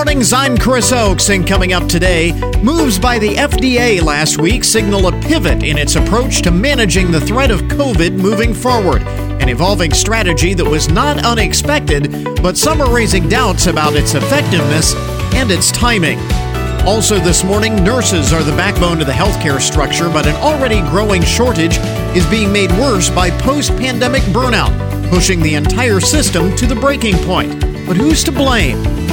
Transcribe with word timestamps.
mornings, 0.00 0.32
I'm 0.32 0.56
Chris 0.56 0.92
Oakes, 0.92 1.28
and 1.28 1.46
coming 1.46 1.74
up 1.74 1.86
today, 1.86 2.32
moves 2.62 2.98
by 2.98 3.18
the 3.18 3.34
FDA 3.34 4.00
last 4.00 4.40
week 4.40 4.64
signal 4.64 5.08
a 5.08 5.12
pivot 5.20 5.62
in 5.62 5.76
its 5.76 5.94
approach 5.94 6.40
to 6.40 6.50
managing 6.50 7.10
the 7.10 7.20
threat 7.20 7.50
of 7.50 7.60
COVID 7.64 8.14
moving 8.16 8.54
forward. 8.54 9.02
An 9.42 9.50
evolving 9.50 9.92
strategy 9.92 10.54
that 10.54 10.64
was 10.64 10.88
not 10.88 11.22
unexpected, 11.22 12.10
but 12.42 12.56
some 12.56 12.80
are 12.80 12.90
raising 12.90 13.28
doubts 13.28 13.66
about 13.66 13.94
its 13.94 14.14
effectiveness 14.14 14.94
and 15.34 15.50
its 15.50 15.70
timing. 15.70 16.18
Also, 16.86 17.18
this 17.18 17.44
morning, 17.44 17.84
nurses 17.84 18.32
are 18.32 18.42
the 18.42 18.56
backbone 18.56 19.02
of 19.02 19.06
the 19.06 19.12
healthcare 19.12 19.60
structure, 19.60 20.08
but 20.08 20.26
an 20.26 20.36
already 20.36 20.80
growing 20.88 21.20
shortage 21.22 21.76
is 22.16 22.24
being 22.30 22.50
made 22.50 22.70
worse 22.72 23.10
by 23.10 23.28
post 23.42 23.68
pandemic 23.72 24.22
burnout, 24.32 24.72
pushing 25.10 25.42
the 25.42 25.56
entire 25.56 26.00
system 26.00 26.56
to 26.56 26.66
the 26.66 26.74
breaking 26.74 27.18
point. 27.26 27.60
But 27.86 27.98
who's 27.98 28.24
to 28.24 28.32
blame? 28.32 29.09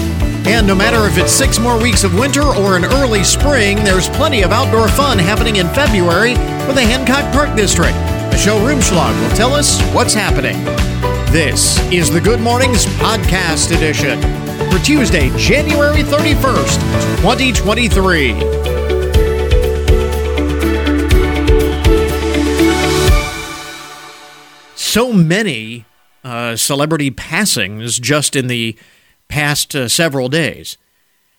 And 0.47 0.65
no 0.65 0.73
matter 0.75 1.05
if 1.05 1.17
it's 1.17 1.33
six 1.33 1.59
more 1.59 1.77
weeks 1.77 2.05
of 2.05 2.17
winter 2.17 2.41
or 2.41 2.77
an 2.77 2.85
early 2.85 3.21
spring, 3.25 3.83
there's 3.83 4.07
plenty 4.07 4.43
of 4.43 4.51
outdoor 4.51 4.87
fun 4.87 5.19
happening 5.19 5.57
in 5.57 5.67
February 5.67 6.35
with 6.65 6.75
the 6.75 6.81
Hancock 6.81 7.29
Park 7.33 7.53
District. 7.57 7.93
Michelle 8.31 8.59
Rumschlag 8.61 9.21
will 9.21 9.35
tell 9.35 9.53
us 9.53 9.81
what's 9.93 10.13
happening. 10.13 10.55
This 11.33 11.77
is 11.91 12.09
the 12.09 12.21
Good 12.21 12.39
Mornings 12.39 12.85
Podcast 12.85 13.75
Edition 13.75 14.21
for 14.71 14.79
Tuesday, 14.79 15.29
January 15.37 16.01
31st, 16.01 16.79
2023. 17.17 18.33
So 24.75 25.11
many 25.11 25.83
uh, 26.23 26.55
celebrity 26.55 27.11
passings 27.11 27.99
just 27.99 28.35
in 28.35 28.47
the 28.47 28.77
past 29.27 29.75
uh, 29.75 29.87
several 29.87 30.29
days. 30.29 30.77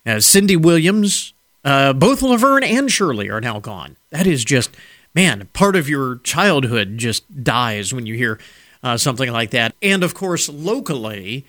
Uh, 0.05 0.19
Cindy 0.19 0.55
Williams, 0.55 1.33
uh, 1.63 1.93
both 1.93 2.21
Laverne 2.21 2.63
and 2.63 2.91
Shirley 2.91 3.29
are 3.29 3.41
now 3.41 3.59
gone. 3.59 3.97
That 4.11 4.25
is 4.25 4.45
just, 4.45 4.75
man, 5.13 5.49
part 5.53 5.75
of 5.75 5.89
your 5.89 6.17
childhood 6.19 6.97
just 6.97 7.43
dies 7.43 7.93
when 7.93 8.05
you 8.05 8.15
hear 8.15 8.39
uh, 8.81 8.97
something 8.97 9.31
like 9.31 9.51
that. 9.51 9.75
And 9.81 10.03
of 10.03 10.13
course, 10.13 10.49
locally, 10.49 11.45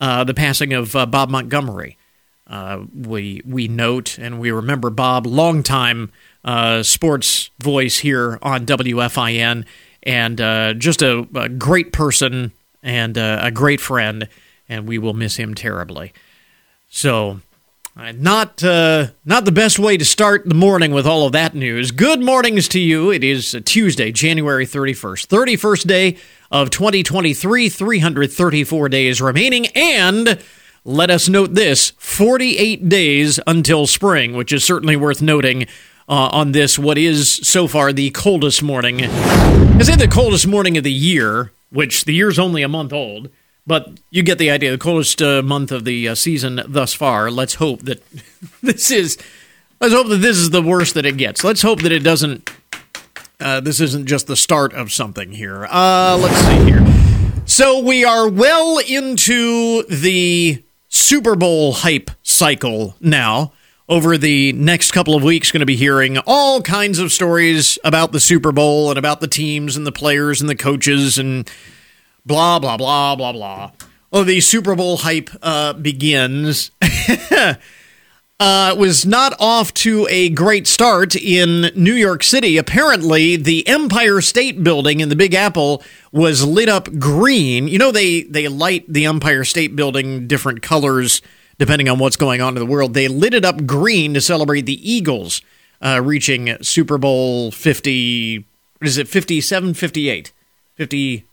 uh, 0.00 0.24
the 0.24 0.34
passing 0.34 0.72
of 0.72 0.96
uh, 0.96 1.06
Bob 1.06 1.30
Montgomery. 1.30 1.96
we 2.94 3.42
we 3.44 3.68
note 3.68 4.18
and 4.18 4.40
we 4.40 4.50
remember 4.50 4.90
Bob, 4.90 5.26
longtime 5.26 6.10
sports 6.82 7.50
voice 7.60 7.98
here 7.98 8.38
on 8.42 8.66
WFIN, 8.66 9.64
and 10.02 10.80
just 10.80 11.02
a, 11.02 11.26
a 11.34 11.48
great 11.48 11.92
person 11.92 12.52
and 12.82 13.16
a 13.16 13.50
great 13.52 13.80
friend 13.80 14.28
and 14.72 14.88
we 14.88 14.98
will 14.98 15.12
miss 15.12 15.36
him 15.36 15.54
terribly. 15.54 16.12
So, 16.88 17.40
uh, 17.94 18.12
not 18.12 18.64
uh, 18.64 19.08
not 19.24 19.44
the 19.44 19.52
best 19.52 19.78
way 19.78 19.98
to 19.98 20.04
start 20.04 20.48
the 20.48 20.54
morning 20.54 20.92
with 20.92 21.06
all 21.06 21.26
of 21.26 21.32
that 21.32 21.54
news. 21.54 21.90
Good 21.90 22.22
mornings 22.22 22.68
to 22.68 22.80
you. 22.80 23.10
It 23.10 23.22
is 23.22 23.54
Tuesday, 23.66 24.10
January 24.12 24.64
31st, 24.66 25.26
31st 25.26 25.86
day 25.86 26.16
of 26.50 26.70
2023, 26.70 27.68
334 27.68 28.88
days 28.88 29.20
remaining, 29.20 29.66
and 29.74 30.42
let 30.86 31.10
us 31.10 31.28
note 31.28 31.52
this 31.52 31.90
48 31.98 32.88
days 32.88 33.38
until 33.46 33.86
spring, 33.86 34.32
which 34.32 34.54
is 34.54 34.64
certainly 34.64 34.96
worth 34.96 35.20
noting. 35.20 35.66
Uh, 36.08 36.28
on 36.32 36.50
this, 36.50 36.78
what 36.78 36.98
is 36.98 37.30
so 37.30 37.68
far 37.68 37.92
the 37.92 38.10
coldest 38.10 38.60
morning? 38.62 39.00
Is 39.00 39.88
it 39.88 40.00
the 40.00 40.08
coldest 40.08 40.46
morning 40.46 40.76
of 40.76 40.82
the 40.82 40.92
year, 40.92 41.52
which 41.70 42.04
the 42.04 42.12
year's 42.12 42.40
only 42.40 42.62
a 42.62 42.68
month 42.68 42.92
old? 42.92 43.30
But 43.66 44.00
you 44.10 44.22
get 44.22 44.38
the 44.38 44.50
idea. 44.50 44.72
The 44.72 44.78
coldest 44.78 45.22
uh, 45.22 45.42
month 45.42 45.70
of 45.70 45.84
the 45.84 46.08
uh, 46.08 46.14
season 46.14 46.60
thus 46.66 46.94
far. 46.94 47.30
Let's 47.30 47.54
hope 47.54 47.82
that 47.82 48.02
this 48.62 48.90
is. 48.90 49.18
Let's 49.80 49.94
hope 49.94 50.08
that 50.08 50.18
this 50.18 50.36
is 50.36 50.50
the 50.50 50.62
worst 50.62 50.94
that 50.94 51.06
it 51.06 51.16
gets. 51.16 51.42
Let's 51.42 51.62
hope 51.62 51.82
that 51.82 51.92
it 51.92 52.00
doesn't. 52.04 52.50
Uh, 53.40 53.60
this 53.60 53.80
isn't 53.80 54.06
just 54.06 54.28
the 54.28 54.36
start 54.36 54.72
of 54.72 54.92
something 54.92 55.32
here. 55.32 55.66
Uh, 55.68 56.16
let's 56.20 56.36
see 56.36 56.70
here. 56.70 57.02
So 57.44 57.80
we 57.80 58.04
are 58.04 58.28
well 58.28 58.78
into 58.78 59.82
the 59.84 60.62
Super 60.88 61.34
Bowl 61.34 61.72
hype 61.72 62.10
cycle 62.22 62.94
now. 63.00 63.52
Over 63.88 64.16
the 64.16 64.52
next 64.52 64.92
couple 64.92 65.14
of 65.14 65.22
weeks, 65.22 65.50
going 65.50 65.60
to 65.60 65.66
be 65.66 65.76
hearing 65.76 66.18
all 66.18 66.62
kinds 66.62 66.98
of 66.98 67.12
stories 67.12 67.78
about 67.82 68.12
the 68.12 68.20
Super 68.20 68.52
Bowl 68.52 68.90
and 68.90 68.98
about 68.98 69.20
the 69.20 69.26
teams 69.26 69.76
and 69.76 69.86
the 69.86 69.92
players 69.92 70.40
and 70.40 70.48
the 70.48 70.54
coaches 70.54 71.18
and 71.18 71.50
blah, 72.24 72.58
blah, 72.58 72.76
blah, 72.76 73.16
blah, 73.16 73.32
blah. 73.32 73.70
Oh, 74.12 74.24
the 74.24 74.40
Super 74.40 74.74
Bowl 74.74 74.98
hype 74.98 75.30
uh, 75.42 75.72
begins. 75.72 76.70
uh, 78.40 78.74
was 78.76 79.06
not 79.06 79.34
off 79.38 79.72
to 79.72 80.06
a 80.10 80.28
great 80.30 80.66
start 80.66 81.14
in 81.16 81.70
New 81.74 81.94
York 81.94 82.22
City. 82.22 82.56
Apparently, 82.58 83.36
the 83.36 83.66
Empire 83.68 84.20
State 84.20 84.62
Building 84.62 85.00
in 85.00 85.08
the 85.08 85.16
Big 85.16 85.32
Apple 85.32 85.82
was 86.10 86.44
lit 86.44 86.68
up 86.68 86.98
green. 86.98 87.68
You 87.68 87.78
know, 87.78 87.92
they, 87.92 88.22
they 88.22 88.48
light 88.48 88.84
the 88.92 89.06
Empire 89.06 89.44
State 89.44 89.76
Building 89.76 90.26
different 90.26 90.60
colors 90.60 91.22
depending 91.58 91.88
on 91.88 91.98
what's 92.00 92.16
going 92.16 92.40
on 92.40 92.56
in 92.56 92.58
the 92.58 92.66
world. 92.66 92.94
They 92.94 93.06
lit 93.06 93.34
it 93.34 93.44
up 93.44 93.66
green 93.66 94.14
to 94.14 94.20
celebrate 94.20 94.62
the 94.62 94.90
Eagles 94.90 95.40
uh, 95.80 96.00
reaching 96.02 96.56
Super 96.62 96.98
Bowl 96.98 97.52
50. 97.52 98.38
What 98.78 98.88
is 98.88 98.98
it, 98.98 99.06
57, 99.06 99.74
58? 99.74 100.32
50. 100.74 101.24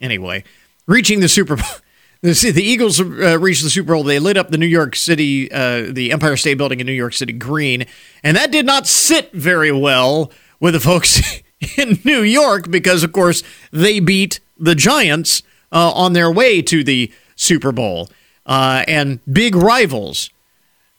Anyway, 0.00 0.44
reaching 0.86 1.20
the 1.20 1.28
Super 1.28 1.56
Bowl. 1.56 1.66
The, 2.22 2.62
Eagles 2.62 2.98
uh, 2.98 3.38
reached 3.38 3.62
the 3.62 3.70
Super 3.70 3.92
Bowl. 3.92 4.02
They 4.02 4.18
lit 4.18 4.36
up 4.36 4.48
the 4.48 4.58
New 4.58 4.66
York 4.66 4.96
City, 4.96 5.52
uh, 5.52 5.92
the 5.92 6.10
Empire 6.10 6.36
State 6.36 6.54
Building 6.54 6.80
in 6.80 6.86
New 6.86 6.92
York 6.92 7.12
City 7.12 7.32
green, 7.32 7.86
and 8.24 8.36
that 8.36 8.50
did 8.50 8.66
not 8.66 8.88
sit 8.88 9.30
very 9.32 9.70
well 9.70 10.32
with 10.58 10.74
the 10.74 10.80
folks 10.88 11.40
in 11.76 12.00
New 12.04 12.22
York 12.22 12.68
because, 12.68 13.04
of 13.04 13.12
course, 13.12 13.44
they 13.70 14.00
beat 14.00 14.40
the 14.58 14.74
Giants 14.74 15.42
uh, 15.70 15.92
on 15.92 16.14
their 16.14 16.30
way 16.30 16.62
to 16.62 16.82
the 16.82 17.12
Super 17.36 17.70
Bowl, 17.70 18.08
uh, 18.46 18.82
and 18.88 19.20
big 19.32 19.54
rivals 19.54 20.30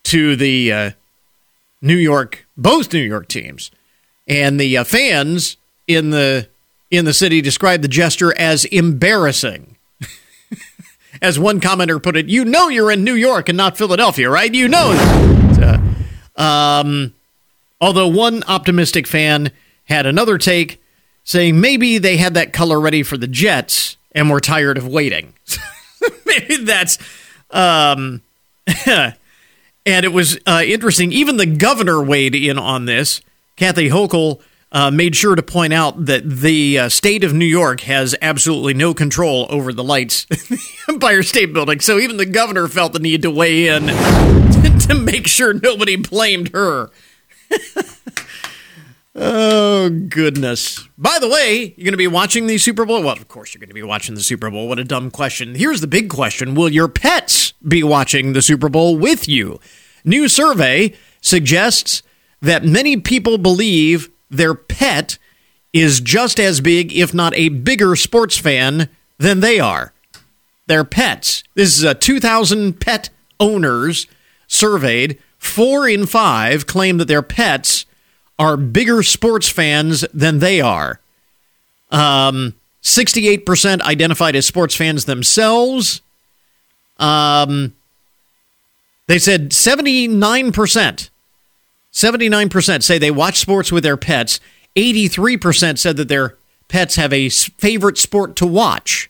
to 0.03 0.35
the 0.37 0.71
uh, 0.71 0.91
New 1.81 1.97
York, 1.97 2.47
both 2.55 2.93
New 2.93 2.99
York 2.99 3.27
teams, 3.27 3.71
and 4.27 4.59
the 4.59 4.77
uh, 4.77 4.83
fans 4.83 5.57
in 5.87 6.11
the 6.11 6.47
in 6.89 7.05
the 7.05 7.13
city 7.13 7.41
described 7.41 7.83
the 7.83 7.87
gesture 7.87 8.37
as 8.37 8.65
embarrassing. 8.65 9.77
as 11.21 11.37
one 11.37 11.59
commenter 11.59 12.01
put 12.01 12.17
it, 12.17 12.27
you 12.27 12.45
know 12.45 12.69
you're 12.69 12.91
in 12.91 13.03
New 13.03 13.15
York 13.15 13.49
and 13.49 13.57
not 13.57 13.77
Philadelphia, 13.77 14.29
right? 14.29 14.53
You 14.53 14.67
know. 14.67 14.93
Uh, 16.37 16.41
um, 16.41 17.13
although 17.81 18.07
one 18.07 18.43
optimistic 18.47 19.07
fan 19.07 19.51
had 19.85 20.05
another 20.05 20.37
take 20.37 20.81
saying 21.23 21.59
maybe 21.59 21.97
they 21.97 22.17
had 22.17 22.35
that 22.35 22.53
color 22.53 22.79
ready 22.79 23.03
for 23.03 23.17
the 23.17 23.27
Jets 23.27 23.97
and 24.13 24.29
were 24.29 24.39
tired 24.39 24.77
of 24.77 24.87
waiting. 24.87 25.33
maybe 26.25 26.57
that's. 26.57 26.97
Um, 27.51 28.21
and 28.85 29.15
it 29.85 30.13
was 30.13 30.37
uh, 30.45 30.63
interesting. 30.65 31.11
Even 31.11 31.37
the 31.37 31.45
governor 31.45 32.01
weighed 32.01 32.35
in 32.35 32.57
on 32.57 32.85
this. 32.85 33.21
Kathy 33.55 33.89
Hochul 33.89 34.41
uh, 34.71 34.91
made 34.91 35.15
sure 35.15 35.35
to 35.35 35.43
point 35.43 35.73
out 35.73 36.05
that 36.05 36.29
the 36.29 36.79
uh, 36.79 36.89
state 36.89 37.23
of 37.23 37.33
New 37.33 37.45
York 37.45 37.81
has 37.81 38.15
absolutely 38.21 38.73
no 38.73 38.93
control 38.93 39.47
over 39.49 39.71
the 39.71 39.83
lights 39.83 40.25
in 40.31 40.37
the 40.49 40.63
Empire 40.89 41.23
State 41.23 41.53
Building. 41.53 41.79
So 41.79 41.97
even 41.99 42.17
the 42.17 42.25
governor 42.25 42.67
felt 42.67 42.93
the 42.93 42.99
need 42.99 43.21
to 43.21 43.31
weigh 43.31 43.67
in 43.67 43.87
to 44.87 44.93
make 44.93 45.27
sure 45.27 45.53
nobody 45.53 45.95
blamed 45.95 46.49
her. 46.53 46.89
oh, 49.15 49.89
goodness. 49.89 50.87
By 50.97 51.17
the 51.19 51.29
way, 51.29 51.73
you're 51.77 51.85
going 51.85 51.93
to 51.93 51.97
be 51.97 52.07
watching 52.07 52.47
the 52.47 52.57
Super 52.57 52.85
Bowl? 52.85 53.01
Well, 53.01 53.13
of 53.13 53.27
course, 53.29 53.53
you're 53.53 53.59
going 53.59 53.69
to 53.69 53.73
be 53.73 53.83
watching 53.83 54.15
the 54.15 54.23
Super 54.23 54.49
Bowl. 54.49 54.67
What 54.67 54.79
a 54.79 54.83
dumb 54.83 55.11
question. 55.11 55.55
Here's 55.55 55.79
the 55.79 55.87
big 55.87 56.09
question 56.09 56.55
Will 56.55 56.69
your 56.69 56.89
pets 56.89 57.53
be 57.65 57.83
watching 57.83 58.33
the 58.33 58.41
Super 58.41 58.67
Bowl 58.67 58.97
with 58.97 59.29
you? 59.29 59.61
New 60.03 60.27
survey 60.27 60.93
suggests 61.21 62.03
that 62.41 62.63
many 62.63 62.97
people 62.97 63.37
believe 63.37 64.09
their 64.29 64.53
pet 64.53 65.17
is 65.73 65.99
just 65.99 66.39
as 66.39 66.61
big, 66.61 66.93
if 66.93 67.13
not 67.13 67.35
a 67.35 67.49
bigger 67.49 67.95
sports 67.95 68.37
fan 68.37 68.89
than 69.17 69.39
they 69.39 69.59
are. 69.59 69.93
Their 70.67 70.83
pets. 70.83 71.43
This 71.55 71.77
is 71.77 71.83
a 71.83 71.93
2,000 71.93 72.79
pet 72.79 73.09
owners 73.39 74.07
surveyed. 74.47 75.17
Four 75.37 75.87
in 75.87 76.05
five 76.05 76.67
claim 76.67 76.97
that 76.97 77.07
their 77.07 77.21
pets 77.21 77.85
are 78.39 78.57
bigger 78.57 79.03
sports 79.03 79.49
fans 79.49 80.05
than 80.13 80.39
they 80.39 80.61
are. 80.61 80.99
Um, 81.91 82.55
68% 82.83 83.81
identified 83.81 84.35
as 84.35 84.45
sports 84.45 84.75
fans 84.75 85.05
themselves. 85.05 86.01
Um, 86.97 87.75
they 89.07 89.19
said 89.19 89.51
79% 89.51 91.09
79% 91.97 92.83
say 92.83 92.99
they 92.99 93.09
watch 93.09 93.39
sports 93.39 93.71
with 93.71 93.83
their 93.83 93.97
pets. 93.97 94.39
83% 94.75 95.79
said 95.79 95.97
that 95.97 96.07
their 96.07 96.37
pets 96.67 96.95
have 96.95 97.11
a 97.11 97.29
favorite 97.29 97.97
sport 97.97 98.35
to 98.35 98.45
watch. 98.45 99.09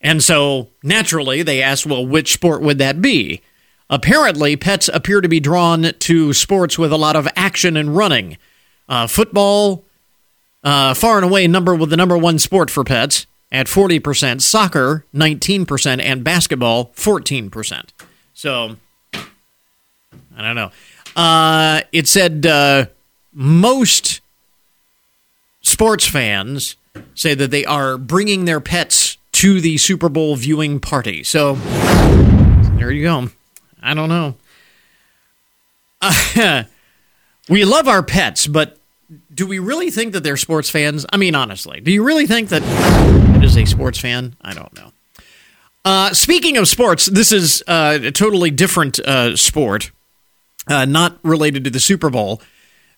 And 0.00 0.22
so 0.22 0.68
naturally, 0.84 1.42
they 1.42 1.60
asked, 1.60 1.86
well, 1.86 2.06
which 2.06 2.32
sport 2.32 2.62
would 2.62 2.78
that 2.78 3.02
be? 3.02 3.42
Apparently, 3.90 4.54
pets 4.54 4.88
appear 4.94 5.20
to 5.20 5.28
be 5.28 5.40
drawn 5.40 5.82
to 5.82 6.32
sports 6.32 6.78
with 6.78 6.92
a 6.92 6.96
lot 6.96 7.16
of 7.16 7.26
action 7.34 7.76
and 7.76 7.96
running. 7.96 8.38
Uh, 8.88 9.08
football, 9.08 9.84
uh, 10.62 10.94
far 10.94 11.16
and 11.16 11.24
away, 11.24 11.48
number 11.48 11.74
with 11.74 11.90
the 11.90 11.96
number 11.96 12.16
one 12.16 12.38
sport 12.38 12.70
for 12.70 12.84
pets 12.84 13.26
at 13.50 13.66
40%, 13.66 14.40
soccer 14.40 15.04
19%, 15.12 16.00
and 16.00 16.22
basketball 16.22 16.92
14%. 16.94 17.88
So, 18.32 18.76
I 19.12 20.42
don't 20.42 20.54
know. 20.54 20.70
Uh, 21.16 21.82
it 21.92 22.08
said 22.08 22.46
uh, 22.46 22.86
most 23.32 24.20
sports 25.62 26.06
fans 26.06 26.76
say 27.14 27.34
that 27.34 27.50
they 27.50 27.64
are 27.64 27.98
bringing 27.98 28.44
their 28.44 28.60
pets 28.60 29.16
to 29.32 29.60
the 29.60 29.78
Super 29.78 30.08
Bowl 30.08 30.36
viewing 30.36 30.80
party. 30.80 31.22
So, 31.22 31.54
there 32.76 32.90
you 32.90 33.02
go. 33.02 33.28
I 33.82 33.94
don't 33.94 34.08
know. 34.08 34.34
Uh, 36.00 36.64
we 37.48 37.64
love 37.64 37.88
our 37.88 38.02
pets, 38.02 38.46
but 38.46 38.76
do 39.34 39.46
we 39.46 39.58
really 39.58 39.90
think 39.90 40.12
that 40.12 40.22
they're 40.22 40.36
sports 40.36 40.70
fans? 40.70 41.06
I 41.12 41.16
mean, 41.16 41.34
honestly, 41.34 41.80
do 41.80 41.90
you 41.92 42.02
really 42.02 42.26
think 42.26 42.48
that 42.50 42.62
it 43.36 43.44
is 43.44 43.56
a 43.56 43.64
sports 43.64 43.98
fan? 43.98 44.36
I 44.42 44.54
don't 44.54 44.74
know. 44.76 44.92
Uh, 45.84 46.12
speaking 46.12 46.56
of 46.56 46.68
sports, 46.68 47.06
this 47.06 47.32
is 47.32 47.62
uh, 47.66 47.98
a 48.02 48.10
totally 48.10 48.50
different 48.50 48.98
uh, 49.00 49.36
sport, 49.36 49.90
uh, 50.66 50.84
not 50.84 51.18
related 51.22 51.64
to 51.64 51.70
the 51.70 51.80
Super 51.80 52.10
Bowl. 52.10 52.40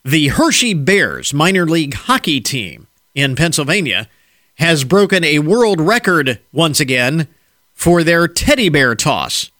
The 0.05 0.29
Hershey 0.29 0.75
Bears 0.75 1.33
minor 1.33 1.67
league 1.67 1.95
hockey 1.95 2.41
team 2.41 2.89
in 3.15 3.37
Pennsylvania 3.37 4.09
has 4.57 4.85
broken 4.85 5.25
a 5.25 5.39
world 5.39 5.81
record 5.81 6.41
once 6.53 6.81
again 6.81 7.29
for 7.75 8.03
their 8.03 8.29
teddy 8.29 8.69
bear 8.69 8.95
toss. 8.95 9.51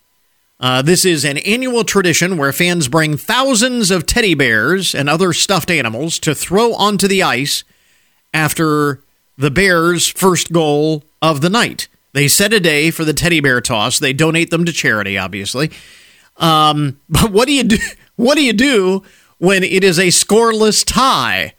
Uh, 0.61 0.81
this 0.81 1.05
is 1.05 1.25
an 1.25 1.39
annual 1.39 1.83
tradition 1.83 2.37
where 2.37 2.53
fans 2.53 2.87
bring 2.87 3.17
thousands 3.17 3.91
of 3.91 4.07
teddy 4.07 4.35
bears 4.35 4.95
and 4.95 5.09
other 5.09 5.33
stuffed 5.33 5.71
animals 5.71 6.19
to 6.21 6.35
throw 6.35 6.73
onto 6.75 7.09
the 7.09 7.23
ice 7.23 7.65
after 8.33 9.03
the 9.37 9.51
Bears' 9.51 10.07
first 10.07 10.53
goal 10.53 11.03
of 11.21 11.41
the 11.41 11.51
night. 11.51 11.89
They 12.13 12.29
set 12.29 12.53
a 12.53 12.61
day 12.61 12.91
for 12.91 13.05
the 13.05 13.15
teddy 13.15 13.41
bear 13.41 13.61
toss. 13.61 13.99
They 13.99 14.13
donate 14.13 14.51
them 14.51 14.65
to 14.65 14.73
charity, 14.73 15.19
obviously. 15.19 15.71
Um, 16.43 17.01
but 17.09 17.33
what 17.33 17.47
do 17.49 17.55
you 17.55 17.65
do? 17.65 17.79
What 18.17 18.37
do 18.37 18.45
you 18.45 18.53
do 18.53 19.03
when 19.39 19.65
it 19.65 19.83
is 19.83 19.99
a 19.99 20.09
scoreless 20.09 20.85
tie? 20.87 21.55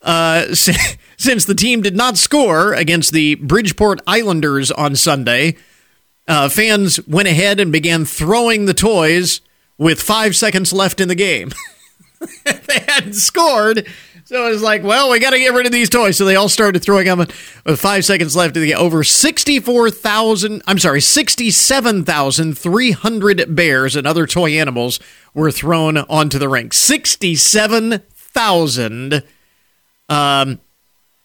Uh, 0.00 0.54
since 0.54 1.44
the 1.44 1.54
team 1.54 1.82
did 1.82 1.94
not 1.94 2.16
score 2.16 2.72
against 2.72 3.12
the 3.12 3.34
Bridgeport 3.36 4.00
Islanders 4.06 4.70
on 4.70 4.96
Sunday, 4.96 5.56
uh, 6.26 6.48
fans 6.48 7.06
went 7.06 7.28
ahead 7.28 7.60
and 7.60 7.70
began 7.70 8.06
throwing 8.06 8.64
the 8.64 8.74
toys 8.74 9.42
with 9.76 10.00
five 10.00 10.34
seconds 10.34 10.72
left 10.72 11.00
in 11.00 11.08
the 11.08 11.14
game. 11.14 11.52
they 12.44 12.80
hadn't 12.88 13.14
scored. 13.14 13.86
So 14.30 14.46
it 14.46 14.50
was 14.50 14.62
like, 14.62 14.84
well, 14.84 15.10
we 15.10 15.18
got 15.18 15.30
to 15.30 15.40
get 15.40 15.54
rid 15.54 15.66
of 15.66 15.72
these 15.72 15.90
toys. 15.90 16.16
So 16.16 16.24
they 16.24 16.36
all 16.36 16.48
started 16.48 16.84
throwing 16.84 17.06
them 17.06 17.18
with 17.18 17.80
five 17.80 18.04
seconds 18.04 18.36
left 18.36 18.56
in 18.56 18.62
the 18.62 18.68
game. 18.68 18.78
Over 18.78 19.02
64,000, 19.02 20.62
I'm 20.68 20.78
sorry, 20.78 21.00
67,300 21.00 23.56
bears 23.56 23.96
and 23.96 24.06
other 24.06 24.28
toy 24.28 24.52
animals 24.52 25.00
were 25.34 25.50
thrown 25.50 25.98
onto 25.98 26.38
the 26.38 26.48
rink. 26.48 26.74
67,000, 26.74 29.22
um, 30.08 30.60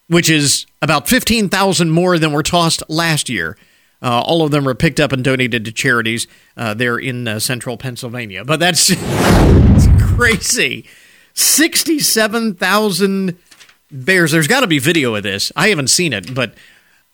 which 0.08 0.28
is 0.28 0.66
about 0.82 1.06
15,000 1.06 1.88
more 1.88 2.18
than 2.18 2.32
were 2.32 2.42
tossed 2.42 2.82
last 2.88 3.28
year. 3.28 3.56
Uh, 4.02 4.20
all 4.20 4.42
of 4.42 4.50
them 4.50 4.64
were 4.64 4.74
picked 4.74 4.98
up 4.98 5.12
and 5.12 5.22
donated 5.22 5.64
to 5.64 5.70
charities 5.70 6.26
uh, 6.56 6.74
there 6.74 6.98
in 6.98 7.28
uh, 7.28 7.38
central 7.38 7.76
Pennsylvania. 7.76 8.44
But 8.44 8.58
that's, 8.58 8.92
crazy. 10.16 10.86
67,000 11.36 13.38
bears. 13.90 14.32
There's 14.32 14.48
got 14.48 14.60
to 14.60 14.66
be 14.66 14.78
video 14.78 15.14
of 15.14 15.22
this. 15.22 15.52
I 15.54 15.68
haven't 15.68 15.88
seen 15.88 16.12
it, 16.12 16.34
but 16.34 16.54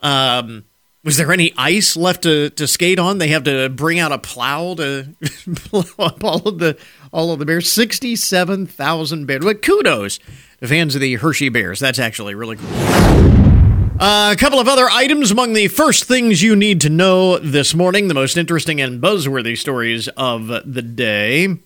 um, 0.00 0.64
was 1.04 1.16
there 1.16 1.32
any 1.32 1.52
ice 1.56 1.96
left 1.96 2.22
to, 2.22 2.50
to 2.50 2.68
skate 2.68 3.00
on? 3.00 3.18
They 3.18 3.28
have 3.28 3.44
to 3.44 3.68
bring 3.68 3.98
out 3.98 4.12
a 4.12 4.18
plow 4.18 4.74
to 4.74 5.08
blow 5.70 5.84
up 5.98 6.22
all 6.22 6.48
of 6.48 6.60
the 6.60 6.78
all 7.12 7.32
of 7.32 7.40
the 7.40 7.44
bears. 7.44 7.70
67,000 7.70 9.26
bears. 9.26 9.44
But 9.44 9.62
kudos 9.62 10.20
to 10.60 10.68
fans 10.68 10.94
of 10.94 11.00
the 11.00 11.16
Hershey 11.16 11.48
Bears. 11.48 11.80
That's 11.80 11.98
actually 11.98 12.36
really 12.36 12.56
cool. 12.56 12.68
Uh, 14.00 14.32
a 14.32 14.36
couple 14.36 14.58
of 14.58 14.68
other 14.68 14.88
items 14.90 15.30
among 15.30 15.52
the 15.52 15.68
first 15.68 16.04
things 16.04 16.42
you 16.42 16.56
need 16.56 16.80
to 16.80 16.88
know 16.88 17.38
this 17.38 17.74
morning, 17.74 18.08
the 18.08 18.14
most 18.14 18.36
interesting 18.36 18.80
and 18.80 19.02
buzzworthy 19.02 19.56
stories 19.56 20.08
of 20.08 20.46
the 20.46 20.82
day. 20.82 21.56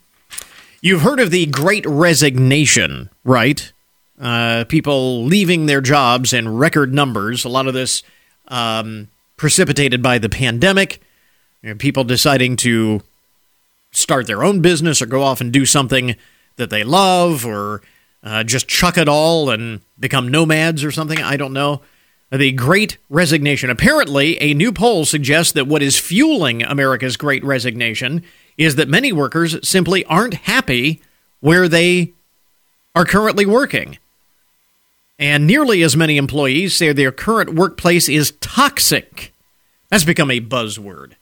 You've 0.80 1.02
heard 1.02 1.20
of 1.20 1.30
the 1.30 1.46
great 1.46 1.86
resignation, 1.86 3.10
right? 3.24 3.72
Uh, 4.20 4.64
people 4.68 5.24
leaving 5.24 5.66
their 5.66 5.80
jobs 5.80 6.32
in 6.32 6.56
record 6.56 6.92
numbers. 6.92 7.44
A 7.44 7.48
lot 7.48 7.66
of 7.66 7.74
this 7.74 8.02
um, 8.48 9.08
precipitated 9.36 10.02
by 10.02 10.18
the 10.18 10.28
pandemic. 10.28 11.00
You 11.62 11.70
know, 11.70 11.74
people 11.76 12.04
deciding 12.04 12.56
to 12.56 13.02
start 13.92 14.26
their 14.26 14.44
own 14.44 14.60
business 14.60 15.00
or 15.00 15.06
go 15.06 15.22
off 15.22 15.40
and 15.40 15.52
do 15.52 15.64
something 15.64 16.16
that 16.56 16.70
they 16.70 16.84
love 16.84 17.44
or 17.44 17.82
uh, 18.22 18.44
just 18.44 18.68
chuck 18.68 18.98
it 18.98 19.08
all 19.08 19.50
and 19.50 19.80
become 19.98 20.28
nomads 20.28 20.84
or 20.84 20.90
something. 20.90 21.20
I 21.22 21.36
don't 21.36 21.52
know 21.52 21.82
the 22.30 22.52
great 22.52 22.98
resignation. 23.08 23.70
Apparently, 23.70 24.40
a 24.42 24.54
new 24.54 24.72
poll 24.72 25.04
suggests 25.04 25.52
that 25.52 25.66
what 25.66 25.82
is 25.82 25.98
fueling 25.98 26.62
America's 26.62 27.16
great 27.16 27.44
resignation 27.44 28.22
is 28.58 28.76
that 28.76 28.88
many 28.88 29.12
workers 29.12 29.56
simply 29.66 30.04
aren't 30.06 30.34
happy 30.34 31.00
where 31.40 31.68
they 31.68 32.12
are 32.94 33.04
currently 33.04 33.46
working. 33.46 33.98
And 35.18 35.46
nearly 35.46 35.82
as 35.82 35.96
many 35.96 36.16
employees 36.16 36.76
say 36.76 36.92
their 36.92 37.12
current 37.12 37.54
workplace 37.54 38.08
is 38.08 38.32
toxic. 38.40 39.32
That's 39.88 40.04
become 40.04 40.30
a 40.30 40.40
buzzword. 40.40 41.12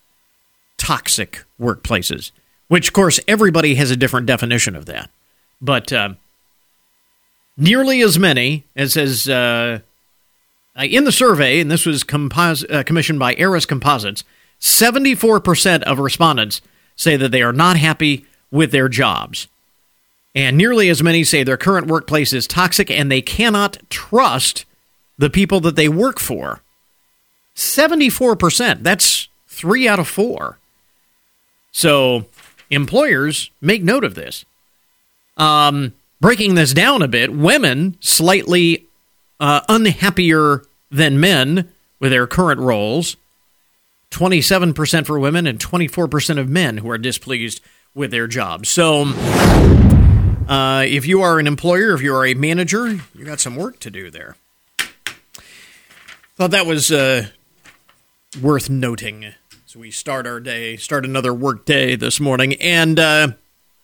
Toxic 0.79 1.45
workplaces. 1.61 2.31
Which, 2.69 2.89
of 2.89 2.95
course, 2.95 3.21
everybody 3.29 3.75
has 3.75 3.91
a 3.91 3.97
different 3.97 4.27
definition 4.27 4.75
of 4.75 4.87
that. 4.87 5.11
But 5.61 5.93
uh, 5.93 6.15
nearly 7.57 8.01
as 8.01 8.19
many, 8.19 8.65
as 8.75 8.95
says 8.95 9.29
uh, 9.29 9.81
in 10.83 11.05
the 11.05 11.13
survey, 11.13 11.61
and 11.61 11.71
this 11.71 11.87
was 11.87 12.03
compos- 12.03 12.65
uh, 12.73 12.83
commissioned 12.83 13.19
by 13.19 13.35
Aris 13.37 13.67
Composites, 13.67 14.25
74% 14.61 15.83
of 15.83 15.99
respondents 15.99 16.61
say 16.97 17.17
that 17.17 17.31
they 17.31 17.43
are 17.43 17.53
not 17.53 17.77
happy 17.77 18.25
with 18.51 18.73
their 18.73 18.89
jobs. 18.89 19.49
And 20.35 20.57
nearly 20.57 20.89
as 20.89 21.03
many 21.03 21.23
say 21.23 21.45
their 21.45 21.57
current 21.57 21.87
workplace 21.87 22.33
is 22.33 22.47
toxic 22.47 22.91
and 22.91 23.11
they 23.11 23.23
cannot 23.23 23.79
trust 23.89 24.65
the 25.17 25.31
people 25.31 25.61
that 25.61 25.77
they 25.77 25.89
work 25.89 26.19
for. 26.19 26.61
74%. 27.55 28.83
That's 28.83 29.29
three 29.47 29.87
out 29.87 30.01
of 30.01 30.09
four. 30.09 30.59
So 31.71 32.27
employers 32.71 33.51
make 33.61 33.83
note 33.83 34.03
of 34.03 34.15
this. 34.15 34.45
Um, 35.37 35.95
breaking 36.21 36.55
this 36.55 36.73
down 36.73 37.03
a 37.03 37.09
bit, 37.09 37.33
women 37.33 37.97
slightly 38.01 38.87
uh, 39.41 39.61
unhappier 39.69 40.63
than 40.91 41.21
men 41.21 41.73
with 41.99 42.13
their 42.13 42.27
current 42.27 42.61
roles. 42.61 43.17
27% 44.11 45.07
for 45.07 45.19
women 45.19 45.47
and 45.47 45.59
24% 45.59 46.39
of 46.39 46.49
men 46.49 46.79
who 46.79 46.89
are 46.89 46.99
displeased 46.99 47.61
with 47.95 48.11
their 48.13 48.29
jobs. 48.29 48.69
So, 48.69 49.07
uh, 50.47 50.85
if 50.87 51.07
you 51.07 51.23
are 51.23 51.39
an 51.39 51.47
employer, 51.47 51.95
if 51.95 52.03
you 52.03 52.15
are 52.15 52.25
a 52.25 52.35
manager, 52.35 53.01
you 53.15 53.25
got 53.25 53.41
some 53.41 53.57
work 53.57 53.81
to 53.81 53.91
do 53.91 54.11
there. 54.11 54.37
Thought 56.37 56.53
that 56.53 56.67
was 56.67 56.93
uh, 56.93 57.29
worth 58.41 58.71
noting 58.71 59.33
as 59.67 59.77
we 59.77 59.91
start 59.91 60.27
our 60.27 60.41
day, 60.41 60.77
start 60.77 61.05
another 61.05 61.35
work 61.35 61.65
day 61.65 61.97
this 61.97 62.21
morning. 62.21 62.55
And 62.55 62.99
uh, 62.99 63.29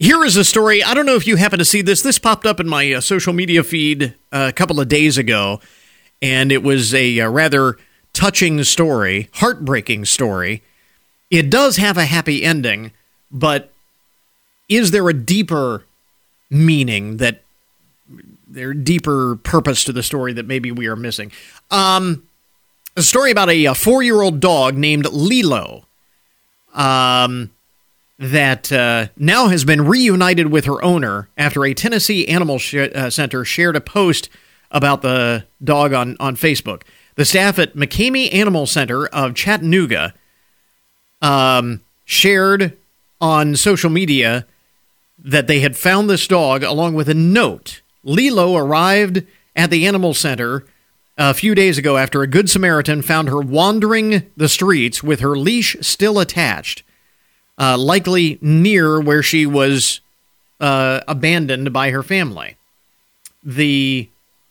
here 0.00 0.24
is 0.24 0.36
a 0.36 0.44
story. 0.44 0.82
I 0.82 0.94
don't 0.94 1.04
know 1.04 1.14
if 1.14 1.26
you 1.26 1.36
happen 1.36 1.58
to 1.58 1.64
see 1.64 1.82
this. 1.82 2.00
This 2.00 2.18
popped 2.18 2.46
up 2.46 2.58
in 2.58 2.66
my 2.66 2.94
uh, 2.94 3.00
social 3.02 3.34
media 3.34 3.62
feed 3.62 4.14
uh, 4.32 4.46
a 4.48 4.52
couple 4.52 4.80
of 4.80 4.88
days 4.88 5.18
ago, 5.18 5.60
and 6.22 6.50
it 6.50 6.62
was 6.62 6.94
a, 6.94 7.18
a 7.18 7.26
uh, 7.26 7.28
rather 7.28 7.76
touching 8.14 8.64
story, 8.64 9.28
heartbreaking 9.34 10.06
story. 10.06 10.62
It 11.30 11.50
does 11.50 11.76
have 11.76 11.98
a 11.98 12.06
happy 12.06 12.42
ending, 12.42 12.92
but 13.30 13.72
is 14.70 14.90
there 14.90 15.06
a 15.08 15.14
deeper 15.14 15.84
meaning 16.48 17.18
that 17.18 17.42
there 18.48 18.72
deeper 18.72 19.36
purpose 19.36 19.84
to 19.84 19.92
the 19.92 20.02
story 20.02 20.32
that 20.32 20.46
maybe 20.46 20.72
we 20.72 20.86
are 20.86 20.96
missing? 20.96 21.30
Um, 21.70 22.26
a 22.96 23.02
story 23.02 23.30
about 23.30 23.50
a, 23.50 23.66
a 23.66 23.74
four-year-old 23.74 24.40
dog 24.40 24.76
named 24.76 25.06
Lilo. 25.12 25.84
Um, 26.72 27.50
that 28.20 28.70
uh, 28.70 29.06
now 29.16 29.48
has 29.48 29.64
been 29.64 29.86
reunited 29.86 30.52
with 30.52 30.66
her 30.66 30.82
owner 30.84 31.30
after 31.38 31.64
a 31.64 31.72
Tennessee 31.72 32.28
Animal 32.28 32.58
sh- 32.58 32.74
uh, 32.74 33.08
Center 33.08 33.46
shared 33.46 33.76
a 33.76 33.80
post 33.80 34.28
about 34.70 35.00
the 35.00 35.46
dog 35.64 35.94
on, 35.94 36.18
on 36.20 36.36
Facebook. 36.36 36.82
The 37.14 37.24
staff 37.24 37.58
at 37.58 37.74
McKamey 37.74 38.32
Animal 38.32 38.66
Center 38.66 39.06
of 39.06 39.34
Chattanooga 39.34 40.12
um, 41.22 41.80
shared 42.04 42.76
on 43.22 43.56
social 43.56 43.90
media 43.90 44.46
that 45.18 45.46
they 45.46 45.60
had 45.60 45.76
found 45.76 46.08
this 46.08 46.26
dog 46.26 46.62
along 46.62 46.94
with 46.94 47.08
a 47.08 47.14
note. 47.14 47.80
Lilo 48.04 48.54
arrived 48.54 49.24
at 49.56 49.70
the 49.70 49.86
animal 49.86 50.14
center 50.14 50.66
a 51.16 51.34
few 51.34 51.54
days 51.54 51.78
ago 51.78 51.96
after 51.96 52.22
a 52.22 52.26
Good 52.26 52.48
Samaritan 52.48 53.02
found 53.02 53.28
her 53.28 53.40
wandering 53.40 54.30
the 54.36 54.48
streets 54.48 55.02
with 55.02 55.20
her 55.20 55.36
leash 55.36 55.76
still 55.80 56.18
attached, 56.18 56.82
uh, 57.60 57.76
likely 57.76 58.38
near 58.40 58.98
where 59.00 59.22
she 59.22 59.44
was 59.44 60.00
uh, 60.58 61.00
abandoned 61.06 61.72
by 61.72 61.90
her 61.90 62.02
family. 62.02 62.56
The 63.44 64.08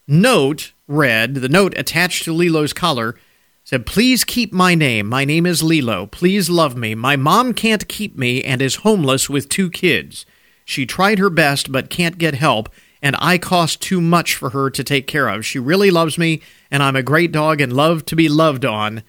note 0.07 0.73
read, 0.87 1.35
the 1.35 1.49
note 1.49 1.73
attached 1.77 2.23
to 2.25 2.33
Lilo's 2.33 2.71
collar 2.71 3.15
said, 3.63 3.85
Please 3.85 4.23
keep 4.23 4.53
my 4.53 4.75
name. 4.75 5.07
My 5.07 5.25
name 5.25 5.45
is 5.45 5.63
Lilo. 5.63 6.05
Please 6.05 6.49
love 6.49 6.75
me. 6.75 6.95
My 6.95 7.15
mom 7.15 7.53
can't 7.53 7.87
keep 7.87 8.17
me 8.17 8.43
and 8.43 8.61
is 8.61 8.77
homeless 8.77 9.29
with 9.29 9.49
two 9.49 9.69
kids. 9.69 10.25
She 10.65 10.85
tried 10.85 11.19
her 11.19 11.29
best 11.29 11.71
but 11.71 11.89
can't 11.89 12.17
get 12.17 12.35
help, 12.35 12.69
and 13.01 13.15
I 13.19 13.37
cost 13.37 13.81
too 13.81 14.01
much 14.01 14.35
for 14.35 14.51
her 14.51 14.69
to 14.69 14.83
take 14.83 15.07
care 15.07 15.27
of. 15.27 15.45
She 15.45 15.57
really 15.57 15.89
loves 15.89 16.17
me, 16.17 16.41
and 16.69 16.83
I'm 16.83 16.95
a 16.95 17.03
great 17.03 17.31
dog 17.31 17.61
and 17.61 17.73
love 17.73 18.05
to 18.05 18.15
be 18.15 18.29
loved 18.29 18.65
on. 18.65 19.03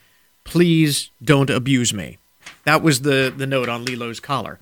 Please 0.44 1.10
don't 1.22 1.50
abuse 1.50 1.92
me. 1.92 2.18
That 2.64 2.82
was 2.82 3.02
the, 3.02 3.32
the 3.34 3.46
note 3.46 3.68
on 3.68 3.84
Lilo's 3.84 4.20
collar. 4.20 4.58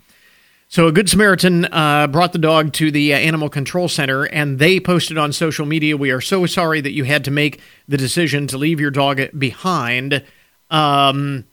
So 0.71 0.87
a 0.87 0.93
good 0.93 1.09
Samaritan 1.09 1.65
uh, 1.73 2.09
brought 2.09 2.35
the 2.35 2.39
dog 2.39 2.75
to 2.75 2.91
the 2.91 3.15
uh, 3.15 3.17
animal 3.17 3.49
control 3.49 3.89
center, 3.89 4.25
and 4.25 4.59
they 4.59 4.79
posted 4.79 5.17
on 5.17 5.33
social 5.33 5.65
media, 5.65 5.97
"We 5.97 6.11
are 6.11 6.21
so 6.21 6.45
sorry 6.45 6.83
that 6.83 6.93
you 6.93 7.05
had 7.05 7.25
to 7.25 7.31
make 7.31 7.59
the 7.89 7.97
decision 7.97 8.47
to 8.49 8.59
leave 8.59 8.79
your 8.79 8.91
dog 8.91 9.19
behind." 9.39 10.23
Um, 10.71 11.47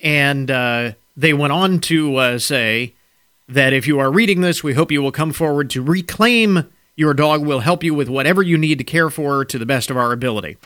and 0.00 0.50
uh, 0.50 0.92
they 1.16 1.32
went 1.32 1.52
on 1.52 1.78
to 1.82 2.16
uh, 2.16 2.38
say 2.40 2.94
that 3.48 3.72
if 3.72 3.86
you 3.86 4.00
are 4.00 4.10
reading 4.10 4.40
this, 4.40 4.64
we 4.64 4.74
hope 4.74 4.90
you 4.90 5.00
will 5.00 5.12
come 5.12 5.32
forward 5.32 5.70
to 5.70 5.82
reclaim 5.82 6.66
your 6.96 7.14
dog. 7.14 7.46
We'll 7.46 7.60
help 7.60 7.84
you 7.84 7.94
with 7.94 8.08
whatever 8.08 8.42
you 8.42 8.58
need 8.58 8.78
to 8.78 8.84
care 8.84 9.10
for 9.10 9.44
to 9.44 9.58
the 9.58 9.66
best 9.66 9.90
of 9.90 9.96
our 9.96 10.10
ability. 10.10 10.56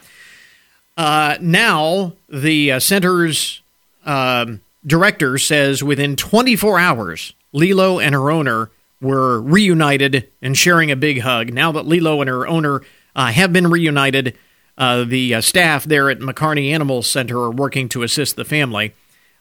Uh, 0.97 1.37
now 1.41 2.15
the 2.31 2.73
uh, 2.73 2.81
center's 2.81 3.61
um, 4.07 4.63
director 4.89 5.39
says 5.39 5.85
within 5.85 6.17
24 6.17 6.79
hours 6.79 7.35
Lilo 7.53 8.01
and 8.01 8.15
her 8.15 8.31
owner 8.31 8.71
were 9.01 9.41
reunited 9.41 10.29
and 10.43 10.57
sharing 10.57 10.91
a 10.91 10.97
big 10.97 11.21
hug. 11.21 11.53
Now 11.53 11.71
that 11.73 11.87
Lilo 11.87 12.21
and 12.21 12.29
her 12.29 12.47
owner 12.47 12.83
uh, 13.15 13.27
have 13.27 13.53
been 13.53 13.69
reunited, 13.69 14.37
uh, 14.77 15.05
the 15.05 15.35
uh, 15.35 15.41
staff 15.41 15.85
there 15.85 16.11
at 16.11 16.19
McKamey 16.19 16.73
Animal 16.73 17.03
Center 17.03 17.39
are 17.39 17.51
working 17.51 17.89
to 17.91 18.03
assist 18.03 18.37
the 18.37 18.45
family. 18.45 18.95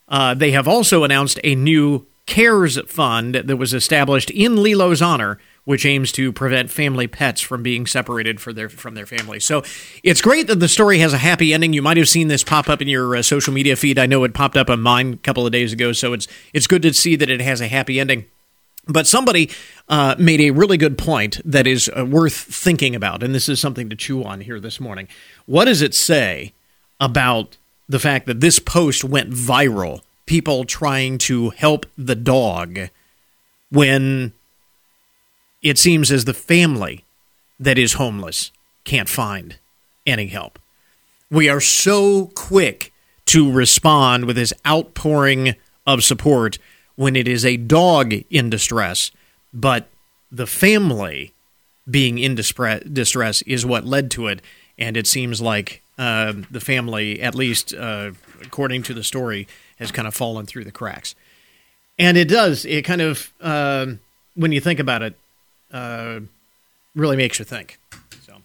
Uh, 0.08 0.34
they 0.34 0.52
have 0.52 0.68
also 0.68 1.04
announced 1.04 1.40
a 1.44 1.56
new 1.56 2.06
CARES 2.28 2.80
fund 2.88 3.36
that 3.36 3.58
was 3.58 3.74
established 3.74 4.30
in 4.30 4.62
Lilo's 4.62 5.02
honor, 5.02 5.40
which 5.68 5.86
aims 5.86 6.14
to 6.14 6.32
prevent 6.32 6.70
family 6.70 7.08
pets 7.08 7.42
from 7.42 7.62
being 7.62 7.86
separated 7.86 8.40
their, 8.40 8.70
from 8.70 8.96
their 8.96 9.06
families. 9.06 9.44
So 9.44 9.64
it's 10.02 10.22
great 10.22 10.48
that 10.48 10.62
the 10.62 10.70
story 10.70 11.00
has 11.00 11.12
a 11.12 11.18
happy 11.18 11.54
ending. 11.54 11.74
You 11.74 11.82
might 11.82 11.98
have 11.98 12.08
seen 12.08 12.30
this 12.30 12.42
pop 12.42 12.70
up 12.70 12.82
in 12.82 12.88
your 12.88 13.18
uh, 13.18 13.22
social 13.22 13.52
media 13.52 13.76
feed. 13.76 14.00
I 14.00 14.06
know 14.06 14.24
it 14.24 14.34
popped 14.34 14.56
up 14.56 14.70
on 14.70 14.80
mine 14.80 15.16
a 15.16 15.18
couple 15.18 15.46
of 15.46 15.52
days 15.52 15.74
ago, 15.74 15.92
so 15.92 16.14
it's 16.14 16.26
it's 16.54 16.68
good 16.68 16.84
to 16.84 16.94
see 16.94 17.18
that 17.18 17.30
it 17.30 17.42
has 17.42 17.60
a 17.60 17.68
happy 17.68 18.00
ending. 18.00 18.28
But 18.88 19.08
somebody 19.08 19.52
uh, 19.90 20.16
made 20.18 20.40
a 20.40 20.52
really 20.52 20.78
good 20.78 20.98
point 20.98 21.42
that 21.44 21.68
is 21.68 21.92
uh, 22.00 22.06
worth 22.06 22.38
thinking 22.38 22.96
about, 22.96 23.22
and 23.22 23.36
this 23.36 23.50
is 23.50 23.60
something 23.60 23.90
to 23.90 23.96
chew 23.98 24.24
on 24.24 24.40
here 24.40 24.62
this 24.62 24.80
morning. 24.80 25.10
What 25.48 25.66
does 25.66 25.82
it 25.82 25.94
say 25.94 26.54
about 27.02 27.58
the 27.90 28.00
fact 28.00 28.26
that 28.28 28.40
this 28.40 28.60
post 28.60 29.04
went 29.04 29.32
viral? 29.32 30.00
People 30.28 30.64
trying 30.64 31.18
to 31.18 31.50
help 31.50 31.86
the 31.98 32.16
dog 32.16 32.90
when 33.70 34.32
it 35.70 35.78
seems 35.78 36.12
as 36.12 36.26
the 36.26 36.34
family 36.34 37.04
that 37.60 37.78
is 37.78 37.94
homeless 37.94 38.52
can't 38.84 39.10
find 39.10 39.58
any 40.06 40.28
help. 40.28 40.60
We 41.30 41.50
are 41.50 41.62
so 41.62 42.28
quick 42.36 42.94
to 43.26 43.52
respond 43.52 44.26
with 44.26 44.38
this 44.38 44.54
outpouring 44.66 45.56
of 45.86 46.04
support 46.04 46.58
when 46.96 47.16
it 47.16 47.28
is 47.28 47.46
a 47.46 47.58
dog 47.58 48.14
in 48.30 48.50
distress, 48.50 49.12
but 49.54 49.88
the 50.32 50.48
family 50.48 51.34
being 51.90 52.18
in 52.18 52.36
distress 52.36 53.42
is 53.44 53.66
what 53.66 53.86
led 53.86 54.12
to 54.12 54.28
it. 54.28 54.42
And 54.78 54.96
it 54.96 55.08
seems 55.08 55.42
like 55.42 55.82
uh, 55.98 56.34
the 56.52 56.60
family, 56.60 57.22
at 57.22 57.36
least 57.36 57.74
uh, 57.74 58.12
according 58.42 58.84
to 58.84 58.94
the 58.94 59.04
story, 59.04 59.48
has 59.80 59.92
kind 59.92 60.08
of 60.08 60.14
fallen 60.14 60.46
through 60.46 60.64
the 60.64 60.72
cracks. 60.72 61.16
And 62.00 62.18
it 62.18 62.28
does. 62.28 62.66
It 62.66 62.84
kind 62.84 63.02
of, 63.02 63.34
uh, 63.42 63.88
when 64.36 64.52
you 64.52 64.62
think 64.62 64.80
about 64.80 65.02
it, 65.02 65.16
uh, 65.72 66.20
really 66.96 67.18
makes 67.18 67.40
you 67.40 67.46
think. 67.46 67.80
So, 68.24 68.38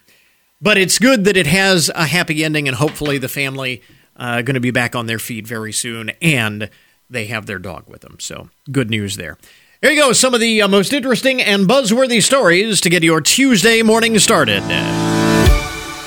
but 0.60 0.78
it's 0.78 0.98
good 0.98 1.24
that 1.24 1.36
it 1.36 1.46
has 1.46 1.90
a 1.94 2.06
happy 2.06 2.44
ending, 2.44 2.68
and 2.68 2.76
hopefully 2.76 3.18
the 3.18 3.28
family 3.28 3.82
uh, 4.16 4.42
going 4.42 4.54
to 4.54 4.60
be 4.60 4.70
back 4.70 4.94
on 4.94 5.06
their 5.06 5.18
feet 5.18 5.46
very 5.46 5.72
soon, 5.72 6.10
and 6.20 6.68
they 7.08 7.26
have 7.26 7.46
their 7.46 7.58
dog 7.58 7.88
with 7.88 8.00
them. 8.02 8.16
So 8.20 8.48
good 8.70 8.90
news 8.90 9.16
there. 9.16 9.38
Here 9.80 9.90
you 9.90 10.00
go, 10.00 10.12
some 10.12 10.32
of 10.32 10.40
the 10.40 10.62
uh, 10.62 10.68
most 10.68 10.92
interesting 10.92 11.42
and 11.42 11.68
buzzworthy 11.68 12.22
stories 12.22 12.80
to 12.82 12.88
get 12.88 13.02
your 13.02 13.20
Tuesday 13.20 13.82
morning 13.82 14.18
started. 14.20 14.62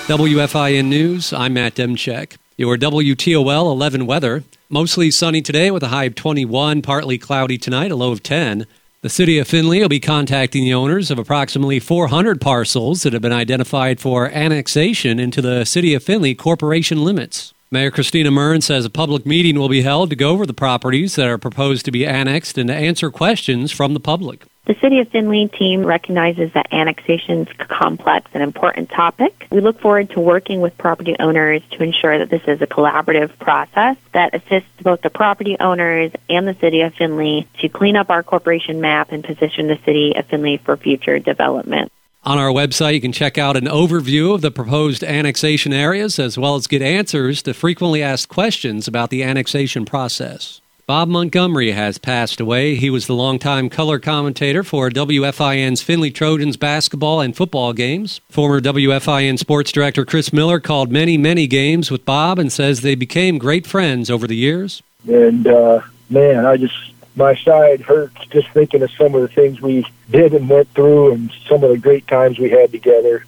WFIN 0.08 0.86
News, 0.86 1.34
I'm 1.34 1.56
Matt 1.56 1.76
Demchek. 1.76 2.38
Your 2.58 2.78
WTOL 2.78 3.72
11 3.72 4.06
weather. 4.06 4.46
Mostly 4.70 5.12
sunny 5.12 5.42
today 5.42 5.72
with 5.72 5.84
a 5.84 5.90
high 5.90 6.06
of 6.06 6.16
21, 6.16 6.82
partly 6.84 7.18
cloudy 7.18 7.58
tonight, 7.58 7.92
a 7.92 7.96
low 7.96 8.14
of 8.14 8.24
10. 8.24 8.66
The 9.06 9.10
city 9.10 9.38
of 9.38 9.48
Findlay 9.48 9.82
will 9.82 9.88
be 9.88 10.00
contacting 10.00 10.64
the 10.64 10.74
owners 10.74 11.12
of 11.12 11.20
approximately 11.20 11.80
400 11.80 12.42
parcels 12.42 13.04
that 13.04 13.14
have 13.14 13.22
been 13.22 13.32
identified 13.32 14.00
for 14.00 14.32
annexation 14.32 15.20
into 15.20 15.44
the 15.44 15.64
city 15.64 15.94
of 15.94 16.02
Findlay 16.02 16.34
corporation 16.34 17.04
limits. 17.04 17.54
Mayor 17.70 17.92
Christina 17.92 18.32
Muryn 18.32 18.64
says 18.64 18.84
a 18.84 18.90
public 18.90 19.24
meeting 19.24 19.60
will 19.60 19.70
be 19.70 19.84
held 19.84 20.10
to 20.10 20.16
go 20.16 20.32
over 20.32 20.48
the 20.48 20.56
properties 20.56 21.18
that 21.18 21.28
are 21.28 21.38
proposed 21.38 21.86
to 21.86 21.92
be 21.92 22.04
annexed 22.04 22.58
and 22.58 22.68
to 22.70 22.74
answer 22.74 23.12
questions 23.12 23.72
from 23.72 23.94
the 23.94 24.00
public. 24.00 24.48
The 24.66 24.76
City 24.82 25.00
of 25.00 25.10
Findlay 25.10 25.48
team 25.48 25.86
recognizes 25.86 26.52
that 26.54 26.74
annexation 26.74 27.42
is 27.42 27.48
a 27.60 27.66
complex 27.66 28.32
and 28.34 28.42
important 28.42 28.90
topic. 28.90 29.46
We 29.52 29.62
look 29.62 29.80
forward 29.80 30.10
to 30.12 30.20
working 30.20 30.60
with 30.60 30.76
property 30.76 31.16
owners 31.20 31.62
to 31.72 31.84
ensure 31.84 32.18
that 32.18 32.32
this 32.32 32.42
is 32.48 32.64
a 32.64 32.68
collaborative 32.68 33.38
process 33.38 33.96
that 34.14 34.34
assists 34.34 34.82
both 34.82 35.02
the 35.02 35.12
property 35.12 35.56
owners 35.60 36.12
and 36.30 36.48
the 36.48 36.56
City 36.56 36.82
of 36.82 36.96
Findlay 36.96 37.46
to 37.60 37.70
clean 37.70 37.96
up 37.96 38.10
our 38.10 38.24
corporation 38.24 38.82
map 38.82 39.12
and 39.12 39.24
position 39.24 39.68
the 39.68 39.78
City 39.86 40.16
of 40.16 40.26
Findlay 40.26 40.58
for 40.58 40.78
future 40.78 41.20
development. 41.20 41.92
On 42.24 42.40
our 42.40 42.50
website, 42.50 42.96
you 42.96 43.02
can 43.02 43.12
check 43.12 43.38
out 43.38 43.56
an 43.56 43.66
overview 43.66 44.34
of 44.34 44.42
the 44.42 44.50
proposed 44.50 45.04
annexation 45.04 45.74
areas 45.74 46.18
as 46.18 46.40
well 46.40 46.56
as 46.56 46.66
get 46.66 46.82
answers 46.82 47.44
to 47.44 47.54
frequently 47.54 48.02
asked 48.02 48.30
questions 48.30 48.88
about 48.88 49.12
the 49.12 49.22
annexation 49.22 49.86
process. 49.86 50.60
Bob 50.88 51.08
Montgomery 51.08 51.72
has 51.72 51.98
passed 51.98 52.40
away. 52.40 52.76
He 52.76 52.92
was 52.92 53.08
the 53.08 53.16
longtime 53.16 53.70
color 53.70 53.98
commentator 53.98 54.64
for 54.64 54.92
WFIN's 54.92 55.82
Findlay 55.82 56.12
Trojans 56.12 56.58
basketball 56.58 57.22
and 57.22 57.36
football 57.36 57.74
games. 57.74 58.22
Former 58.30 58.62
WFIN 58.62 59.40
sports 59.40 59.72
director 59.72 60.06
Chris 60.06 60.32
Miller 60.32 60.60
called 60.60 60.92
many, 60.92 61.18
many 61.18 61.48
games 61.48 61.90
with 61.90 62.06
Bob 62.06 62.38
and 62.38 62.54
says 62.54 62.82
they 62.82 62.94
became 62.94 63.40
great 63.40 63.66
friends 63.66 64.12
over 64.12 64.28
the 64.28 64.36
years. 64.36 64.84
And, 65.08 65.48
uh, 65.48 65.82
man, 66.12 66.46
I 66.46 66.56
just, 66.58 66.94
my 67.16 67.34
side 67.34 67.82
hurts 67.82 68.24
just 68.28 68.50
thinking 68.50 68.84
of 68.84 68.92
some 68.92 69.16
of 69.16 69.24
the 69.24 69.28
things 69.28 69.60
we 69.60 69.88
did 70.12 70.36
and 70.36 70.48
went 70.48 70.70
through 70.76 71.14
and 71.14 71.32
some 71.48 71.64
of 71.64 71.72
the 71.72 71.80
great 71.80 72.08
times 72.08 72.38
we 72.38 72.52
had 72.52 72.72
together. 72.72 73.26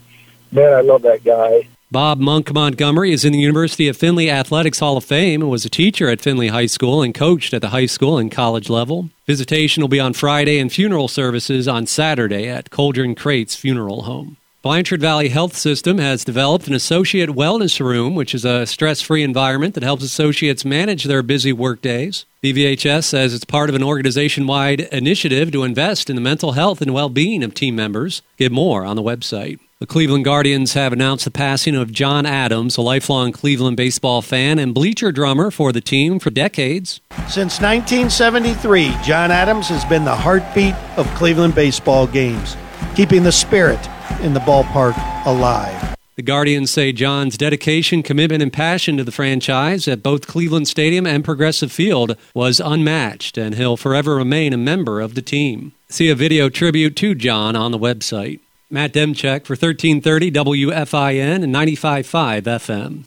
Man, 0.52 0.74
I 0.74 0.82
love 0.82 1.02
that 1.02 1.24
guy. 1.24 1.68
Bob 1.90 2.20
Monk 2.20 2.54
Montgomery 2.54 3.14
is 3.14 3.24
in 3.24 3.32
the 3.32 3.40
University 3.40 3.88
of 3.88 3.96
Findlay 3.96 4.30
Athletics 4.30 4.80
Hall 4.80 4.98
of 4.98 5.06
Fame 5.06 5.42
and 5.42 5.50
was 5.50 5.64
a 5.64 5.70
teacher 5.70 6.10
at 6.10 6.20
Findlay 6.20 6.50
High 6.50 6.66
School 6.66 7.02
and 7.02 7.16
coached 7.16 7.54
at 7.54 7.62
the 7.62 7.70
high 7.70 7.86
school 7.86 8.18
and 8.18 8.30
college 8.30 8.70
level. 8.70 9.10
Visitation 9.26 9.80
will 9.80 9.88
be 9.88 10.00
on 10.00 10.12
Friday 10.12 10.60
and 10.60 10.70
funeral 10.70 11.08
services 11.08 11.66
on 11.66 11.86
Saturday 11.86 12.46
at 12.46 12.72
Coldren 12.72 13.16
Crates 13.16 13.56
Funeral 13.56 14.02
Home. 14.02 14.36
Blanchard 14.62 15.00
Valley 15.00 15.30
Health 15.30 15.56
System 15.56 15.98
has 15.98 16.26
developed 16.26 16.68
an 16.68 16.74
associate 16.74 17.30
wellness 17.30 17.80
room, 17.80 18.16
which 18.16 18.36
is 18.36 18.44
a 18.44 18.66
stress 18.66 19.00
free 19.00 19.24
environment 19.24 19.74
that 19.76 19.84
helps 19.84 20.04
associates 20.04 20.66
manage 20.66 21.06
their 21.06 21.24
busy 21.24 21.54
workdays. 21.54 22.26
BVHS 22.44 23.06
says 23.06 23.34
it's 23.34 23.46
part 23.46 23.70
of 23.70 23.76
an 23.76 23.84
organization 23.84 24.46
wide 24.46 24.82
initiative 24.92 25.54
to 25.54 25.64
invest 25.64 26.10
in 26.10 26.18
the 26.18 26.22
mental 26.22 26.52
health 26.52 26.82
and 26.82 26.94
well 26.94 27.08
being 27.08 27.44
of 27.44 27.54
team 27.54 27.78
members. 27.78 28.22
Get 28.36 28.52
more 28.52 28.84
on 28.84 28.98
the 28.98 29.02
website. 29.02 29.60
The 29.80 29.86
Cleveland 29.86 30.26
Guardians 30.26 30.74
have 30.74 30.92
announced 30.92 31.26
the 31.26 31.30
passing 31.30 31.76
of 31.76 31.92
John 31.92 32.26
Adams, 32.26 32.78
a 32.78 32.82
lifelong 32.82 33.32
Cleveland 33.32 33.78
baseball 33.78 34.24
fan 34.24 34.58
and 34.58 34.74
bleacher 34.74 35.12
drummer 35.12 35.52
for 35.52 35.72
the 35.72 35.82
team 35.82 36.18
for 36.18 36.32
decades. 36.32 37.00
Since 37.30 37.62
1973, 37.62 38.96
John 39.04 39.30
Adams 39.30 39.68
has 39.68 39.86
been 39.86 40.04
the 40.04 40.16
heartbeat 40.16 40.74
of 40.98 41.06
Cleveland 41.14 41.54
baseball 41.54 42.08
games, 42.08 42.58
keeping 42.96 43.22
the 43.22 43.32
spirit 43.32 43.78
in 44.24 44.34
the 44.34 44.40
ballpark 44.40 44.98
alive. 45.28 45.96
The 46.16 46.24
Guardians 46.24 46.72
say 46.72 46.92
John's 46.92 47.38
dedication, 47.38 48.02
commitment, 48.02 48.42
and 48.42 48.52
passion 48.52 48.98
to 48.98 49.04
the 49.04 49.12
franchise 49.12 49.88
at 49.88 50.02
both 50.02 50.26
Cleveland 50.26 50.68
Stadium 50.68 51.06
and 51.06 51.24
Progressive 51.24 51.72
Field 51.72 52.18
was 52.34 52.60
unmatched, 52.60 53.38
and 53.38 53.54
he'll 53.54 53.78
forever 53.78 54.16
remain 54.16 54.54
a 54.54 54.58
member 54.58 55.00
of 55.02 55.14
the 55.14 55.22
team. 55.22 55.74
See 55.88 56.10
a 56.10 56.16
video 56.16 56.50
tribute 56.50 56.96
to 56.96 57.14
John 57.14 57.56
on 57.56 57.72
the 57.72 57.78
website. 57.78 58.40
Matt 58.70 58.92
Demchek 58.92 59.46
for 59.46 59.54
1330 59.54 60.32
WFIN 60.32 61.44
and 61.44 61.56
95.5 61.56 62.44
FM. 62.44 63.06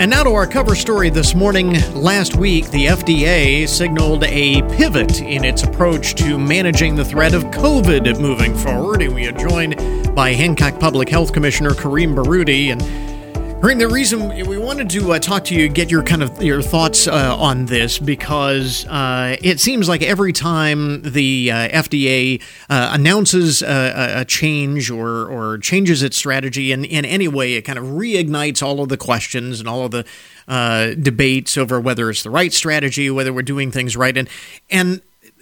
And 0.00 0.10
now 0.10 0.22
to 0.22 0.30
our 0.30 0.46
cover 0.46 0.74
story 0.74 1.10
this 1.10 1.34
morning. 1.34 1.74
Last 1.92 2.36
week, 2.36 2.70
the 2.70 2.86
FDA 2.86 3.68
signaled 3.68 4.24
a 4.24 4.62
pivot 4.74 5.20
in 5.20 5.44
its 5.44 5.62
approach 5.62 6.14
to 6.14 6.38
managing 6.38 6.94
the 6.94 7.04
threat 7.04 7.34
of 7.34 7.44
COVID 7.44 8.18
moving 8.18 8.56
forward. 8.56 9.02
And 9.02 9.14
we 9.14 9.26
are 9.26 9.32
joined 9.32 9.76
by 10.14 10.32
Hancock 10.32 10.80
Public 10.80 11.10
Health 11.10 11.34
Commissioner 11.34 11.72
Kareem 11.72 12.14
Baroudi. 12.14 12.72
And 12.72 12.80
The 13.62 13.86
reason 13.88 14.28
we 14.46 14.58
wanted 14.58 14.90
to 14.90 15.12
uh, 15.12 15.18
talk 15.18 15.44
to 15.44 15.54
you, 15.54 15.68
get 15.68 15.90
your 15.90 16.02
kind 16.02 16.22
of 16.22 16.42
your 16.42 16.60
thoughts 16.60 17.06
uh, 17.06 17.36
on 17.38 17.66
this, 17.66 17.98
because 17.98 18.86
uh, 18.86 19.36
it 19.40 19.60
seems 19.60 19.88
like 19.88 20.02
every 20.02 20.32
time 20.32 21.02
the 21.02 21.50
uh, 21.50 21.68
FDA 21.68 22.42
uh, 22.68 22.90
announces 22.92 23.62
a, 23.62 24.20
a, 24.20 24.24
change 24.24 24.90
or, 24.90 25.26
or 25.26 25.56
changes 25.58 26.02
its 26.02 26.16
strategy 26.16 26.72
in, 26.72 26.84
in 26.84 27.04
any 27.04 27.28
way, 27.28 27.54
it 27.54 27.62
kind 27.62 27.78
of 27.78 27.84
reignites 27.84 28.62
all 28.62 28.82
of 28.82 28.88
the 28.88 28.96
questions 28.96 29.60
and 29.60 29.68
all 29.68 29.84
of 29.84 29.92
the 29.92 30.04
uh, 30.48 30.94
debates 30.94 31.56
over 31.56 31.80
whether 31.80 32.10
it's 32.10 32.22
the 32.22 32.30
right 32.30 32.52
strategy, 32.52 33.08
whether 33.08 33.32
we're 33.32 33.42
doing 33.42 33.70
things 33.70 33.96
right, 33.96 34.16
and 34.16 34.28
and 34.70 35.00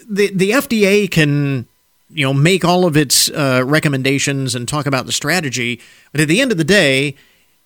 the 0.08 0.30
the 0.32 0.50
FDA 0.50 1.10
can 1.10 1.66
you 2.10 2.24
know 2.24 2.34
make 2.34 2.64
all 2.64 2.84
of 2.84 2.96
its 2.96 3.30
recommendations 3.30 4.54
and 4.54 4.68
talk 4.68 4.86
about 4.86 5.06
the 5.06 5.12
strategy, 5.12 5.80
but 6.12 6.20
at 6.20 6.28
the 6.28 6.40
end 6.40 6.52
of 6.52 6.58
the 6.58 6.64
day 6.64 7.16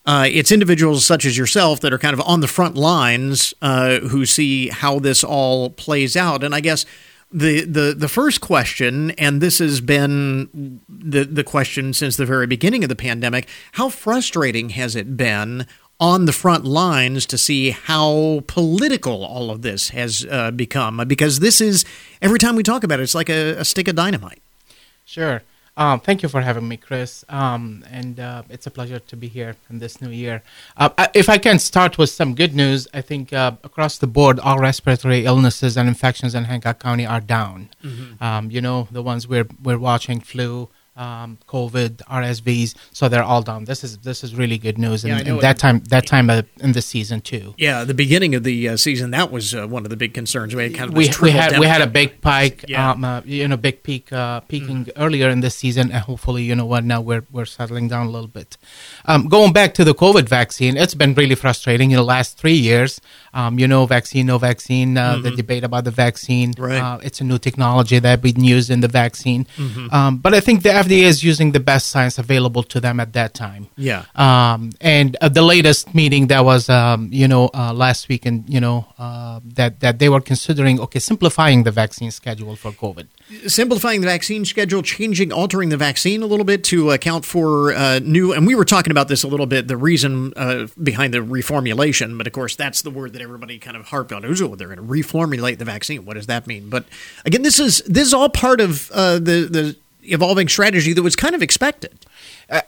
uh, 0.05 0.27
it's 0.29 0.51
individuals 0.51 1.05
such 1.05 1.25
as 1.25 1.39
yourself 1.39 1.81
that 1.81 1.93
are 1.93 1.99
kind 1.99 2.15
of 2.15 2.21
on 2.23 2.41
the 2.41 2.49
front 2.49 2.77
lines 2.77 3.55
uh, 3.63 4.01
who 4.01 4.27
see 4.27 4.69
how 4.69 4.99
this 4.99 5.23
all 5.23 5.71
plays 5.71 6.17
out. 6.17 6.43
And 6.43 6.55
I 6.55 6.61
guess 6.61 6.85
the 7.31 7.65
the 7.65 7.95
the 7.97 8.09
first 8.09 8.41
question, 8.41 9.13
and 9.13 9.41
this 9.41 9.59
has 9.59 9.81
been 9.81 10.81
the 10.89 11.25
the 11.25 11.45
question 11.45 11.93
since 11.95 12.17
the 12.17 12.27
very 12.27 12.47
beginning 12.47 12.83
of 12.83 12.89
the 12.89 12.97
pandemic: 12.97 13.49
How 13.73 13.89
frustrating 13.89 14.71
has 14.71 14.97
it 14.97 15.17
been 15.17 15.67
on 16.01 16.25
the 16.25 16.33
front 16.33 16.65
lines 16.65 17.25
to 17.27 17.39
see 17.39 17.71
how 17.71 18.43
political 18.49 19.25
all 19.25 19.51
of 19.51 19.63
this 19.63 19.91
has 19.91 20.27
uh, 20.31 20.51
become? 20.51 21.03
Because 21.07 21.39
this 21.39 21.61
is 21.61 21.85
every 22.21 22.41
time 22.41 22.57
we 22.57 22.65
talk 22.65 22.83
about 22.83 22.99
it, 22.99 23.05
it's 23.05 23.15
like 23.15 23.31
a, 23.31 23.53
a 23.53 23.65
stick 23.65 23.89
of 23.89 23.95
dynamite. 23.95 24.43
Sure. 25.05 25.43
Um, 25.77 26.01
thank 26.01 26.23
you 26.23 26.29
for 26.29 26.43
having 26.43 26.69
me, 26.69 26.77
Chris. 26.77 27.25
Um, 27.29 27.85
and 27.91 28.21
uh, 28.21 28.43
it's 28.51 28.67
a 28.67 28.71
pleasure 28.71 28.99
to 28.99 29.17
be 29.17 29.29
here 29.29 29.57
in 29.71 29.79
this 29.79 30.03
new 30.03 30.11
year. 30.11 30.43
Uh, 30.77 30.91
if 31.15 31.29
I 31.29 31.39
can 31.39 31.59
start 31.59 31.97
with 31.97 32.11
some 32.11 32.35
good 32.35 32.55
news, 32.55 32.87
I 32.93 33.01
think 33.01 33.33
uh, 33.33 33.53
across 33.65 33.97
the 33.97 34.07
board, 34.07 34.39
all 34.39 34.59
respiratory 34.59 35.25
illnesses 35.25 35.77
and 35.79 35.89
infections 35.89 36.35
in 36.35 36.45
Hancock 36.45 36.79
County 36.79 37.07
are 37.07 37.21
down. 37.21 37.71
Mm-hmm. 37.83 38.23
Um, 38.23 38.51
you 38.51 38.61
know, 38.61 38.89
the 38.91 39.03
ones 39.03 39.27
we're, 39.27 39.49
we're 39.63 39.79
watching 39.79 40.21
flu, 40.21 40.69
um, 40.97 41.39
COVID, 41.49 41.97
RSVs, 42.05 42.75
so 42.93 43.09
they're 43.09 43.23
all 43.23 43.43
down. 43.43 43.65
This 43.65 43.83
is 43.83 43.99
this 43.99 44.23
is 44.23 44.35
really 44.35 44.59
good 44.59 44.79
news, 44.79 45.05
and, 45.05 45.13
yeah, 45.13 45.33
and 45.33 45.41
that 45.41 45.59
time 45.59 45.81
that 45.89 46.07
time 46.07 46.29
uh, 46.29 46.43
in 46.61 46.73
the 46.73 46.83
season 46.83 47.21
too. 47.21 47.55
Yeah, 47.57 47.85
the 47.85 47.95
beginning 47.95 48.35
of 48.35 48.43
the 48.45 48.69
uh, 48.69 48.77
season 48.77 49.11
that 49.13 49.31
was 49.31 49.55
uh, 49.55 49.67
one 49.67 49.85
of 49.85 49.91
the 49.91 49.97
big 49.97 50.13
concerns. 50.13 50.55
We 50.55 50.65
had 50.65 50.75
kind 50.75 50.91
of 50.91 50.97
we, 50.97 51.11
we 51.23 51.31
had 51.31 51.59
we 51.59 51.67
had 51.67 51.81
a 51.81 51.87
big 51.87 52.21
pike, 52.21 52.67
yeah. 52.69 52.91
um, 52.91 53.05
uh, 53.05 53.23
you 53.25 53.49
know, 53.49 53.57
big 53.57 53.83
peak 53.83 54.13
uh, 54.13 54.41
peaking 54.41 54.87
mm. 54.87 54.93
earlier 54.97 55.29
in 55.31 55.41
the 55.41 55.51
season, 55.51 55.91
and 55.91 56.03
hopefully, 56.03 56.43
you 56.43 56.55
know 56.55 56.67
what, 56.67 56.85
now 56.85 57.01
we're 57.01 57.25
we're 57.33 57.47
settling 57.47 57.89
down 57.89 58.07
a 58.07 58.11
little 58.11 58.29
bit. 58.29 58.59
Um, 59.07 59.29
going 59.29 59.53
back 59.53 59.73
to 59.75 59.85
the 59.85 59.95
COVID 59.95 60.29
vaccine, 60.29 60.77
it's 60.77 60.95
been 60.95 61.15
really 61.15 61.35
frustrating 61.35 61.91
in 61.93 61.97
the 61.97 62.03
last 62.03 62.37
three 62.37 62.53
years. 62.53 63.01
Um, 63.33 63.59
you 63.59 63.67
know, 63.67 63.87
vaccine, 63.87 64.27
no 64.27 64.37
vaccine, 64.37 64.99
uh, 64.99 65.15
mm-hmm. 65.15 65.23
the 65.23 65.31
debate 65.31 65.65
about 65.65 65.85
the 65.85 65.91
vaccine. 65.91 66.53
Right. 66.59 67.01
it's 67.03 67.23
a 67.23 67.25
new 67.25 67.39
technology 67.39 67.99
that 67.99 68.21
been 68.21 68.45
used 68.45 68.69
in 68.69 68.81
the 68.81 68.89
vaccine, 68.89 69.47
mm-hmm. 69.57 69.89
Um, 69.93 70.19
but 70.19 70.35
I 70.35 70.41
think 70.41 70.63
the 70.63 70.82
FDA 70.83 71.03
is 71.03 71.23
using 71.23 71.53
the 71.53 71.61
best 71.61 71.89
science 71.91 72.19
available 72.19 72.63
to 72.65 72.81
them 72.81 73.01
at 73.01 73.13
that 73.13 73.35
time. 73.35 73.69
Yeah. 73.77 74.05
Um, 74.15 74.73
and 74.81 75.17
uh, 75.21 75.29
the 75.29 75.43
latest 75.43 75.95
meeting 75.95 76.27
that 76.29 76.45
was, 76.45 76.69
um, 76.69 77.09
you 77.13 77.29
know, 77.29 77.51
uh, 77.55 77.73
last 77.73 78.09
week, 78.09 78.27
and 78.27 78.49
you 78.49 78.61
know, 78.61 78.87
uh, 78.99 79.41
that 79.45 79.81
that 79.81 79.99
they 79.99 80.09
were 80.09 80.21
considering, 80.21 80.81
okay, 80.81 80.99
simplifying 80.99 81.65
the 81.65 81.71
vaccine 81.71 82.11
schedule 82.11 82.57
for 82.57 82.73
COVID. 82.73 83.07
Simplifying 83.47 84.01
the 84.01 84.07
vaccine 84.07 84.45
schedule, 84.45 84.83
changing, 84.83 85.33
altering 85.33 85.69
the 85.71 85.77
vaccine 85.77 86.23
a 86.23 86.27
little 86.27 86.45
bit 86.45 86.65
to 86.65 86.91
account 86.91 87.25
for 87.25 87.73
uh, 87.73 87.99
new. 88.01 88.33
And 88.33 88.47
we 88.47 88.55
were 88.55 88.65
talking 88.65 88.91
about 88.91 89.09
this 89.09 89.23
a 89.23 89.29
little 89.29 89.47
bit. 89.47 89.69
The 89.69 89.77
reason 89.77 90.33
uh, 90.37 90.67
behind 90.83 91.15
the 91.15 91.19
reformulation, 91.19 92.19
but 92.19 92.27
of 92.27 92.33
course, 92.33 92.57
that's 92.57 92.83
the 92.83 92.91
word 92.91 93.13
that 93.15 93.23
everybody 93.23 93.59
kind 93.59 93.77
of 93.77 93.87
harped 93.87 94.13
on. 94.13 94.25
Oh, 94.25 94.57
they're 94.57 94.69
going 94.69 94.77
to 94.77 94.83
reformulate 94.83 95.59
the 95.59 95.65
vaccine. 95.65 96.05
What 96.05 96.15
does 96.15 96.27
that 96.27 96.47
mean? 96.47 96.69
But 96.69 96.85
again, 97.25 97.43
this 97.43 97.59
is 97.59 97.83
this 97.87 98.09
is 98.09 98.15
all 98.15 98.29
part 98.29 98.61
of 98.61 98.91
uh, 98.93 99.15
the 99.15 99.49
the 99.51 99.77
evolving 100.03 100.49
strategy 100.49 100.93
that 100.93 101.03
was 101.03 101.17
kind 101.17 101.35
of 101.35 101.43
expected. 101.43 102.07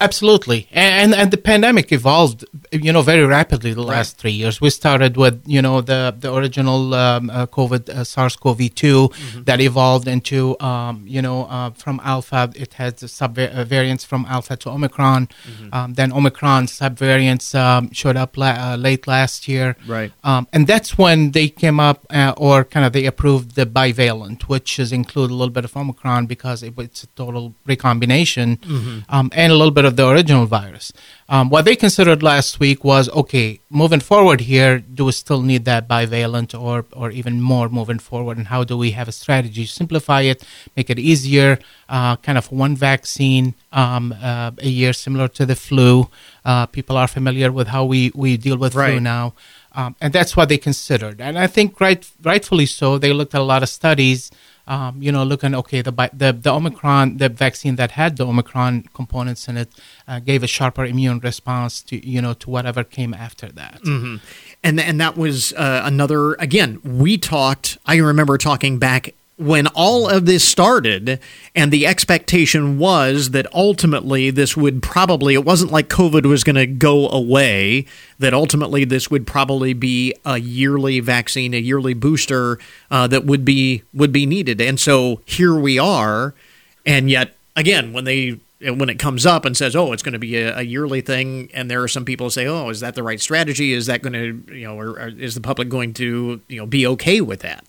Absolutely, 0.00 0.66
and 0.72 1.14
and 1.14 1.30
the 1.30 1.36
pandemic 1.36 1.92
evolved, 1.92 2.46
you 2.72 2.90
know, 2.90 3.02
very 3.02 3.26
rapidly 3.26 3.74
the 3.74 3.82
last 3.82 4.14
right. 4.14 4.20
three 4.20 4.30
years. 4.30 4.58
We 4.58 4.70
started 4.70 5.18
with 5.18 5.42
you 5.44 5.60
know 5.60 5.82
the 5.82 6.14
the 6.18 6.32
original 6.32 6.94
um, 6.94 7.28
uh, 7.28 7.46
COVID 7.46 7.90
uh, 7.90 8.02
SARS-CoV-2 8.02 8.70
mm-hmm. 8.72 9.42
that 9.42 9.60
evolved 9.60 10.08
into 10.08 10.58
um, 10.60 11.04
you 11.06 11.20
know 11.20 11.44
uh, 11.44 11.70
from 11.72 12.00
Alpha. 12.02 12.50
It 12.56 12.72
has 12.74 12.94
subvariants 12.94 14.04
uh, 14.04 14.08
from 14.08 14.24
Alpha 14.26 14.56
to 14.56 14.70
Omicron. 14.70 15.26
Mm-hmm. 15.26 15.74
Um, 15.74 15.94
then 15.94 16.14
Omicron 16.14 16.64
subvariants 16.66 17.54
um, 17.54 17.92
showed 17.92 18.16
up 18.16 18.38
la- 18.38 18.72
uh, 18.72 18.76
late 18.78 19.06
last 19.06 19.48
year, 19.48 19.76
right? 19.86 20.10
Um, 20.24 20.48
and 20.54 20.66
that's 20.66 20.96
when 20.96 21.32
they 21.32 21.48
came 21.48 21.78
up, 21.78 22.06
uh, 22.08 22.32
or 22.38 22.64
kind 22.64 22.86
of 22.86 22.94
they 22.94 23.04
approved 23.04 23.54
the 23.54 23.66
bivalent, 23.66 24.44
which 24.44 24.78
is 24.78 24.92
include 24.92 25.30
a 25.30 25.34
little 25.34 25.52
bit 25.52 25.66
of 25.66 25.76
Omicron 25.76 26.24
because 26.24 26.62
it, 26.62 26.72
it's 26.78 27.02
a 27.02 27.06
total 27.08 27.54
recombination, 27.66 28.56
mm-hmm. 28.56 29.00
Um, 29.10 29.30
and 29.34 29.52
a 29.52 29.54
little 29.54 29.73
bit 29.74 29.84
of 29.84 29.96
the 29.96 30.08
original 30.08 30.46
virus. 30.46 30.92
Um, 31.28 31.50
what 31.50 31.64
they 31.64 31.76
considered 31.76 32.22
last 32.22 32.60
week 32.60 32.84
was 32.84 33.08
okay, 33.10 33.60
moving 33.70 34.00
forward 34.00 34.40
here, 34.42 34.78
do 34.78 35.06
we 35.06 35.12
still 35.12 35.42
need 35.42 35.64
that 35.64 35.88
bivalent 35.88 36.50
or, 36.58 36.86
or 36.92 37.10
even 37.10 37.40
more 37.40 37.68
moving 37.68 37.98
forward? 37.98 38.36
And 38.38 38.46
how 38.48 38.62
do 38.64 38.76
we 38.76 38.92
have 38.92 39.08
a 39.08 39.12
strategy? 39.12 39.64
To 39.64 39.70
simplify 39.70 40.22
it, 40.22 40.44
make 40.76 40.90
it 40.90 40.98
easier, 40.98 41.58
uh, 41.88 42.16
kind 42.16 42.38
of 42.38 42.52
one 42.52 42.76
vaccine 42.76 43.54
um, 43.72 44.14
uh, 44.22 44.52
a 44.58 44.68
year, 44.68 44.92
similar 44.92 45.28
to 45.28 45.46
the 45.46 45.56
flu. 45.56 46.08
Uh, 46.44 46.66
people 46.66 46.96
are 46.96 47.08
familiar 47.08 47.50
with 47.50 47.68
how 47.68 47.84
we, 47.84 48.12
we 48.14 48.36
deal 48.36 48.58
with 48.58 48.74
right. 48.74 48.92
flu 48.92 49.00
now. 49.00 49.34
Um, 49.76 49.96
and 50.00 50.12
that's 50.12 50.36
what 50.36 50.48
they 50.48 50.58
considered. 50.58 51.20
And 51.20 51.38
I 51.38 51.48
think 51.48 51.80
right, 51.80 52.08
rightfully 52.22 52.66
so. 52.66 52.98
They 52.98 53.12
looked 53.12 53.34
at 53.34 53.40
a 53.40 53.44
lot 53.44 53.62
of 53.62 53.68
studies 53.68 54.30
um, 54.66 55.02
you 55.02 55.12
know, 55.12 55.24
looking 55.24 55.54
okay, 55.54 55.82
the 55.82 55.92
the 56.12 56.32
the 56.32 56.50
Omicron, 56.50 57.18
the 57.18 57.28
vaccine 57.28 57.76
that 57.76 57.92
had 57.92 58.16
the 58.16 58.26
Omicron 58.26 58.84
components 58.94 59.46
in 59.48 59.56
it, 59.56 59.70
uh, 60.08 60.20
gave 60.20 60.42
a 60.42 60.46
sharper 60.46 60.84
immune 60.84 61.18
response 61.20 61.82
to 61.82 62.06
you 62.06 62.22
know 62.22 62.32
to 62.34 62.50
whatever 62.50 62.82
came 62.82 63.12
after 63.12 63.48
that. 63.52 63.82
Mm-hmm. 63.82 64.16
And 64.62 64.80
and 64.80 65.00
that 65.00 65.16
was 65.16 65.52
uh, 65.54 65.82
another. 65.84 66.34
Again, 66.34 66.80
we 66.82 67.18
talked. 67.18 67.78
I 67.84 67.96
remember 67.96 68.38
talking 68.38 68.78
back 68.78 69.14
when 69.36 69.66
all 69.68 70.08
of 70.08 70.26
this 70.26 70.46
started, 70.46 71.18
and 71.56 71.72
the 71.72 71.86
expectation 71.86 72.78
was 72.78 73.30
that 73.30 73.52
ultimately 73.52 74.30
this 74.30 74.56
would 74.56 74.82
probably, 74.82 75.34
it 75.34 75.44
wasn't 75.44 75.72
like 75.72 75.88
COVID 75.88 76.24
was 76.26 76.44
going 76.44 76.56
to 76.56 76.66
go 76.66 77.08
away, 77.08 77.86
that 78.18 78.32
ultimately 78.32 78.84
this 78.84 79.10
would 79.10 79.26
probably 79.26 79.72
be 79.72 80.14
a 80.24 80.38
yearly 80.38 81.00
vaccine, 81.00 81.52
a 81.52 81.58
yearly 81.58 81.94
booster 81.94 82.58
uh, 82.90 83.08
that 83.08 83.24
would 83.24 83.44
be 83.44 83.82
would 83.92 84.12
be 84.12 84.24
needed. 84.24 84.60
And 84.60 84.78
so 84.78 85.20
here 85.24 85.54
we 85.54 85.78
are, 85.80 86.34
and 86.86 87.10
yet 87.10 87.34
again, 87.56 87.92
when 87.92 88.04
they 88.04 88.38
when 88.60 88.88
it 88.88 88.98
comes 89.00 89.26
up 89.26 89.44
and 89.44 89.56
says, 89.56 89.74
"Oh, 89.74 89.92
it's 89.92 90.02
going 90.02 90.12
to 90.12 90.18
be 90.18 90.36
a, 90.36 90.58
a, 90.58 90.62
yearly 90.62 91.00
thing," 91.00 91.50
and 91.52 91.68
there 91.68 91.82
are 91.82 91.88
some 91.88 92.04
people 92.04 92.26
who 92.26 92.30
say, 92.30 92.46
"Oh, 92.46 92.68
is 92.68 92.80
that 92.80 92.94
the 92.94 93.02
right 93.02 93.20
strategy? 93.20 93.72
Is 93.72 93.86
that 93.86 94.00
going 94.00 94.12
to, 94.12 94.54
you 94.54 94.66
know, 94.66 94.78
or, 94.78 94.90
or 94.90 95.08
is 95.08 95.34
the 95.34 95.40
public 95.40 95.68
going 95.68 95.92
to, 95.94 96.40
you 96.48 96.58
know, 96.58 96.66
be 96.66 96.86
okay 96.86 97.20
with 97.20 97.40
that?" 97.40 97.64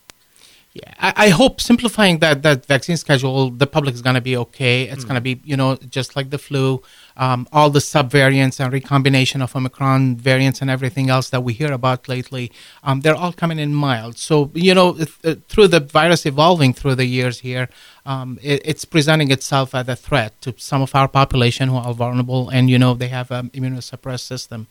Yeah, 0.75 0.93
I, 0.99 1.13
I, 1.27 1.29
hope 1.29 1.61
simplifying 1.61 2.19
that 2.19 2.43
that 2.43 2.65
vaccine 2.65 2.97
schedule, 2.97 3.49
the 3.49 3.65
public 3.65 3.95
is 3.95 4.01
going 4.01 4.15
to 4.15 4.25
be 4.31 4.35
okay. 4.35 4.83
It's 4.83 5.05
mm. 5.05 5.07
going 5.07 5.15
to 5.15 5.21
be, 5.21 5.39
you 5.45 5.55
know, 5.55 5.77
just 5.77 6.17
like 6.17 6.31
the 6.31 6.37
flu. 6.37 6.81
um, 7.17 7.47
all 7.51 7.69
the 7.69 7.79
subvariants 7.79 8.59
and 8.59 8.73
recombination 8.73 9.41
of 9.41 9.55
Omicron 9.55 10.17
variants 10.17 10.61
and 10.61 10.69
everything 10.69 11.09
else 11.09 11.29
that 11.29 11.41
we 11.41 11.53
hear 11.53 11.71
about 11.71 12.07
lately, 12.07 12.51
um, 12.83 13.01
they're 13.01 13.15
all 13.15 13.33
coming 13.33 13.59
in 13.59 13.73
mild. 13.73 14.17
So, 14.17 14.51
you 14.53 14.73
know, 14.73 14.97
uh, 15.23 15.35
through 15.47 15.69
the 15.69 15.79
virus 15.79 16.25
evolving 16.25 16.73
through 16.73 16.95
the 16.95 17.05
years 17.05 17.39
here, 17.39 17.69
um, 18.05 18.39
it, 18.41 18.61
it's 18.63 18.85
presenting 18.85 19.31
itself 19.31 19.73
as 19.73 19.87
a 19.87 19.95
threat 19.95 20.39
to 20.41 20.53
some 20.57 20.81
of 20.81 20.93
our 20.93 21.07
population 21.07 21.69
who 21.69 21.77
are 21.77 21.93
vulnerable 21.93 22.49
and, 22.49 22.69
you 22.69 22.77
know, 22.77 22.93
they 22.93 23.07
have 23.07 23.31
an 23.31 23.49
immunosuppressed 23.49 24.21
system. 24.21 24.67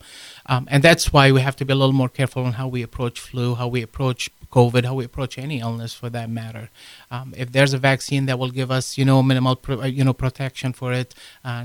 Um, 0.47 0.69
and 0.71 0.83
that's 0.83 1.13
why 1.13 1.33
we 1.33 1.41
have 1.41 1.57
to 1.57 1.65
be 1.65 1.73
a 1.73 1.77
little 1.77 1.93
more 1.93 2.09
careful 2.09 2.45
on 2.45 2.53
how 2.55 2.69
we 2.69 2.83
approach 2.83 3.19
flu, 3.21 3.55
how 3.57 3.69
we 3.69 3.83
approach 3.83 4.31
COVID, 4.55 4.85
how 4.85 4.95
we 4.95 5.05
approach 5.05 5.37
any 5.37 5.59
illness 5.59 5.93
for 5.95 6.09
that 6.11 6.31
matter. 6.31 6.71
Um, 7.11 7.35
if 7.37 7.51
there's 7.51 7.75
a 7.75 7.79
vaccine 7.79 8.27
that 8.27 8.39
will 8.39 8.51
give 8.51 8.71
us, 8.71 8.97
you 8.97 9.05
know, 9.05 9.21
minimal, 9.21 9.57
pro, 9.57 9.81
uh, 9.81 9.87
you 9.87 10.05
know, 10.05 10.13
protection 10.13 10.73
for 10.73 10.93
it 10.93 11.13
uh, 11.45 11.65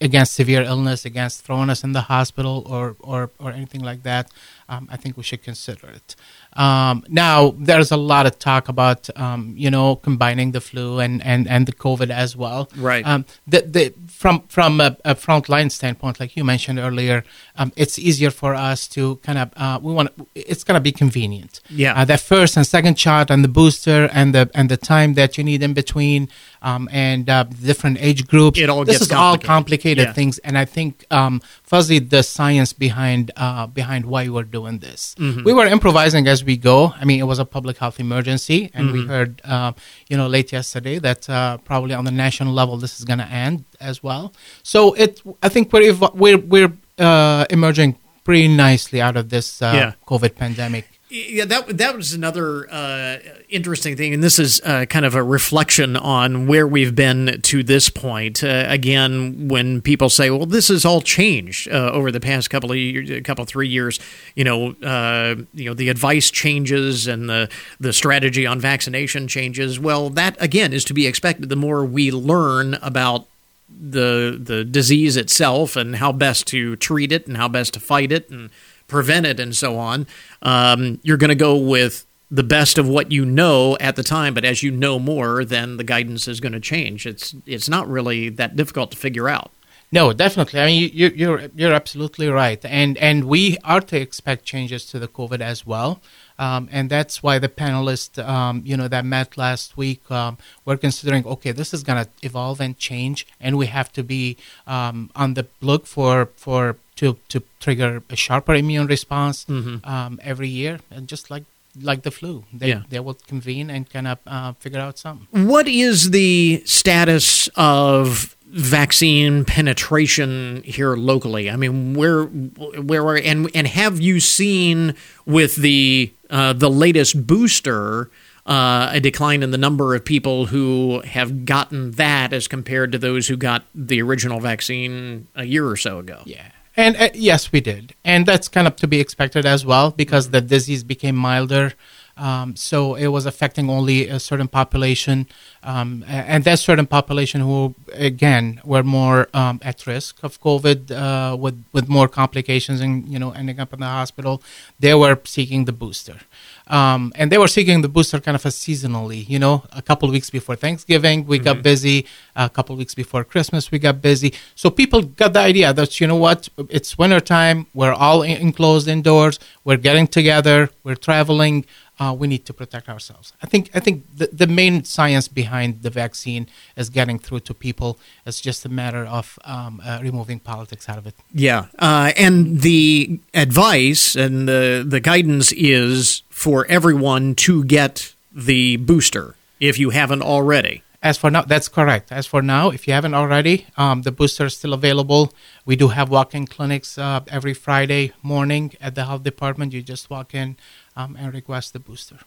against 0.00 0.34
severe 0.34 0.62
illness, 0.62 1.04
against 1.04 1.44
throwing 1.44 1.70
us 1.70 1.82
in 1.82 1.92
the 1.92 2.02
hospital 2.02 2.62
or 2.66 2.96
or, 3.00 3.30
or 3.40 3.50
anything 3.50 3.82
like 3.82 4.04
that, 4.04 4.30
um, 4.68 4.88
I 4.92 4.96
think 4.96 5.16
we 5.16 5.24
should 5.24 5.42
consider 5.42 5.88
it. 5.88 6.14
Um, 6.56 7.04
now, 7.08 7.54
there's 7.58 7.90
a 7.90 7.96
lot 7.96 8.26
of 8.26 8.38
talk 8.38 8.68
about, 8.68 9.08
um, 9.16 9.54
you 9.56 9.70
know, 9.70 9.96
combining 9.96 10.52
the 10.52 10.60
flu 10.60 11.00
and, 11.00 11.22
and, 11.24 11.48
and 11.48 11.66
the 11.66 11.72
COVID 11.72 12.10
as 12.10 12.36
well. 12.36 12.70
Right. 12.76 13.04
Um, 13.06 13.24
the, 13.46 13.62
the, 13.62 13.94
from 14.08 14.42
from 14.48 14.80
a, 14.80 14.96
a 15.04 15.14
frontline 15.14 15.70
standpoint, 15.70 16.20
like 16.20 16.36
you 16.36 16.44
mentioned 16.44 16.78
earlier, 16.78 17.24
um, 17.56 17.72
it's 17.76 17.98
easier 17.98 18.30
for 18.30 18.54
us 18.54 18.86
to 18.88 19.16
kind 19.16 19.38
of 19.38 19.50
uh, 19.56 19.78
we 19.82 19.92
want 19.92 20.10
it's 20.34 20.64
gonna 20.64 20.80
be 20.80 20.92
convenient. 20.92 21.60
Yeah. 21.68 21.94
Uh, 21.94 22.04
that 22.06 22.20
first 22.20 22.56
and 22.56 22.66
second 22.66 22.98
shot 22.98 23.30
and 23.30 23.42
the 23.44 23.48
booster 23.48 24.08
and 24.12 24.34
the 24.34 24.50
and 24.54 24.68
the 24.70 24.76
time 24.76 25.14
that 25.14 25.36
you 25.36 25.44
need 25.44 25.62
in 25.62 25.74
between 25.74 26.28
um, 26.62 26.88
and 26.92 27.28
uh, 27.28 27.44
different 27.44 27.98
age 28.00 28.26
groups. 28.28 28.58
It 28.58 28.70
all 28.70 28.84
this 28.84 28.98
gets 28.98 29.06
is 29.06 29.12
all 29.12 29.36
complicated. 29.36 29.46
complicated 29.46 30.06
Yeah. 30.06 30.12
things, 30.12 30.38
and 30.38 30.56
I 30.56 30.64
think 30.64 31.04
um, 31.10 31.42
fuzzy 31.64 31.98
the 31.98 32.22
science 32.22 32.72
behind 32.72 33.30
uh, 33.36 33.66
behind 33.66 34.04
why 34.06 34.28
we're 34.28 34.42
doing 34.58 34.78
this. 34.80 35.14
Mm-hmm. 35.18 35.44
We 35.44 35.52
were 35.52 35.66
improvising 35.66 36.26
as 36.28 36.44
we 36.44 36.56
go. 36.56 36.92
I 37.00 37.04
mean, 37.04 37.18
it 37.20 37.24
was 37.32 37.38
a 37.38 37.44
public 37.56 37.76
health 37.78 37.98
emergency, 37.98 38.70
and 38.74 38.84
Mm-hmm. 38.88 38.98
we 38.98 39.06
heard, 39.14 39.40
uh, 39.44 39.72
you 40.10 40.16
know, 40.18 40.26
late 40.28 40.52
yesterday 40.52 40.98
that 41.00 41.28
uh, 41.28 41.56
probably 41.64 41.94
on 41.94 42.04
the 42.04 42.12
national 42.26 42.52
level 42.52 42.76
this 42.76 42.98
is 42.98 43.04
going 43.04 43.18
to 43.26 43.26
end 43.46 43.64
as 43.80 44.02
well. 44.02 44.32
So 44.62 44.92
it, 44.94 45.22
I 45.42 45.48
think 45.48 45.72
we're 45.72 45.94
we're 46.22 46.38
we're 46.38 46.72
uh, 46.98 47.44
emerging 47.50 47.96
pretty 48.24 48.48
nicely 48.48 49.00
out 49.00 49.16
of 49.16 49.28
this 49.30 49.60
uh, 49.62 49.72
Yeah. 49.74 49.92
COVID 50.06 50.34
pandemic. 50.36 50.84
Yeah, 51.16 51.44
that 51.44 51.78
that 51.78 51.94
was 51.94 52.12
another 52.12 52.68
uh, 52.68 53.18
interesting 53.48 53.96
thing, 53.96 54.14
and 54.14 54.20
this 54.20 54.40
is 54.40 54.60
uh, 54.64 54.84
kind 54.86 55.04
of 55.04 55.14
a 55.14 55.22
reflection 55.22 55.96
on 55.96 56.48
where 56.48 56.66
we've 56.66 56.96
been 56.96 57.40
to 57.40 57.62
this 57.62 57.88
point. 57.88 58.42
Uh, 58.42 58.64
again, 58.66 59.46
when 59.46 59.80
people 59.80 60.10
say, 60.10 60.28
"Well, 60.28 60.44
this 60.44 60.66
has 60.68 60.84
all 60.84 61.00
changed 61.00 61.68
uh, 61.68 61.92
over 61.92 62.10
the 62.10 62.18
past 62.18 62.50
couple 62.50 62.72
of 62.72 62.78
years, 62.78 63.22
couple 63.22 63.44
three 63.44 63.68
years," 63.68 64.00
you 64.34 64.42
know, 64.42 64.72
uh, 64.82 65.36
you 65.54 65.66
know, 65.66 65.74
the 65.74 65.88
advice 65.88 66.32
changes 66.32 67.06
and 67.06 67.30
the 67.30 67.48
the 67.78 67.92
strategy 67.92 68.44
on 68.44 68.58
vaccination 68.58 69.28
changes. 69.28 69.78
Well, 69.78 70.10
that 70.10 70.36
again 70.42 70.72
is 70.72 70.84
to 70.86 70.94
be 70.94 71.06
expected. 71.06 71.48
The 71.48 71.54
more 71.54 71.84
we 71.84 72.10
learn 72.10 72.74
about 72.82 73.28
the 73.68 74.36
the 74.42 74.64
disease 74.64 75.16
itself 75.16 75.76
and 75.76 75.94
how 75.94 76.10
best 76.10 76.48
to 76.48 76.74
treat 76.74 77.12
it 77.12 77.28
and 77.28 77.36
how 77.36 77.46
best 77.46 77.74
to 77.74 77.80
fight 77.80 78.10
it 78.10 78.28
and 78.30 78.50
prevent 78.88 79.26
it 79.26 79.40
and 79.40 79.54
so 79.54 79.78
on. 79.78 80.06
Um, 80.42 81.00
you're 81.02 81.16
going 81.16 81.28
to 81.28 81.34
go 81.34 81.56
with 81.56 82.06
the 82.30 82.42
best 82.42 82.78
of 82.78 82.88
what 82.88 83.12
you 83.12 83.24
know 83.24 83.76
at 83.80 83.96
the 83.96 84.02
time, 84.02 84.34
but 84.34 84.44
as 84.44 84.62
you 84.62 84.70
know 84.70 84.98
more, 84.98 85.44
then 85.44 85.76
the 85.76 85.84
guidance 85.84 86.26
is 86.26 86.40
going 86.40 86.52
to 86.52 86.60
change. 86.60 87.06
It's 87.06 87.34
it's 87.46 87.68
not 87.68 87.88
really 87.88 88.28
that 88.30 88.56
difficult 88.56 88.90
to 88.92 88.96
figure 88.96 89.28
out. 89.28 89.50
No, 89.92 90.12
definitely. 90.12 90.60
I 90.60 90.66
mean, 90.66 90.82
you, 90.82 90.88
you, 90.92 91.12
you're 91.14 91.42
you're 91.54 91.72
absolutely 91.72 92.28
right, 92.28 92.58
and 92.64 92.98
and 92.98 93.24
we 93.24 93.58
are 93.62 93.80
to 93.82 94.00
expect 94.00 94.44
changes 94.44 94.86
to 94.86 94.98
the 94.98 95.06
COVID 95.06 95.40
as 95.40 95.64
well, 95.64 96.00
um, 96.38 96.68
and 96.72 96.90
that's 96.90 97.22
why 97.22 97.38
the 97.38 97.48
panelists, 97.48 98.18
um, 98.22 98.62
you 98.64 98.76
know, 98.76 98.88
that 98.88 99.04
met 99.04 99.36
last 99.36 99.76
week, 99.76 100.02
um, 100.10 100.36
were 100.64 100.76
considering, 100.76 101.24
okay, 101.26 101.52
this 101.52 101.72
is 101.74 101.82
going 101.82 102.04
to 102.04 102.10
evolve 102.22 102.60
and 102.60 102.76
change, 102.78 103.26
and 103.40 103.56
we 103.56 103.66
have 103.66 103.92
to 103.92 104.02
be 104.02 104.36
um, 104.66 105.10
on 105.14 105.34
the 105.34 105.46
look 105.60 105.86
for 105.86 106.28
for 106.36 106.76
to 106.96 107.16
to 107.28 107.42
trigger 107.60 108.02
a 108.10 108.16
sharper 108.16 108.54
immune 108.54 108.86
response 108.86 109.46
um, 109.84 110.18
every 110.22 110.48
year, 110.48 110.80
and 110.90 111.08
just 111.08 111.30
like 111.30 111.44
like 111.82 112.02
the 112.02 112.10
flu, 112.10 112.44
they 112.52 112.68
Yeah. 112.68 112.82
they 112.88 113.00
will 113.00 113.18
convene 113.26 113.68
and 113.68 113.88
kind 113.90 114.06
of 114.06 114.18
uh, 114.26 114.52
figure 114.60 114.80
out 114.80 114.96
something. 114.98 115.26
What 115.48 115.66
is 115.66 116.10
the 116.10 116.62
status 116.66 117.48
of 117.56 118.36
vaccine 118.54 119.44
penetration 119.44 120.62
here 120.64 120.94
locally? 120.94 121.50
I 121.50 121.56
mean, 121.56 121.94
where 121.94 122.24
where 122.24 123.02
are 123.02 123.16
and 123.16 123.50
and 123.54 123.66
have 123.66 124.00
you 124.00 124.20
seen 124.20 124.94
with 125.26 125.56
the 125.56 126.12
uh, 126.30 126.52
the 126.52 126.70
latest 126.70 127.26
booster 127.26 128.10
uh, 128.46 128.90
a 128.92 129.00
decline 129.00 129.42
in 129.42 129.50
the 129.50 129.58
number 129.58 129.94
of 129.94 130.04
people 130.04 130.46
who 130.46 131.00
have 131.04 131.44
gotten 131.44 131.92
that 131.92 132.32
as 132.32 132.46
compared 132.46 132.92
to 132.92 132.98
those 132.98 133.26
who 133.26 133.36
got 133.36 133.64
the 133.74 134.02
original 134.02 134.40
vaccine 134.40 135.26
a 135.34 135.44
year 135.44 135.66
or 135.66 135.76
so 135.76 135.98
ago? 135.98 136.22
Yeah. 136.24 136.50
And 136.76 136.96
uh, 136.96 137.08
yes, 137.14 137.52
we 137.52 137.60
did. 137.60 137.94
And 138.04 138.26
that's 138.26 138.48
kind 138.48 138.66
of 138.66 138.76
to 138.76 138.86
be 138.86 139.00
expected 139.00 139.46
as 139.46 139.64
well 139.64 139.90
because 139.90 140.30
the 140.30 140.40
disease 140.40 140.84
became 140.84 141.16
milder. 141.16 141.72
Um, 142.16 142.54
so 142.54 142.94
it 142.94 143.08
was 143.08 143.26
affecting 143.26 143.68
only 143.68 144.08
a 144.08 144.20
certain 144.20 144.48
population. 144.48 145.26
Um, 145.62 146.04
and 146.06 146.44
that 146.44 146.58
certain 146.58 146.86
population 146.86 147.40
who, 147.40 147.74
again, 147.92 148.60
were 148.64 148.82
more 148.82 149.28
um, 149.34 149.60
at 149.62 149.86
risk 149.86 150.22
of 150.22 150.40
COVID 150.40 150.90
uh, 150.90 151.36
with, 151.36 151.64
with 151.72 151.88
more 151.88 152.06
complications 152.06 152.80
and, 152.80 153.08
you 153.08 153.18
know, 153.18 153.32
ending 153.32 153.58
up 153.58 153.72
in 153.72 153.80
the 153.80 153.86
hospital, 153.86 154.42
they 154.78 154.94
were 154.94 155.18
seeking 155.24 155.64
the 155.64 155.72
booster. 155.72 156.18
Um, 156.66 157.12
and 157.16 157.30
they 157.30 157.36
were 157.36 157.48
seeking 157.48 157.82
the 157.82 157.88
booster 157.88 158.20
kind 158.20 158.34
of 158.34 158.46
a 158.46 158.48
seasonally, 158.48 159.28
you 159.28 159.38
know, 159.38 159.64
a 159.72 159.82
couple 159.82 160.08
of 160.08 160.12
weeks 160.12 160.30
before 160.30 160.56
Thanksgiving, 160.56 161.26
we 161.26 161.38
got 161.38 161.62
busy. 161.62 162.06
A 162.36 162.48
couple 162.48 162.72
of 162.74 162.78
weeks 162.78 162.94
before 162.94 163.22
Christmas, 163.22 163.70
we 163.70 163.78
got 163.78 164.00
busy. 164.00 164.32
So 164.54 164.70
people 164.70 165.02
got 165.02 165.34
the 165.34 165.40
idea 165.40 165.72
that, 165.72 166.00
you 166.00 166.06
know 166.06 166.16
what, 166.16 166.48
it's 166.68 166.96
wintertime. 166.98 167.66
We're 167.74 167.92
all 167.92 168.22
enclosed 168.22 168.88
indoors. 168.88 169.38
We're 169.64 169.76
getting 169.76 170.06
together. 170.06 170.70
We're 170.82 170.96
traveling. 170.96 171.64
Uh, 172.00 172.12
we 172.18 172.26
need 172.26 172.44
to 172.44 172.52
protect 172.52 172.88
ourselves. 172.88 173.32
I 173.40 173.46
think 173.46 173.70
I 173.72 173.80
think 173.80 174.02
the, 174.16 174.28
the 174.32 174.48
main 174.48 174.82
science 174.82 175.28
behind 175.28 175.82
the 175.82 175.90
vaccine 175.90 176.48
is 176.76 176.90
getting 176.90 177.20
through 177.20 177.40
to 177.40 177.54
people. 177.54 177.98
It's 178.26 178.40
just 178.40 178.64
a 178.64 178.68
matter 178.68 179.04
of 179.04 179.38
um, 179.44 179.80
uh, 179.84 180.00
removing 180.02 180.40
politics 180.40 180.88
out 180.88 180.98
of 180.98 181.06
it. 181.06 181.14
Yeah, 181.32 181.66
uh, 181.78 182.10
and 182.16 182.62
the 182.62 183.20
advice 183.32 184.16
and 184.16 184.48
the 184.48 184.84
the 184.86 184.98
guidance 184.98 185.52
is 185.52 186.22
for 186.30 186.66
everyone 186.66 187.36
to 187.46 187.62
get 187.62 188.14
the 188.34 188.76
booster 188.76 189.36
if 189.60 189.78
you 189.78 189.90
haven't 189.90 190.22
already. 190.22 190.82
As 191.04 191.18
for 191.18 191.30
now, 191.30 191.42
that's 191.42 191.68
correct. 191.68 192.10
As 192.10 192.26
for 192.26 192.40
now, 192.40 192.70
if 192.70 192.88
you 192.88 192.94
haven't 192.94 193.12
already, 193.12 193.66
um, 193.76 194.02
the 194.02 194.10
booster 194.10 194.46
is 194.46 194.56
still 194.56 194.72
available. 194.72 195.34
We 195.66 195.76
do 195.76 195.88
have 195.88 196.08
walk-in 196.08 196.46
clinics 196.46 196.96
uh, 196.96 197.20
every 197.28 197.52
Friday 197.52 198.14
morning 198.22 198.72
at 198.80 198.94
the 198.94 199.04
health 199.04 199.22
department. 199.22 199.74
You 199.74 199.82
just 199.82 200.08
walk 200.08 200.34
in 200.34 200.56
um, 200.96 201.16
and 201.18 201.32
request 201.32 201.72
the 201.72 201.80
booster. 201.80 202.18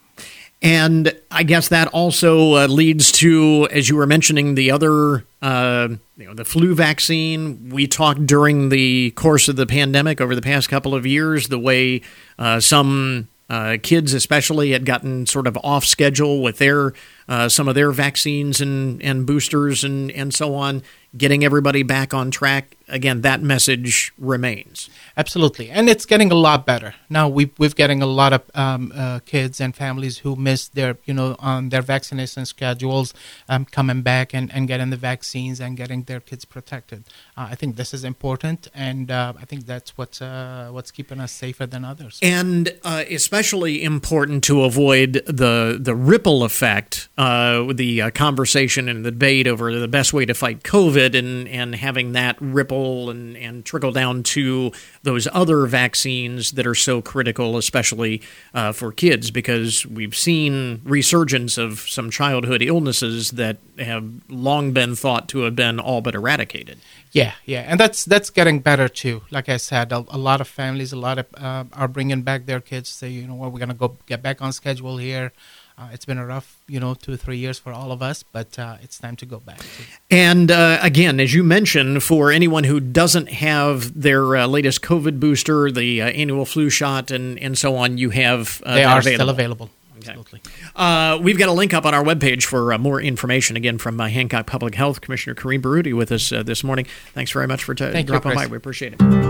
And 0.61 1.15
I 1.29 1.43
guess 1.43 1.67
that 1.67 1.87
also 1.89 2.55
uh, 2.55 2.67
leads 2.67 3.11
to, 3.13 3.67
as 3.71 3.89
you 3.89 3.95
were 3.95 4.07
mentioning, 4.07 4.55
the 4.55 4.71
other, 4.71 5.25
uh, 5.41 5.89
you 6.17 6.25
know, 6.25 6.33
the 6.33 6.45
flu 6.45 6.73
vaccine. 6.73 7.69
We 7.69 7.85
talked 7.87 8.25
during 8.25 8.69
the 8.69 9.11
course 9.11 9.47
of 9.47 9.55
the 9.55 9.67
pandemic 9.67 10.19
over 10.19 10.33
the 10.33 10.41
past 10.41 10.67
couple 10.69 10.95
of 10.95 11.05
years, 11.05 11.49
the 11.49 11.59
way 11.59 12.01
uh, 12.39 12.59
some 12.59 13.27
uh, 13.49 13.77
kids, 13.81 14.13
especially, 14.13 14.71
had 14.71 14.85
gotten 14.85 15.25
sort 15.25 15.47
of 15.47 15.57
off 15.63 15.85
schedule 15.85 16.41
with 16.41 16.57
their 16.57 16.93
uh, 17.29 17.47
some 17.47 17.67
of 17.67 17.75
their 17.75 17.91
vaccines 17.91 18.59
and, 18.59 19.01
and 19.01 19.25
boosters 19.25 19.83
and, 19.83 20.11
and 20.11 20.33
so 20.33 20.55
on. 20.55 20.81
Getting 21.17 21.43
everybody 21.43 21.83
back 21.83 22.13
on 22.13 22.31
track 22.31 22.77
again. 22.87 23.21
That 23.21 23.41
message 23.41 24.13
remains. 24.17 24.89
Absolutely, 25.15 25.69
and 25.69 25.89
it's 25.89 26.05
getting 26.05 26.31
a 26.31 26.35
lot 26.35 26.65
better 26.65 26.95
now. 27.09 27.27
We 27.27 27.51
we're 27.57 27.69
getting 27.69 28.01
a 28.01 28.05
lot 28.05 28.33
of 28.33 28.43
um, 28.53 28.91
uh, 28.95 29.19
kids 29.25 29.59
and 29.59 29.75
families 29.75 30.19
who 30.19 30.35
missed 30.35 30.75
their 30.75 30.97
you 31.05 31.13
know 31.13 31.35
on 31.39 31.69
their 31.69 31.81
vaccination 31.81 32.45
schedules 32.45 33.13
um, 33.49 33.65
coming 33.65 34.01
back 34.01 34.33
and, 34.33 34.53
and 34.53 34.67
getting 34.67 34.89
the 34.89 34.97
vaccines 34.97 35.59
and 35.59 35.75
getting 35.75 36.03
their 36.03 36.19
kids 36.19 36.45
protected. 36.45 37.03
Uh, 37.35 37.47
I 37.51 37.55
think 37.55 37.75
this 37.75 37.93
is 37.93 38.03
important, 38.03 38.67
and 38.73 39.11
uh, 39.11 39.33
I 39.39 39.45
think 39.45 39.65
that's 39.65 39.97
what's 39.97 40.21
uh, 40.21 40.69
what's 40.71 40.91
keeping 40.91 41.19
us 41.19 41.31
safer 41.31 41.65
than 41.65 41.83
others. 41.83 42.19
and 42.21 42.73
uh, 42.83 43.03
especially 43.09 43.83
important 43.83 44.43
to 44.45 44.63
avoid 44.63 45.23
the 45.25 45.77
the 45.79 45.95
ripple 45.95 46.43
effect, 46.43 47.09
uh, 47.17 47.71
the 47.73 48.01
uh, 48.03 48.09
conversation 48.11 48.87
and 48.87 49.03
the 49.03 49.11
debate 49.11 49.47
over 49.47 49.77
the 49.77 49.87
best 49.87 50.13
way 50.13 50.25
to 50.25 50.33
fight 50.33 50.63
COVID 50.63 51.06
COVID 51.07 51.17
and, 51.17 51.47
and 51.47 51.75
having 51.75 52.13
that 52.13 52.37
ripple 52.39 53.09
and, 53.09 53.35
and 53.37 53.65
trickle 53.65 53.91
down 53.91 54.23
to 54.23 54.71
those 55.03 55.27
other 55.31 55.65
vaccines 55.65 56.51
that 56.51 56.65
are 56.67 56.75
so 56.75 57.01
critical, 57.01 57.57
especially 57.57 58.21
uh, 58.53 58.71
for 58.71 58.91
kids, 58.91 59.31
because 59.31 59.85
we've 59.85 60.15
seen 60.15 60.81
resurgence 60.83 61.57
of 61.57 61.79
some 61.81 62.09
childhood 62.09 62.61
illnesses 62.61 63.31
that 63.31 63.57
have 63.77 64.05
long 64.29 64.71
been 64.73 64.95
thought 64.95 65.29
to 65.29 65.39
have 65.39 65.55
been 65.55 65.79
all 65.79 66.01
but 66.01 66.15
eradicated. 66.15 66.79
Yeah, 67.11 67.33
yeah, 67.45 67.61
and 67.61 67.79
that's 67.79 68.05
that's 68.05 68.29
getting 68.29 68.59
better 68.59 68.89
too. 68.89 69.23
Like 69.31 69.49
I 69.49 69.57
said, 69.57 69.91
a, 69.91 70.05
a 70.09 70.17
lot 70.17 70.41
of 70.41 70.47
families, 70.47 70.91
a 70.91 70.97
lot 70.97 71.17
of 71.17 71.25
uh, 71.35 71.63
are 71.73 71.87
bringing 71.87 72.21
back 72.21 72.45
their 72.45 72.59
kids. 72.59 72.89
Say, 72.89 73.09
you 73.09 73.25
know 73.25 73.35
what, 73.35 73.51
we're 73.51 73.59
gonna 73.59 73.73
go 73.73 73.97
get 74.05 74.21
back 74.21 74.41
on 74.41 74.51
schedule 74.51 74.97
here. 74.97 75.31
Uh, 75.79 75.89
it's 75.91 76.05
been 76.05 76.17
a 76.17 76.25
rough, 76.25 76.59
you 76.67 76.79
know, 76.79 76.95
two 76.95 77.13
or 77.13 77.17
three 77.17 77.37
years 77.37 77.59
for 77.59 77.71
all 77.71 77.91
of 77.91 78.01
us, 78.01 78.23
but 78.23 78.57
uh, 78.57 78.77
it's 78.81 78.97
time 78.97 79.15
to 79.15 79.27
go 79.27 79.39
back. 79.39 79.61
And 80.09 80.49
uh, 80.49 80.79
again, 80.81 81.19
as 81.19 81.35
you 81.35 81.43
mentioned, 81.43 82.01
for 82.01 82.31
anyone 82.31 82.63
who 82.63 82.79
doesn't 82.79 83.29
have 83.29 84.01
their 84.01 84.35
uh, 84.35 84.47
latest 84.47 84.81
COVID 84.81 85.19
booster, 85.19 85.69
the 85.69 86.01
uh, 86.01 86.07
annual 86.07 86.45
flu 86.45 86.71
shot, 86.71 87.11
and, 87.11 87.37
and 87.37 87.55
so 87.55 87.75
on, 87.75 87.99
you 87.99 88.09
have 88.09 88.59
they 88.65 88.83
are 88.83 88.97
available. 88.97 89.15
still 89.17 89.29
available. 89.29 89.69
Absolutely. 89.97 90.41
Uh, 90.75 91.19
we've 91.21 91.37
got 91.37 91.49
a 91.49 91.53
link 91.53 91.75
up 91.75 91.85
on 91.85 91.93
our 91.93 92.03
webpage 92.03 92.45
for 92.45 92.73
uh, 92.73 92.79
more 92.79 92.99
information. 92.99 93.55
Again, 93.55 93.77
from 93.77 93.99
uh, 93.99 94.07
Hancock 94.07 94.47
Public 94.47 94.73
Health 94.73 95.01
Commissioner 95.01 95.35
Kareem 95.35 95.61
Baroudi 95.61 95.93
with 95.95 96.11
us 96.11 96.29
this 96.29 96.63
morning. 96.63 96.87
Thanks 97.13 97.31
very 97.31 97.45
much 97.45 97.63
for 97.63 97.75
t- 97.75 98.03
dropping 98.03 98.33
by. 98.33 98.47
We 98.47 98.57
appreciate 98.57 98.95
it. 98.99 99.26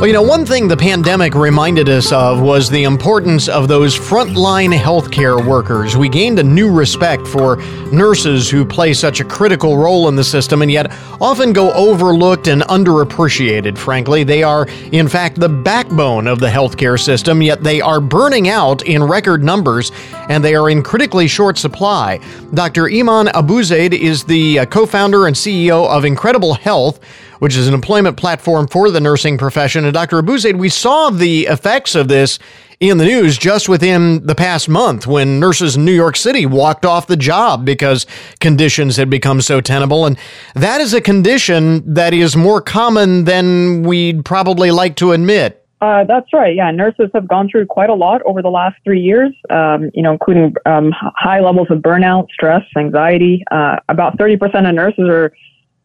Well, 0.00 0.06
you 0.06 0.14
know, 0.14 0.22
one 0.22 0.46
thing 0.46 0.66
the 0.66 0.78
pandemic 0.78 1.34
reminded 1.34 1.90
us 1.90 2.10
of 2.10 2.40
was 2.40 2.70
the 2.70 2.84
importance 2.84 3.50
of 3.50 3.68
those 3.68 3.94
frontline 3.94 4.74
healthcare 4.74 5.46
workers. 5.46 5.94
We 5.94 6.08
gained 6.08 6.38
a 6.38 6.42
new 6.42 6.72
respect 6.72 7.26
for 7.26 7.56
nurses 7.92 8.48
who 8.48 8.64
play 8.64 8.94
such 8.94 9.20
a 9.20 9.24
critical 9.26 9.76
role 9.76 10.08
in 10.08 10.16
the 10.16 10.24
system 10.24 10.62
and 10.62 10.70
yet 10.70 10.90
often 11.20 11.52
go 11.52 11.70
overlooked 11.72 12.48
and 12.48 12.62
underappreciated, 12.62 13.76
frankly. 13.76 14.24
They 14.24 14.42
are, 14.42 14.66
in 14.90 15.06
fact, 15.06 15.38
the 15.38 15.50
backbone 15.50 16.26
of 16.26 16.40
the 16.40 16.48
healthcare 16.48 16.98
system, 16.98 17.42
yet 17.42 17.62
they 17.62 17.82
are 17.82 18.00
burning 18.00 18.48
out 18.48 18.80
in 18.86 19.04
record 19.04 19.44
numbers 19.44 19.92
and 20.30 20.42
they 20.42 20.54
are 20.54 20.70
in 20.70 20.82
critically 20.82 21.28
short 21.28 21.58
supply. 21.58 22.20
Dr. 22.54 22.88
Iman 22.88 23.26
Abuzeid 23.26 23.92
is 23.92 24.24
the 24.24 24.60
uh, 24.60 24.64
co 24.64 24.86
founder 24.86 25.26
and 25.26 25.36
CEO 25.36 25.86
of 25.90 26.06
Incredible 26.06 26.54
Health 26.54 27.00
which 27.40 27.56
is 27.56 27.66
an 27.66 27.74
employment 27.74 28.16
platform 28.16 28.68
for 28.68 28.90
the 28.90 29.00
nursing 29.00 29.36
profession. 29.36 29.84
And 29.84 29.92
Dr. 29.92 30.22
Abuzeid, 30.22 30.56
we 30.56 30.68
saw 30.68 31.10
the 31.10 31.46
effects 31.46 31.94
of 31.94 32.08
this 32.08 32.38
in 32.80 32.96
the 32.96 33.04
news 33.04 33.36
just 33.36 33.68
within 33.68 34.24
the 34.24 34.34
past 34.34 34.68
month 34.68 35.06
when 35.06 35.38
nurses 35.38 35.76
in 35.76 35.84
New 35.84 35.92
York 35.92 36.16
City 36.16 36.46
walked 36.46 36.86
off 36.86 37.06
the 37.06 37.16
job 37.16 37.64
because 37.64 38.06
conditions 38.40 38.96
had 38.96 39.10
become 39.10 39.42
so 39.42 39.60
tenable. 39.60 40.06
And 40.06 40.16
that 40.54 40.80
is 40.80 40.94
a 40.94 41.00
condition 41.00 41.94
that 41.94 42.14
is 42.14 42.36
more 42.36 42.62
common 42.62 43.24
than 43.24 43.82
we'd 43.82 44.24
probably 44.24 44.70
like 44.70 44.96
to 44.96 45.12
admit. 45.12 45.56
Uh, 45.82 46.04
that's 46.04 46.30
right. 46.32 46.54
Yeah, 46.54 46.70
nurses 46.70 47.10
have 47.14 47.26
gone 47.26 47.48
through 47.50 47.64
quite 47.66 47.88
a 47.88 47.94
lot 47.94 48.20
over 48.26 48.42
the 48.42 48.50
last 48.50 48.76
three 48.84 49.00
years. 49.00 49.32
Um, 49.48 49.90
you 49.94 50.02
know, 50.02 50.12
including 50.12 50.54
um, 50.66 50.92
high 50.94 51.40
levels 51.40 51.68
of 51.70 51.78
burnout, 51.78 52.28
stress, 52.30 52.62
anxiety. 52.76 53.42
Uh, 53.50 53.76
about 53.88 54.18
thirty 54.18 54.36
percent 54.36 54.66
of 54.66 54.74
nurses 54.74 55.08
are 55.08 55.32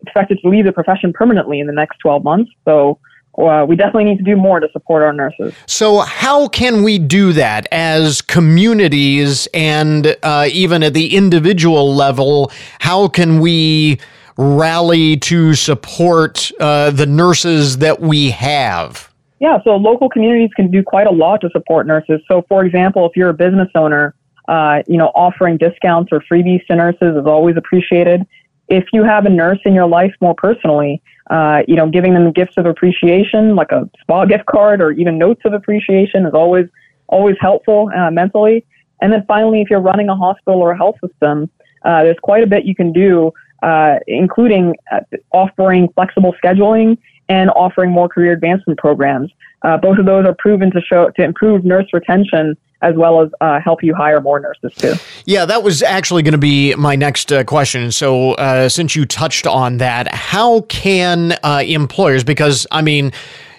expected 0.06 0.40
to 0.42 0.50
leave 0.50 0.66
the 0.66 0.72
profession 0.72 1.14
permanently 1.14 1.60
in 1.60 1.68
the 1.68 1.74
next 1.74 1.98
12 1.98 2.24
months. 2.24 2.52
So 2.64 3.00
uh, 3.38 3.66
we 3.68 3.76
definitely 3.76 4.06
need 4.06 4.18
to 4.18 4.24
do 4.24 4.36
more 4.36 4.60
to 4.60 4.68
support 4.72 5.04
our 5.04 5.12
nurses. 5.12 5.54
So, 5.66 6.00
how 6.00 6.48
can 6.48 6.84
we 6.84 6.98
do 6.98 7.34
that 7.34 7.68
as 7.72 8.22
communities 8.22 9.48
and 9.54 10.16
uh, 10.24 10.48
even 10.52 10.84
at 10.84 10.94
the 10.94 11.16
individual 11.16 11.94
level? 11.94 12.52
How 12.80 13.08
can 13.08 13.40
we 13.40 14.00
rally 14.38 15.18
to 15.18 15.54
support 15.54 16.52
uh, 16.60 16.92
the 16.92 17.06
nurses 17.06 17.80
that 17.80 18.00
we 18.00 18.32
have? 18.32 19.12
Yeah, 19.40 19.58
so 19.64 19.76
local 19.76 20.10
communities 20.10 20.52
can 20.56 20.72
do 20.72 20.82
quite 20.82 21.08
a 21.08 21.12
lot 21.12 21.42
to 21.42 21.50
support 21.50 21.88
nurses. 21.88 22.22
So, 22.30 22.46
for 22.48 22.64
example, 22.64 23.06
if 23.06 23.18
you're 23.18 23.30
a 23.30 23.34
business 23.34 23.70
owner, 23.76 24.16
uh, 24.48 24.82
you 24.88 24.98
know, 24.98 25.08
offering 25.08 25.58
discounts 25.58 26.12
or 26.12 26.22
freebies 26.22 26.66
to 26.68 26.76
nurses 26.76 27.18
is 27.18 27.26
always 27.26 27.58
appreciated 27.58 28.26
if 28.68 28.86
you 28.94 29.04
have 29.04 29.26
a 29.26 29.30
nurse 29.30 29.60
in 29.66 29.74
your 29.74 29.88
life 29.88 30.14
more 30.22 30.36
personally, 30.36 31.02
uh, 31.30 31.64
you 31.68 31.76
know, 31.76 31.90
giving 31.90 32.14
them 32.14 32.32
gifts 32.32 32.58
of 32.58 32.66
appreciation, 32.66 33.56
like 33.56 33.72
a 33.72 33.90
spa 34.02 34.26
gift 34.32 34.46
card 34.46 34.82
or 34.82 34.92
even 34.92 35.18
notes 35.18 35.42
of 35.46 35.54
appreciation 35.54 36.26
is 36.26 36.34
always, 36.34 36.68
always 37.08 37.36
helpful 37.40 37.90
uh, 37.96 38.12
mentally. 38.12 38.66
And 39.02 39.12
then 39.12 39.26
finally, 39.28 39.62
if 39.62 39.70
you're 39.70 39.82
running 39.82 40.10
a 40.10 40.16
hospital 40.16 40.60
or 40.60 40.72
a 40.72 40.78
health 40.78 40.96
system, 41.06 41.50
uh, 41.84 42.04
there's 42.04 42.18
quite 42.22 42.44
a 42.44 42.48
bit 42.48 42.66
you 42.66 42.76
can 42.76 42.92
do, 42.92 43.32
uh, 43.62 43.96
including 44.08 44.76
uh, 44.92 45.02
offering 45.32 45.90
flexible 45.94 46.34
scheduling 46.44 46.98
and 47.30 47.50
offering 47.52 47.92
more 47.92 48.08
career 48.08 48.32
advancement 48.32 48.80
programs. 48.80 49.32
Uh, 49.64 49.78
both 49.78 49.98
of 49.98 50.06
those 50.06 50.26
are 50.26 50.36
proven 50.38 50.72
to 50.72 50.82
show 50.82 51.10
to 51.16 51.24
improve 51.24 51.66
nurse 51.66 51.88
retention 51.94 52.56
as 52.86 52.96
well 52.96 53.22
as 53.22 53.32
uh, 53.42 53.60
help 53.60 53.84
you 53.84 53.96
hire 53.96 54.22
more 54.22 54.40
nurses 54.40 54.74
too. 54.76 54.94
Yeah, 55.26 55.46
that 55.46 55.64
was 55.64 55.82
actually 55.82 56.22
going 56.22 56.34
to 56.34 56.38
be 56.38 56.76
my 56.76 56.96
next 56.96 57.32
uh, 57.32 57.44
question. 57.44 57.92
So, 57.92 58.34
uh, 58.34 58.70
since 58.70 58.96
you 58.96 59.06
touched 59.06 59.48
on 59.48 59.78
that, 59.78 60.14
how 60.14 60.62
can 60.62 61.34
uh, 61.44 61.64
employers? 61.66 62.24
Because 62.24 62.68
I 62.72 62.82
mean 62.82 63.12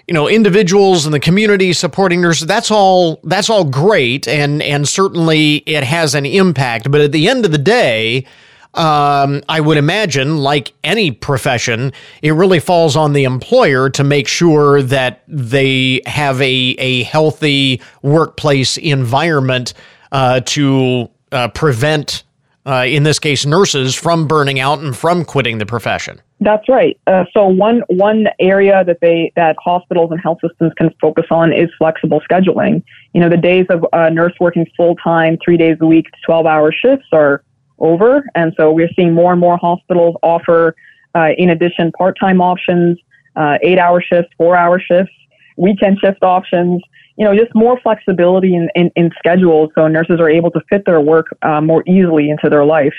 you 0.07 0.13
know 0.13 0.29
individuals 0.29 1.05
and 1.05 1.13
the 1.13 1.19
community 1.19 1.73
supporting 1.73 2.21
nurses 2.21 2.47
that's 2.47 2.71
all 2.71 3.19
that's 3.25 3.49
all 3.49 3.65
great 3.65 4.25
and 4.25 4.63
and 4.63 4.87
certainly 4.87 5.57
it 5.65 5.83
has 5.83 6.15
an 6.15 6.25
impact 6.25 6.89
but 6.89 7.01
at 7.01 7.11
the 7.11 7.27
end 7.27 7.43
of 7.43 7.51
the 7.51 7.57
day 7.57 8.25
um, 8.73 9.41
I 9.49 9.59
would 9.59 9.77
imagine, 9.77 10.37
like 10.37 10.73
any 10.83 11.11
profession, 11.11 11.93
it 12.21 12.31
really 12.31 12.59
falls 12.59 12.95
on 12.95 13.13
the 13.13 13.23
employer 13.23 13.89
to 13.91 14.03
make 14.03 14.27
sure 14.27 14.81
that 14.83 15.23
they 15.27 16.01
have 16.05 16.41
a, 16.41 16.45
a 16.45 17.03
healthy 17.03 17.81
workplace 18.01 18.77
environment 18.77 19.73
uh, 20.11 20.41
to 20.41 21.09
uh, 21.31 21.47
prevent, 21.49 22.23
uh, 22.65 22.85
in 22.87 23.03
this 23.03 23.19
case, 23.19 23.45
nurses 23.45 23.95
from 23.95 24.27
burning 24.27 24.59
out 24.59 24.79
and 24.79 24.95
from 24.95 25.25
quitting 25.25 25.57
the 25.57 25.65
profession. 25.65 26.21
That's 26.39 26.69
right. 26.69 26.99
Uh, 27.07 27.25
so 27.33 27.47
one 27.47 27.81
one 27.87 28.27
area 28.39 28.83
that 28.83 28.99
they 29.01 29.31
that 29.35 29.55
hospitals 29.57 30.11
and 30.11 30.19
health 30.21 30.37
systems 30.47 30.71
can 30.77 30.91
focus 31.01 31.25
on 31.31 31.51
is 31.51 31.67
flexible 31.79 32.21
scheduling. 32.29 32.83
You 33.13 33.21
know, 33.21 33.29
the 33.29 33.37
days 33.37 33.65
of 33.69 33.83
a 33.91 33.97
uh, 33.97 34.09
nurse 34.09 34.33
working 34.39 34.67
full 34.77 34.95
time, 34.97 35.39
three 35.43 35.57
days 35.57 35.77
a 35.81 35.87
week, 35.87 36.05
twelve 36.23 36.45
hour 36.45 36.71
shifts 36.71 37.07
are 37.11 37.41
over. 37.79 38.23
And 38.35 38.53
so 38.57 38.71
we're 38.71 38.89
seeing 38.95 39.13
more 39.13 39.31
and 39.31 39.39
more 39.39 39.57
hospitals 39.57 40.15
offer, 40.23 40.75
uh, 41.15 41.29
in 41.37 41.49
addition, 41.49 41.91
part 41.93 42.17
time 42.19 42.41
options, 42.41 42.97
uh, 43.35 43.57
eight 43.61 43.79
hour 43.79 44.01
shifts, 44.01 44.31
four 44.37 44.55
hour 44.55 44.79
shifts, 44.79 45.13
weekend 45.57 45.99
shift 45.99 46.23
options, 46.23 46.81
you 47.17 47.25
know, 47.25 47.35
just 47.35 47.53
more 47.55 47.79
flexibility 47.81 48.55
in, 48.55 48.69
in, 48.75 48.91
in 48.95 49.11
schedules 49.17 49.71
so 49.75 49.87
nurses 49.87 50.19
are 50.19 50.29
able 50.29 50.51
to 50.51 50.61
fit 50.69 50.85
their 50.85 51.01
work 51.01 51.27
uh, 51.41 51.59
more 51.59 51.83
easily 51.87 52.29
into 52.29 52.49
their 52.49 52.65
life. 52.65 52.93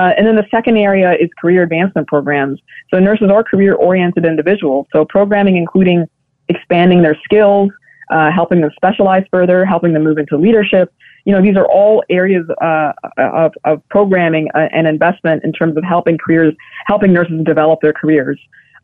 Uh, 0.00 0.12
and 0.16 0.26
then 0.26 0.34
the 0.34 0.46
second 0.50 0.76
area 0.76 1.12
is 1.12 1.28
career 1.38 1.62
advancement 1.62 2.08
programs. 2.08 2.60
So 2.92 2.98
nurses 2.98 3.30
are 3.30 3.44
career 3.44 3.74
oriented 3.74 4.24
individuals. 4.24 4.86
So 4.92 5.04
programming 5.04 5.56
including 5.56 6.06
expanding 6.48 7.02
their 7.02 7.16
skills, 7.22 7.70
uh, 8.10 8.30
helping 8.30 8.60
them 8.60 8.70
specialize 8.76 9.24
further, 9.30 9.64
helping 9.64 9.92
them 9.92 10.04
move 10.04 10.18
into 10.18 10.36
leadership, 10.36 10.92
you 11.24 11.32
know, 11.32 11.40
these 11.40 11.56
are 11.56 11.66
all 11.66 12.02
areas 12.10 12.46
uh, 12.60 12.92
of, 13.16 13.52
of 13.64 13.82
programming 13.88 14.48
uh, 14.54 14.68
and 14.72 14.86
investment 14.86 15.42
in 15.42 15.52
terms 15.52 15.76
of 15.76 15.84
helping 15.84 16.18
careers, 16.18 16.54
helping 16.86 17.12
nurses 17.12 17.42
develop 17.44 17.80
their 17.80 17.92
careers. 17.92 18.38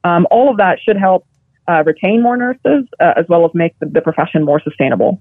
Um, 0.05 0.26
all 0.31 0.50
of 0.50 0.57
that 0.57 0.79
should 0.81 0.96
help 0.96 1.26
uh, 1.68 1.83
retain 1.85 2.22
more 2.22 2.37
nurses 2.37 2.87
uh, 2.98 3.12
as 3.16 3.26
well 3.29 3.44
as 3.44 3.50
make 3.55 3.79
the, 3.79 3.87
the 3.87 4.00
profession 4.00 4.44
more 4.44 4.61
sustainable. 4.61 5.20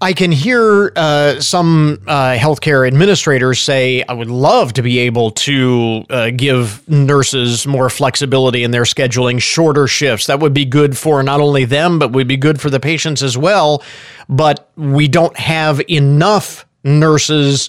I 0.00 0.12
can 0.12 0.30
hear 0.30 0.92
uh, 0.94 1.40
some 1.40 2.00
uh, 2.06 2.36
healthcare 2.36 2.86
administrators 2.86 3.58
say, 3.58 4.04
I 4.04 4.12
would 4.12 4.30
love 4.30 4.72
to 4.74 4.82
be 4.82 5.00
able 5.00 5.32
to 5.32 6.04
uh, 6.08 6.30
give 6.30 6.88
nurses 6.88 7.66
more 7.66 7.90
flexibility 7.90 8.62
in 8.62 8.70
their 8.70 8.84
scheduling, 8.84 9.42
shorter 9.42 9.88
shifts. 9.88 10.26
That 10.26 10.38
would 10.38 10.54
be 10.54 10.64
good 10.64 10.96
for 10.96 11.22
not 11.24 11.40
only 11.40 11.64
them, 11.64 11.98
but 11.98 12.12
would 12.12 12.28
be 12.28 12.36
good 12.36 12.60
for 12.60 12.70
the 12.70 12.78
patients 12.78 13.24
as 13.24 13.36
well. 13.36 13.82
But 14.28 14.70
we 14.76 15.08
don't 15.08 15.36
have 15.36 15.80
enough 15.90 16.64
nurses 16.84 17.68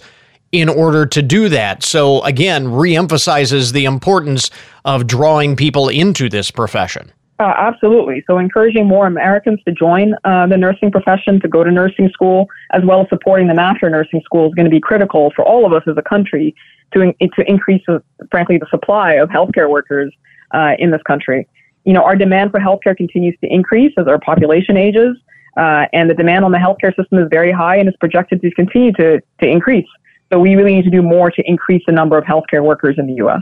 in 0.51 0.69
order 0.69 1.07
to 1.07 1.23
do 1.23 1.49
that. 1.49 1.81
So, 1.83 2.21
again, 2.21 2.65
reemphasizes 2.65 3.73
the 3.73 3.85
importance 3.85 4.51
of 4.85 5.07
drawing 5.07 5.55
people 5.55 5.89
into 5.89 6.29
this 6.29 6.51
profession. 6.51 7.11
Uh, 7.39 7.53
absolutely. 7.57 8.21
So, 8.27 8.37
encouraging 8.37 8.85
more 8.85 9.07
Americans 9.07 9.61
to 9.65 9.71
join 9.71 10.13
uh, 10.25 10.45
the 10.47 10.57
nursing 10.57 10.91
profession, 10.91 11.39
to 11.39 11.47
go 11.47 11.63
to 11.63 11.71
nursing 11.71 12.09
school, 12.09 12.47
as 12.71 12.83
well 12.83 13.01
as 13.01 13.07
supporting 13.07 13.47
them 13.47 13.59
after 13.59 13.89
nursing 13.89 14.21
school 14.25 14.49
is 14.49 14.53
going 14.55 14.65
to 14.65 14.69
be 14.71 14.81
critical 14.81 15.31
for 15.35 15.45
all 15.45 15.65
of 15.65 15.71
us 15.71 15.83
as 15.87 15.95
a 15.95 16.01
country 16.01 16.53
to, 16.93 17.01
in- 17.01 17.29
to 17.37 17.49
increase, 17.49 17.81
uh, 17.87 17.99
frankly, 18.29 18.57
the 18.57 18.67
supply 18.69 19.13
of 19.13 19.29
healthcare 19.29 19.69
workers 19.69 20.13
uh, 20.53 20.73
in 20.79 20.91
this 20.91 21.01
country. 21.03 21.47
You 21.85 21.93
know, 21.93 22.03
our 22.03 22.17
demand 22.17 22.51
for 22.51 22.59
healthcare 22.59 22.95
continues 22.95 23.37
to 23.39 23.47
increase 23.47 23.93
as 23.97 24.05
our 24.07 24.19
population 24.19 24.75
ages, 24.75 25.15
uh, 25.55 25.85
and 25.93 26.09
the 26.09 26.15
demand 26.15 26.43
on 26.43 26.51
the 26.51 26.57
healthcare 26.57 26.93
system 26.93 27.19
is 27.19 27.27
very 27.29 27.53
high 27.53 27.77
and 27.77 27.87
is 27.87 27.95
projected 28.01 28.41
to 28.41 28.51
continue 28.51 28.91
to, 28.93 29.21
to 29.41 29.47
increase. 29.47 29.87
So 30.31 30.39
we 30.39 30.55
really 30.55 30.75
need 30.75 30.83
to 30.83 30.91
do 30.91 31.01
more 31.01 31.31
to 31.31 31.43
increase 31.45 31.81
the 31.87 31.91
number 31.91 32.15
of 32.17 32.23
healthcare 32.23 32.63
workers 32.63 32.97
in 32.99 33.07
the 33.07 33.13
U.S. 33.13 33.41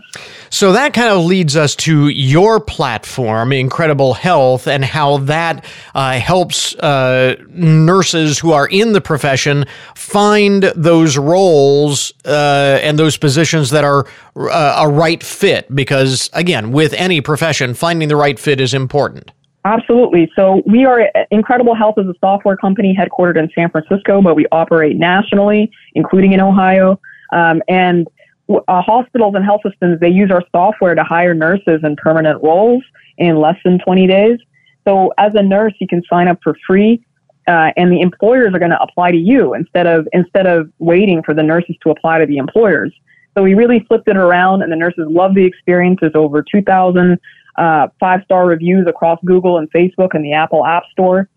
So 0.50 0.71
that 0.71 0.93
kind 0.93 1.10
of 1.10 1.26
leads 1.26 1.58
us 1.58 1.76
to 1.78 2.08
your 2.08 2.62
platform, 2.62 3.52
Incredible 3.52 4.13
Health, 4.13 4.67
and 4.67 4.86
how 4.86 5.17
that 5.17 5.65
uh, 5.93 6.19
helps 6.19 6.76
uh, 6.76 7.36
nurses 7.50 8.39
who 8.39 8.54
are 8.54 8.67
in 8.67 8.93
the 8.93 9.02
profession 9.02 9.65
find 9.95 10.63
those 10.76 11.17
roles 11.17 12.13
uh, 12.26 12.80
and 12.82 12.97
those 12.97 13.17
positions 13.17 13.71
that 13.71 13.84
are 13.84 14.06
uh, 14.38 14.76
a 14.80 14.89
right 14.89 15.21
fit. 15.21 15.73
Because 15.76 16.30
again, 16.32 16.71
with 16.71 16.93
any 16.93 17.19
profession, 17.19 17.73
finding 17.73 18.08
the 18.08 18.15
right 18.15 18.39
fit 18.39 18.62
is 18.62 18.73
important. 18.73 19.32
Absolutely. 19.67 20.32
So 20.34 20.63
we 20.65 20.86
are 20.86 21.12
Incredible 21.30 21.75
Health 21.75 21.95
is 21.97 22.08
a 22.08 22.13
software 22.21 22.56
company 22.56 22.97
headquartered 22.97 23.38
in 23.38 23.49
San 23.53 23.69
Francisco, 23.69 24.21
but 24.21 24.34
we 24.34 24.45
operate 24.49 24.95
nationally, 24.95 25.69
including 25.93 26.32
in 26.32 26.39
Ohio. 26.39 27.01
Um, 27.34 27.62
and 27.67 28.08
uh, 28.49 28.82
hospitals 28.82 29.36
and 29.36 29.43
health 29.43 29.60
systems 29.69 29.99
they 29.99 30.08
use 30.08 30.32
our 30.32 30.41
software 30.53 30.95
to 30.95 31.03
hire 31.03 31.34
nurses 31.34 31.82
in 31.84 31.97
permanent 31.97 32.41
roles 32.41 32.82
in 33.17 33.41
less 33.41 33.58
than 33.65 33.77
20 33.80 34.08
days. 34.08 34.39
So 34.88 35.13
as 35.17 35.34
a 35.36 35.43
nurse, 35.43 35.73
you 35.82 35.88
can 35.88 36.01
sign 36.10 36.30
up 36.30 36.39
for 36.41 36.56
free, 36.65 37.03
uh, 37.49 37.71
and 37.75 37.91
the 37.91 37.99
employers 37.99 38.53
are 38.53 38.60
going 38.60 38.71
to 38.71 38.82
apply 38.82 39.12
to 39.12 39.17
you 39.17 39.53
instead 39.53 39.86
of 39.86 40.08
instead 40.13 40.47
of 40.47 40.71
waiting 40.80 41.21
for 41.23 41.34
the 41.34 41.43
nurses 41.43 41.75
to 41.84 41.89
apply 41.89 42.19
to 42.19 42.25
the 42.25 42.38
employers. 42.38 42.93
So 43.38 43.43
we 43.43 43.53
really 43.53 43.82
flipped 43.82 44.08
it 44.08 44.15
around, 44.15 44.62
and 44.62 44.71
the 44.71 44.77
nurses 44.77 45.08
love 45.10 45.36
the 45.36 45.43
experience. 45.43 45.99
There's 45.99 46.15
over 46.15 46.41
2,000 46.41 47.19
uh, 47.58 47.88
five 48.00 48.22
star 48.24 48.46
reviews 48.46 48.88
across 48.88 49.20
Google 49.26 49.58
and 49.58 49.72
Facebook 49.72 50.10
and 50.13 50.24
the 50.24 50.34
Apple 50.34 50.65
App 50.65 50.84
Store. 50.91 51.30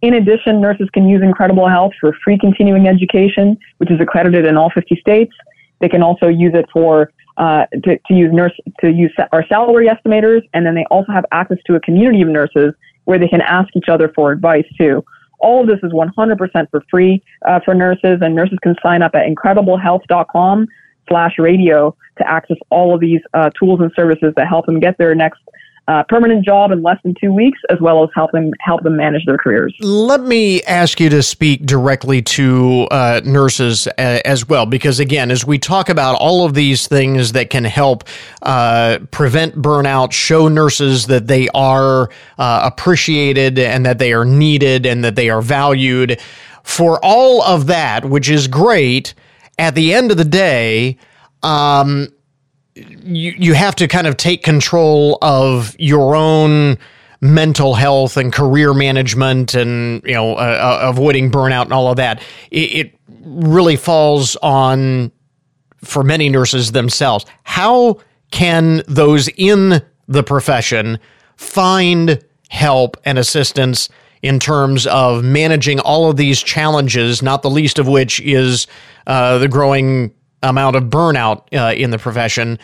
In 0.00 0.14
addition, 0.14 0.60
nurses 0.60 0.88
can 0.92 1.08
use 1.08 1.22
Incredible 1.22 1.68
Health 1.68 1.92
for 2.00 2.16
free 2.24 2.38
continuing 2.38 2.86
education, 2.86 3.58
which 3.78 3.90
is 3.90 4.00
accredited 4.00 4.46
in 4.46 4.56
all 4.56 4.70
50 4.70 4.96
states. 5.00 5.32
They 5.80 5.88
can 5.88 6.02
also 6.02 6.28
use 6.28 6.52
it 6.54 6.66
for 6.72 7.12
uh, 7.36 7.66
to, 7.84 7.98
to 7.98 8.14
use 8.14 8.32
nurse 8.32 8.52
to 8.80 8.90
use 8.90 9.12
our 9.32 9.46
salary 9.46 9.88
estimators, 9.88 10.42
and 10.54 10.66
then 10.66 10.74
they 10.74 10.84
also 10.90 11.12
have 11.12 11.24
access 11.32 11.58
to 11.66 11.76
a 11.76 11.80
community 11.80 12.20
of 12.22 12.28
nurses 12.28 12.74
where 13.04 13.18
they 13.18 13.28
can 13.28 13.40
ask 13.40 13.68
each 13.76 13.88
other 13.88 14.10
for 14.14 14.32
advice 14.32 14.66
too. 14.76 15.04
All 15.40 15.60
of 15.60 15.68
this 15.68 15.78
is 15.84 15.92
100% 15.92 16.70
for 16.70 16.82
free 16.90 17.22
uh, 17.46 17.60
for 17.64 17.74
nurses, 17.74 18.18
and 18.20 18.34
nurses 18.34 18.58
can 18.62 18.74
sign 18.82 19.02
up 19.02 19.14
at 19.14 19.24
incrediblehealth.com 19.26 20.66
slash 21.08 21.38
radio 21.38 21.96
to 22.18 22.28
access 22.28 22.56
all 22.70 22.94
of 22.94 23.00
these 23.00 23.20
uh, 23.34 23.50
tools 23.58 23.80
and 23.80 23.92
services 23.94 24.32
that 24.36 24.48
help 24.48 24.66
them 24.66 24.80
get 24.80 24.98
their 24.98 25.14
next 25.14 25.40
uh, 25.88 26.04
permanent 26.08 26.44
job 26.44 26.70
in 26.70 26.82
less 26.82 26.98
than 27.02 27.14
two 27.18 27.32
weeks, 27.32 27.58
as 27.70 27.80
well 27.80 28.04
as 28.04 28.10
help 28.14 28.30
them 28.32 28.52
help 28.60 28.82
them 28.82 28.96
manage 28.96 29.24
their 29.24 29.38
careers. 29.38 29.74
Let 29.80 30.20
me 30.20 30.62
ask 30.64 31.00
you 31.00 31.08
to 31.08 31.22
speak 31.22 31.64
directly 31.64 32.20
to 32.22 32.86
uh, 32.90 33.22
nurses 33.24 33.86
a, 33.86 34.18
uh, 34.18 34.20
as 34.26 34.46
well, 34.46 34.66
because 34.66 35.00
again, 35.00 35.30
as 35.30 35.46
we 35.46 35.58
talk 35.58 35.88
about 35.88 36.16
all 36.16 36.44
of 36.44 36.52
these 36.52 36.86
things 36.86 37.32
that 37.32 37.48
can 37.48 37.64
help 37.64 38.04
uh, 38.42 38.98
prevent 39.10 39.54
burnout, 39.56 40.12
show 40.12 40.46
nurses 40.46 41.06
that 41.06 41.26
they 41.26 41.48
are 41.54 42.10
uh, 42.38 42.60
appreciated 42.64 43.58
and 43.58 43.86
that 43.86 43.98
they 43.98 44.12
are 44.12 44.26
needed 44.26 44.84
and 44.84 45.02
that 45.02 45.16
they 45.16 45.30
are 45.30 45.40
valued. 45.40 46.20
For 46.64 47.00
all 47.02 47.42
of 47.42 47.66
that, 47.68 48.04
which 48.04 48.28
is 48.28 48.46
great, 48.46 49.14
at 49.58 49.74
the 49.74 49.94
end 49.94 50.10
of 50.10 50.18
the 50.18 50.24
day, 50.24 50.98
um, 51.42 52.08
you 53.02 53.34
you 53.36 53.54
have 53.54 53.74
to 53.76 53.88
kind 53.88 54.06
of 54.06 54.16
take 54.16 54.42
control 54.42 55.18
of 55.22 55.74
your 55.78 56.14
own 56.14 56.78
mental 57.20 57.74
health 57.74 58.16
and 58.16 58.32
career 58.32 58.72
management 58.72 59.54
and 59.54 60.02
you 60.04 60.14
know 60.14 60.34
uh, 60.34 60.80
uh, 60.82 60.88
avoiding 60.88 61.30
burnout 61.30 61.64
and 61.64 61.72
all 61.72 61.90
of 61.90 61.96
that. 61.96 62.22
It, 62.50 62.72
it, 62.72 62.94
really 63.24 63.76
falls 63.76 64.36
on 64.36 65.12
for 65.84 66.02
many 66.02 66.30
nurses 66.30 66.72
themselves. 66.72 67.26
How 67.42 67.98
can 68.30 68.82
those 68.86 69.28
in 69.36 69.82
the 70.06 70.22
profession 70.22 70.98
find 71.36 72.24
help 72.48 72.96
and 73.04 73.18
assistance 73.18 73.90
in 74.22 74.38
terms 74.38 74.86
of 74.86 75.24
managing 75.24 75.78
all 75.80 76.08
of 76.08 76.16
these 76.16 76.42
challenges 76.42 77.22
not 77.22 77.42
the 77.42 77.50
least 77.50 77.78
of 77.78 77.86
which 77.86 78.20
is 78.20 78.66
uh, 79.06 79.36
the 79.38 79.48
growing 79.48 80.12
amount 80.42 80.76
of 80.76 80.84
burnout 80.84 81.44
uh, 81.52 81.74
in 81.74 81.90
the 81.90 81.98
profession, 81.98 82.58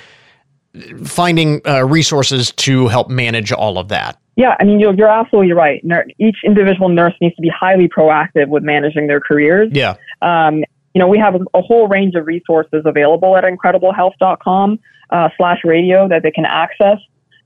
finding 1.04 1.60
uh, 1.66 1.84
resources 1.84 2.52
to 2.52 2.88
help 2.88 3.08
manage 3.08 3.52
all 3.52 3.78
of 3.78 3.88
that. 3.88 4.18
Yeah, 4.36 4.56
I 4.58 4.64
mean, 4.64 4.80
you're, 4.80 4.94
you're 4.94 5.08
absolutely 5.08 5.52
right. 5.52 5.82
Each 6.18 6.38
individual 6.44 6.88
nurse 6.88 7.14
needs 7.20 7.36
to 7.36 7.42
be 7.42 7.48
highly 7.48 7.88
proactive 7.88 8.48
with 8.48 8.64
managing 8.64 9.06
their 9.06 9.20
careers. 9.20 9.70
Yeah. 9.72 9.94
Um, 10.22 10.64
you 10.94 11.00
know, 11.00 11.06
we 11.06 11.18
have 11.18 11.34
a, 11.34 11.62
whole 11.62 11.88
range 11.88 12.14
of 12.14 12.26
resources 12.26 12.82
available 12.84 13.36
at 13.36 13.44
incrediblehealth.com 13.44 14.78
uh, 15.10 15.28
slash 15.36 15.58
radio 15.64 16.08
that 16.08 16.22
they 16.22 16.30
can 16.30 16.44
access. 16.44 16.98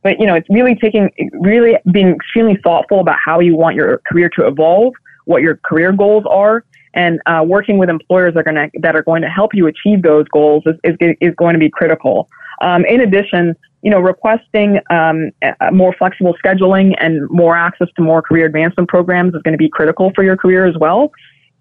But, 0.03 0.21
you 0.21 0.27
know, 0.27 0.35
it's 0.35 0.49
really 0.49 0.75
taking, 0.75 1.11
really 1.33 1.77
being 1.91 2.09
extremely 2.09 2.57
thoughtful 2.62 3.01
about 3.01 3.17
how 3.23 3.41
you 3.41 3.57
want 3.57 3.75
your 3.75 4.01
career 4.07 4.31
to 4.37 4.47
evolve, 4.47 4.95
what 5.25 5.43
your 5.43 5.57
career 5.57 5.93
goals 5.93 6.25
are, 6.29 6.64
and 6.99 7.21
uh, 7.27 7.45
working 7.47 7.79
with 7.79 7.89
employers 7.89 8.35
that 8.35 8.41
are 8.41 8.53
going 8.53 8.71
to 8.71 8.81
that 8.81 8.97
are 8.97 9.05
going 9.05 9.23
to 9.23 9.29
help 9.29 9.55
you 9.55 9.69
achieve 9.69 10.03
those 10.03 10.27
goals 10.29 10.65
is 10.67 10.75
is, 10.83 10.97
is 11.21 11.35
going 11.37 11.55
to 11.55 11.59
be 11.59 11.71
critical. 11.71 12.29
Um, 12.61 12.85
in 12.87 13.01
addition, 13.01 13.55
you 13.83 13.91
know, 13.91 14.01
requesting 14.01 14.81
um, 14.91 15.31
more 15.73 15.95
flexible 15.97 16.35
scheduling 16.45 16.95
and 16.99 17.31
more 17.31 17.57
access 17.57 17.87
to 17.97 18.03
more 18.03 18.21
career 18.21 18.47
advancement 18.47 18.89
programs 18.89 19.33
is 19.35 19.43
going 19.43 19.53
to 19.53 19.59
be 19.59 19.69
critical 19.69 20.11
for 20.17 20.25
your 20.25 20.37
career 20.37 20.67
as 20.67 20.77
well. 20.77 21.13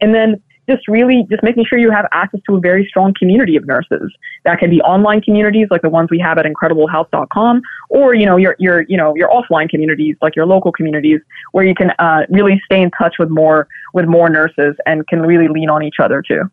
And 0.02 0.15
then 0.15 0.41
just 0.67 0.88
really 0.88 1.26
just 1.30 1.43
making 1.43 1.65
sure 1.65 1.78
you 1.78 1.91
have 1.91 2.08
access 2.12 2.41
to 2.50 2.56
a 2.56 2.60
very 2.60 2.86
strong 2.89 3.13
community 3.17 3.56
of 3.56 3.65
nurses. 3.65 4.12
That 4.43 4.60
can 4.60 4.71
be 4.71 4.82
online 4.82 5.21
communities 5.21 5.67
like 5.69 5.84
the 5.84 5.89
ones 5.89 6.10
we 6.10 6.19
have 6.19 6.38
at 6.39 6.45
incrediblehealth.com, 6.45 7.62
or 7.89 8.13
you 8.13 8.26
know 8.26 8.38
your 8.38 8.56
your 8.60 8.82
you 8.84 8.97
know 8.97 9.15
your 9.15 9.30
offline 9.30 9.69
communities 9.69 10.15
like 10.21 10.36
your 10.36 10.45
local 10.45 10.71
communities 10.71 11.21
where 11.52 11.65
you 11.65 11.76
can 11.76 11.91
uh, 12.00 12.23
really 12.30 12.62
stay 12.65 12.82
in 12.82 12.91
touch 12.91 13.15
with 13.19 13.30
more 13.30 13.67
with 13.93 14.06
more 14.06 14.30
nurses 14.30 14.76
and 14.86 15.08
can 15.08 15.21
really 15.21 15.47
lean 15.47 15.69
on 15.69 15.84
each 15.84 15.95
other 16.02 16.21
too. 16.21 16.43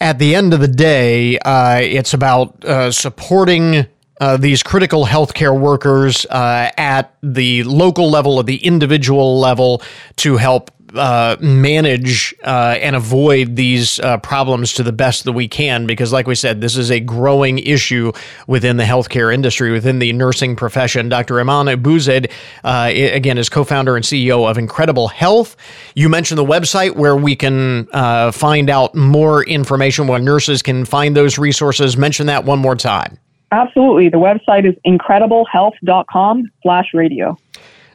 At 0.00 0.18
the 0.18 0.34
end 0.34 0.52
of 0.52 0.60
the 0.60 0.68
day, 0.68 1.38
uh, 1.38 1.78
it's 1.80 2.14
about 2.14 2.64
uh, 2.64 2.90
supporting 2.90 3.86
uh, 4.20 4.36
these 4.36 4.62
critical 4.62 5.06
healthcare 5.06 5.58
workers 5.58 6.24
uh, 6.26 6.70
at 6.76 7.14
the 7.22 7.62
local 7.64 8.10
level, 8.10 8.40
at 8.40 8.46
the 8.46 8.56
individual 8.64 9.38
level, 9.40 9.82
to 10.16 10.36
help 10.36 10.70
uh, 10.94 11.36
manage 11.40 12.34
uh, 12.44 12.76
and 12.80 12.96
avoid 12.96 13.56
these 13.56 13.98
uh, 14.00 14.18
problems 14.18 14.72
to 14.74 14.82
the 14.82 14.92
best 14.92 15.24
that 15.24 15.32
we 15.32 15.48
can 15.48 15.86
because, 15.86 16.12
like 16.12 16.26
we 16.26 16.34
said, 16.34 16.60
this 16.60 16.76
is 16.76 16.90
a 16.90 17.00
growing 17.00 17.58
issue 17.58 18.12
within 18.46 18.76
the 18.76 18.84
healthcare 18.84 19.32
industry, 19.32 19.70
within 19.70 19.98
the 19.98 20.12
nursing 20.12 20.56
profession. 20.56 21.08
Dr. 21.08 21.40
Iman 21.40 21.66
Abuzeid, 21.66 22.30
uh, 22.64 22.90
again, 22.92 23.38
is 23.38 23.48
co 23.48 23.64
founder 23.64 23.96
and 23.96 24.04
CEO 24.04 24.48
of 24.48 24.58
Incredible 24.58 25.08
Health. 25.08 25.56
You 25.94 26.08
mentioned 26.08 26.38
the 26.38 26.44
website 26.44 26.96
where 26.96 27.16
we 27.16 27.36
can 27.36 27.88
uh, 27.92 28.32
find 28.32 28.70
out 28.70 28.94
more 28.94 29.44
information, 29.44 30.06
where 30.06 30.18
nurses 30.18 30.62
can 30.62 30.84
find 30.84 31.16
those 31.16 31.38
resources. 31.38 31.96
Mention 31.96 32.26
that 32.26 32.44
one 32.44 32.58
more 32.58 32.76
time. 32.76 33.18
Absolutely. 33.52 34.08
The 34.08 34.18
website 34.18 34.68
is 34.68 34.74
incrediblehealth.com 34.84 36.50
slash 36.62 36.86
radio. 36.92 37.36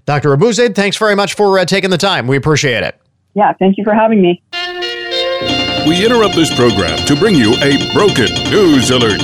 Dr. 0.05 0.35
Abuzeid, 0.35 0.75
thanks 0.75 0.97
very 0.97 1.15
much 1.15 1.35
for 1.35 1.59
uh, 1.59 1.65
taking 1.65 1.89
the 1.89 1.97
time. 1.97 2.27
We 2.27 2.37
appreciate 2.37 2.83
it. 2.83 2.99
Yeah, 3.35 3.53
thank 3.53 3.77
you 3.77 3.83
for 3.83 3.93
having 3.93 4.21
me. 4.21 4.41
We 5.87 6.05
interrupt 6.05 6.35
this 6.35 6.53
program 6.55 6.97
to 7.07 7.15
bring 7.15 7.35
you 7.35 7.53
a 7.55 7.93
broken 7.93 8.27
news 8.51 8.91
alert. 8.91 9.21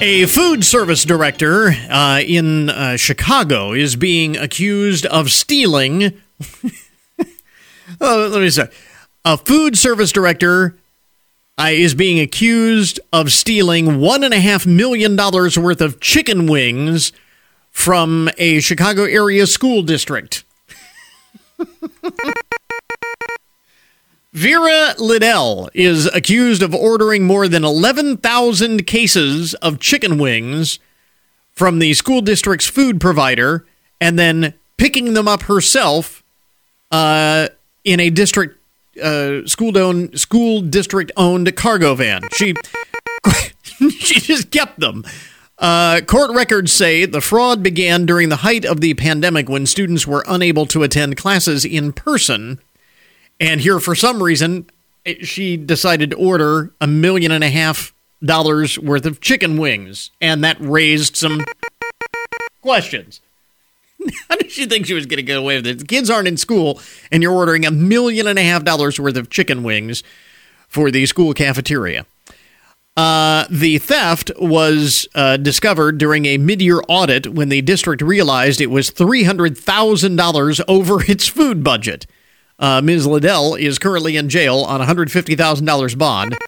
A 0.00 0.26
food 0.26 0.64
service 0.64 1.04
director 1.04 1.68
uh, 1.88 2.20
in 2.26 2.70
uh, 2.70 2.96
Chicago 2.96 3.72
is 3.72 3.96
being 3.96 4.36
accused 4.36 5.06
of 5.06 5.30
stealing. 5.30 6.20
oh, 8.00 8.28
let 8.32 8.40
me 8.40 8.50
say, 8.50 8.68
a 9.24 9.36
food 9.36 9.78
service 9.78 10.10
director 10.10 10.76
uh, 11.58 11.68
is 11.70 11.94
being 11.94 12.18
accused 12.18 12.98
of 13.12 13.30
stealing 13.30 14.00
one 14.00 14.24
and 14.24 14.34
a 14.34 14.40
half 14.40 14.66
million 14.66 15.14
dollars 15.16 15.58
worth 15.58 15.80
of 15.80 16.00
chicken 16.00 16.46
wings 16.46 17.12
from 17.72 18.28
a 18.38 18.60
Chicago 18.60 19.02
area 19.02 19.46
school 19.46 19.82
district. 19.82 20.44
Vera 24.32 24.94
Liddell 24.98 25.68
is 25.74 26.06
accused 26.06 26.62
of 26.62 26.74
ordering 26.74 27.24
more 27.24 27.48
than 27.48 27.64
11,000 27.64 28.86
cases 28.86 29.54
of 29.54 29.80
chicken 29.80 30.16
wings 30.18 30.78
from 31.52 31.80
the 31.80 31.92
school 31.94 32.20
district's 32.20 32.66
food 32.66 33.00
provider 33.00 33.66
and 34.00 34.18
then 34.18 34.54
picking 34.76 35.14
them 35.14 35.28
up 35.28 35.42
herself 35.42 36.22
uh, 36.90 37.48
in 37.84 38.00
a 38.00 38.10
district 38.10 38.58
uh, 39.02 39.46
school 39.46 39.76
owned 39.76 40.18
school 40.18 40.60
district 40.60 41.10
owned 41.16 41.54
cargo 41.56 41.94
van. 41.94 42.22
She 42.34 42.54
she 43.90 44.20
just 44.20 44.50
kept 44.50 44.80
them 44.80 45.04
uh, 45.58 46.00
court 46.06 46.32
records 46.32 46.72
say 46.72 47.04
the 47.04 47.20
fraud 47.20 47.62
began 47.62 48.06
during 48.06 48.28
the 48.28 48.36
height 48.36 48.64
of 48.64 48.80
the 48.80 48.94
pandemic 48.94 49.48
when 49.48 49.66
students 49.66 50.06
were 50.06 50.24
unable 50.26 50.66
to 50.66 50.82
attend 50.82 51.16
classes 51.16 51.64
in 51.64 51.92
person. 51.92 52.58
And 53.38 53.60
here, 53.60 53.80
for 53.80 53.94
some 53.94 54.22
reason, 54.22 54.68
she 55.20 55.56
decided 55.56 56.10
to 56.10 56.16
order 56.16 56.72
a 56.80 56.86
million 56.86 57.32
and 57.32 57.44
a 57.44 57.50
half 57.50 57.94
dollars 58.24 58.78
worth 58.78 59.04
of 59.04 59.20
chicken 59.20 59.58
wings, 59.58 60.10
and 60.20 60.44
that 60.44 60.56
raised 60.60 61.16
some 61.16 61.44
questions. 62.60 63.20
How 64.28 64.36
did 64.36 64.50
she 64.50 64.66
think 64.66 64.86
she 64.86 64.94
was 64.94 65.06
going 65.06 65.18
to 65.18 65.22
get 65.22 65.38
away 65.38 65.56
with 65.56 65.66
it? 65.66 65.78
The 65.80 65.84
kids 65.84 66.10
aren't 66.10 66.28
in 66.28 66.36
school, 66.36 66.80
and 67.10 67.22
you're 67.22 67.32
ordering 67.32 67.66
a 67.66 67.70
million 67.70 68.26
and 68.26 68.38
a 68.38 68.42
half 68.42 68.64
dollars 68.64 68.98
worth 68.98 69.16
of 69.16 69.30
chicken 69.30 69.62
wings 69.62 70.02
for 70.68 70.90
the 70.90 71.04
school 71.06 71.34
cafeteria. 71.34 72.06
Uh, 72.96 73.46
the 73.50 73.78
theft 73.78 74.30
was 74.38 75.08
uh, 75.14 75.38
discovered 75.38 75.96
during 75.96 76.26
a 76.26 76.36
mid-year 76.36 76.82
audit 76.88 77.26
when 77.26 77.48
the 77.48 77.62
district 77.62 78.02
realized 78.02 78.60
it 78.60 78.66
was 78.66 78.90
three 78.90 79.24
hundred 79.24 79.56
thousand 79.56 80.16
dollars 80.16 80.60
over 80.68 81.02
its 81.10 81.26
food 81.26 81.64
budget. 81.64 82.06
Uh, 82.58 82.80
Ms. 82.82 83.06
Liddell 83.06 83.54
is 83.54 83.78
currently 83.78 84.16
in 84.16 84.28
jail 84.28 84.58
on 84.58 84.78
one 84.78 84.86
hundred 84.86 85.10
fifty 85.10 85.34
thousand 85.34 85.66
dollars 85.66 85.94
bond. 85.94 86.36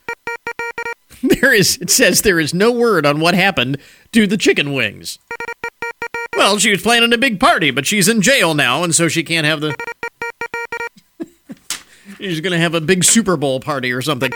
There 1.23 1.55
is, 1.55 1.79
it 1.79 1.89
says, 1.89 2.21
there 2.21 2.39
is 2.39 2.53
no 2.53 2.71
word 2.71 3.07
on 3.07 3.19
what 3.19 3.33
happened 3.33 3.79
to 4.13 4.27
the 4.27 4.37
chicken 4.37 4.75
wings. 4.75 5.19
Well, 6.37 6.59
she 6.59 6.69
was 6.69 6.83
planning 6.83 7.15
a 7.15 7.19
big 7.19 7.41
party, 7.41 7.71
but 7.71 7.87
she's 7.87 8.09
in 8.09 8.21
jail 8.21 8.53
now, 8.53 8.83
and 8.85 8.95
so 8.95 9.09
she 9.09 9.23
can't 9.23 9.47
have 9.47 9.63
the. 9.63 9.75
she's 12.19 12.43
going 12.43 12.53
to 12.53 12.59
have 12.59 12.75
a 12.75 12.81
big 12.83 13.05
Super 13.05 13.39
Bowl 13.39 13.59
party 13.59 13.91
or 13.91 14.03
something. 14.03 14.33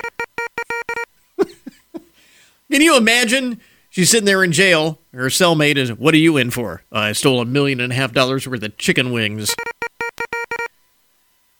Can 2.70 2.82
you 2.82 2.96
imagine? 2.96 3.60
She's 3.90 4.10
sitting 4.10 4.26
there 4.26 4.44
in 4.44 4.52
jail. 4.52 4.98
Her 5.12 5.26
cellmate 5.26 5.76
is, 5.76 5.92
What 5.92 6.14
are 6.14 6.18
you 6.18 6.36
in 6.36 6.50
for? 6.50 6.82
I 6.92 7.12
stole 7.12 7.40
a 7.40 7.44
million 7.44 7.80
and 7.80 7.92
a 7.92 7.96
half 7.96 8.12
dollars 8.12 8.46
worth 8.46 8.62
of 8.62 8.76
chicken 8.76 9.10
wings 9.12 9.54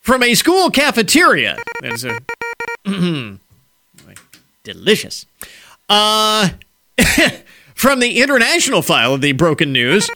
from 0.01 0.23
a 0.23 0.35
school 0.35 0.71
cafeteria. 0.71 1.59
That's 1.81 2.05
a. 2.05 2.19
delicious. 4.65 5.25
Uh, 5.89 6.51
from 7.75 8.01
the 8.01 8.21
international 8.21 8.83
file 8.83 9.15
of 9.15 9.23
the 9.23 9.33
broken 9.33 9.73
news, 9.73 10.11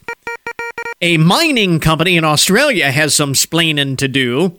a 1.01 1.17
mining 1.17 1.81
company 1.81 2.17
in 2.17 2.25
Australia 2.25 2.91
has 2.91 3.15
some 3.15 3.33
splaining 3.33 3.97
to 3.99 4.09
do 4.09 4.57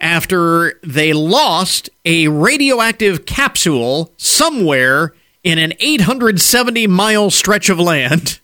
after 0.00 0.80
they 0.82 1.12
lost 1.12 1.90
a 2.04 2.28
radioactive 2.28 3.24
capsule 3.26 4.12
somewhere 4.16 5.12
in 5.44 5.58
an 5.58 5.72
870 5.80 6.86
mile 6.86 7.30
stretch 7.30 7.68
of 7.68 7.78
land. 7.78 8.40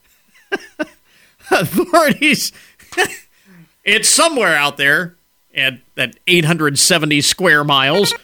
Authorities, 1.50 2.52
it's 3.84 4.08
somewhere 4.08 4.56
out 4.56 4.76
there 4.76 5.16
at 5.54 5.80
that 5.94 6.16
870 6.26 7.20
square 7.22 7.64
miles 7.64 8.14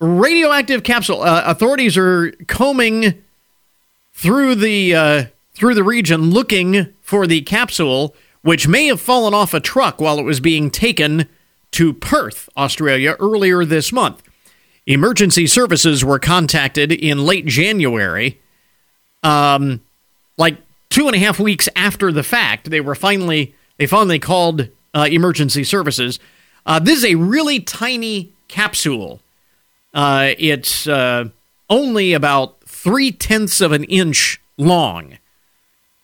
radioactive 0.00 0.82
capsule. 0.82 1.22
Uh, 1.22 1.42
authorities 1.46 1.96
are 1.96 2.32
combing 2.46 3.22
through 4.12 4.54
the 4.54 4.94
uh, 4.94 5.24
through 5.54 5.74
the 5.74 5.84
region 5.84 6.30
looking 6.30 6.94
for 7.02 7.26
the 7.26 7.42
capsule, 7.42 8.14
which 8.42 8.68
may 8.68 8.86
have 8.86 9.00
fallen 9.00 9.34
off 9.34 9.54
a 9.54 9.60
truck 9.60 10.00
while 10.00 10.18
it 10.18 10.24
was 10.24 10.40
being 10.40 10.70
taken 10.70 11.28
to 11.72 11.92
Perth, 11.92 12.48
Australia, 12.56 13.16
earlier 13.18 13.64
this 13.64 13.92
month. 13.92 14.22
Emergency 14.88 15.46
services 15.46 16.04
were 16.04 16.18
contacted 16.18 16.90
in 16.90 17.24
late 17.24 17.46
January, 17.46 18.40
um, 19.22 19.80
like 20.36 20.56
two 20.90 21.06
and 21.06 21.14
a 21.14 21.18
half 21.18 21.38
weeks 21.38 21.68
after 21.76 22.10
the 22.10 22.24
fact. 22.24 22.70
They 22.70 22.80
were 22.80 22.96
finally 22.96 23.54
they 23.76 23.86
finally 23.86 24.18
called 24.18 24.68
uh, 24.94 25.06
emergency 25.08 25.62
services. 25.62 26.18
Uh, 26.66 26.80
this 26.80 26.98
is 26.98 27.04
a 27.04 27.14
really 27.14 27.60
tiny 27.60 28.32
capsule 28.48 29.20
uh, 29.94 30.34
it's 30.38 30.86
uh, 30.86 31.24
only 31.70 32.12
about 32.12 32.60
three 32.64 33.10
tenths 33.10 33.60
of 33.60 33.72
an 33.72 33.84
inch 33.84 34.40
long. 34.56 35.18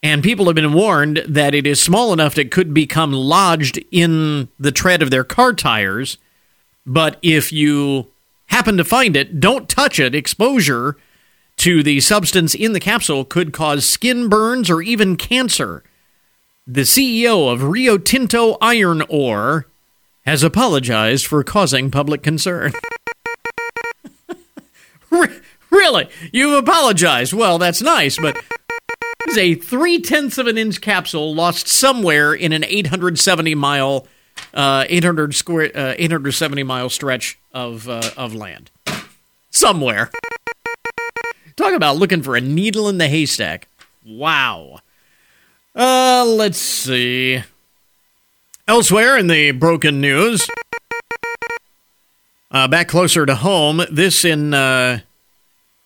And 0.03 0.23
people 0.23 0.47
have 0.47 0.55
been 0.55 0.73
warned 0.73 1.19
that 1.29 1.55
it 1.55 1.67
is 1.67 1.81
small 1.81 2.13
enough 2.13 2.35
that 2.35 2.47
it 2.47 2.51
could 2.51 2.75
become 2.75 3.13
lodged 3.13 3.83
in 3.91 4.49
the 4.59 4.73
tread 4.73 5.03
of 5.03 5.11
their 5.11 5.25
car 5.25 5.53
tires. 5.53 6.19
But 6.85 7.19
if 7.23 7.53
you 7.53 8.09
happen 8.55 8.77
to 8.77 8.85
find 8.85 9.17
it, 9.17 9.41
don't 9.41 9.69
touch 9.69 9.99
it. 9.99 10.15
Exposure 10.15 10.97
to 11.57 11.83
the 11.83 11.99
substance 11.99 12.55
in 12.55 12.73
the 12.73 12.79
capsule 12.79 13.25
could 13.25 13.53
cause 13.53 13.85
skin 13.85 14.29
burns 14.29 14.71
or 14.71 14.81
even 14.81 15.17
cancer. 15.17 15.83
The 16.65 16.83
CEO 16.83 17.53
of 17.53 17.65
Rio 17.65 17.99
Tinto 17.99 18.57
Iron 18.61 19.03
Ore 19.09 19.67
has 20.25 20.45
apologized 20.45 21.27
for 21.27 21.43
causing 21.43 21.91
public 21.91 22.23
concern. 22.23 22.73
really? 25.71 26.09
You've 26.33 26.57
apologized. 26.57 27.33
Well, 27.33 27.59
that's 27.59 27.83
nice, 27.83 28.17
but 28.17 28.41
it's 29.27 29.37
a 29.37 29.57
three 29.57 30.01
tenths 30.01 30.39
of 30.39 30.47
an 30.47 30.59
inch 30.59 30.81
capsule 30.81 31.35
lost 31.35 31.67
somewhere 31.67 32.33
in 32.33 32.53
an 32.53 32.65
870 32.65 33.57
mile, 33.57 34.07
uh, 34.53 34.85
800 34.89 35.35
square, 35.35 35.71
uh, 35.75 35.95
870 35.99 36.63
mile 36.63 36.89
stretch 36.89 37.39
of 37.53 37.89
uh, 37.89 38.11
of 38.17 38.35
land. 38.35 38.71
Somewhere. 39.51 40.11
Talk 41.57 41.73
about 41.73 41.97
looking 41.97 42.23
for 42.23 42.35
a 42.35 42.41
needle 42.41 42.89
in 42.89 42.99
the 42.99 43.09
haystack. 43.09 43.69
Wow. 44.05 44.81
Uh, 45.75 46.25
let's 46.27 46.59
see. 46.59 47.43
Elsewhere 48.67 49.17
in 49.19 49.27
the 49.27 49.51
broken 49.53 50.01
news, 50.01 50.49
uh, 52.51 52.67
back 52.67 52.89
closer 52.89 53.27
to 53.27 53.35
home, 53.35 53.83
this 53.91 54.25
in 54.25 54.55
uh, 54.55 55.01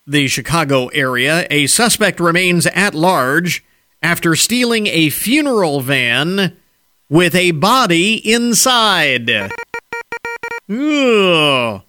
the 0.07 0.27
Chicago 0.27 0.87
area, 0.87 1.45
a 1.51 1.67
suspect 1.67 2.19
remains 2.19 2.65
at 2.67 2.95
large 2.95 3.63
after 4.01 4.35
stealing 4.35 4.87
a 4.87 5.09
funeral 5.09 5.81
van 5.81 6.55
with 7.09 7.33
a 7.35 7.51
body 7.51 8.15
inside. 8.31 9.29
Ugh. 10.69 11.81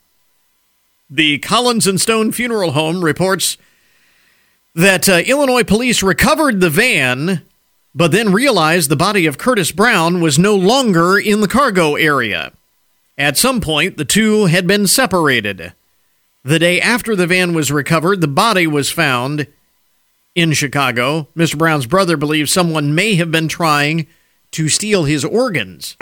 The 1.12 1.38
Collins 1.38 1.86
and 1.86 2.00
Stone 2.00 2.32
Funeral 2.32 2.72
Home 2.72 3.04
reports 3.04 3.58
that 4.74 5.08
uh, 5.08 5.22
Illinois 5.26 5.64
police 5.64 6.02
recovered 6.02 6.60
the 6.60 6.70
van, 6.70 7.42
but 7.94 8.12
then 8.12 8.32
realized 8.32 8.88
the 8.88 8.96
body 8.96 9.26
of 9.26 9.36
Curtis 9.36 9.72
Brown 9.72 10.20
was 10.20 10.38
no 10.38 10.54
longer 10.54 11.18
in 11.18 11.40
the 11.40 11.48
cargo 11.48 11.96
area. 11.96 12.52
At 13.18 13.36
some 13.36 13.60
point, 13.60 13.96
the 13.96 14.04
two 14.04 14.46
had 14.46 14.66
been 14.66 14.86
separated. 14.86 15.74
The 16.42 16.58
day 16.58 16.80
after 16.80 17.14
the 17.14 17.26
van 17.26 17.52
was 17.52 17.70
recovered, 17.70 18.20
the 18.22 18.28
body 18.28 18.66
was 18.66 18.90
found 18.90 19.46
in 20.34 20.52
Chicago. 20.52 21.28
Mr. 21.36 21.58
Brown's 21.58 21.86
brother 21.86 22.16
believes 22.16 22.50
someone 22.50 22.94
may 22.94 23.16
have 23.16 23.30
been 23.30 23.48
trying 23.48 24.06
to 24.52 24.68
steal 24.68 25.04
his 25.04 25.24
organs. 25.24 25.96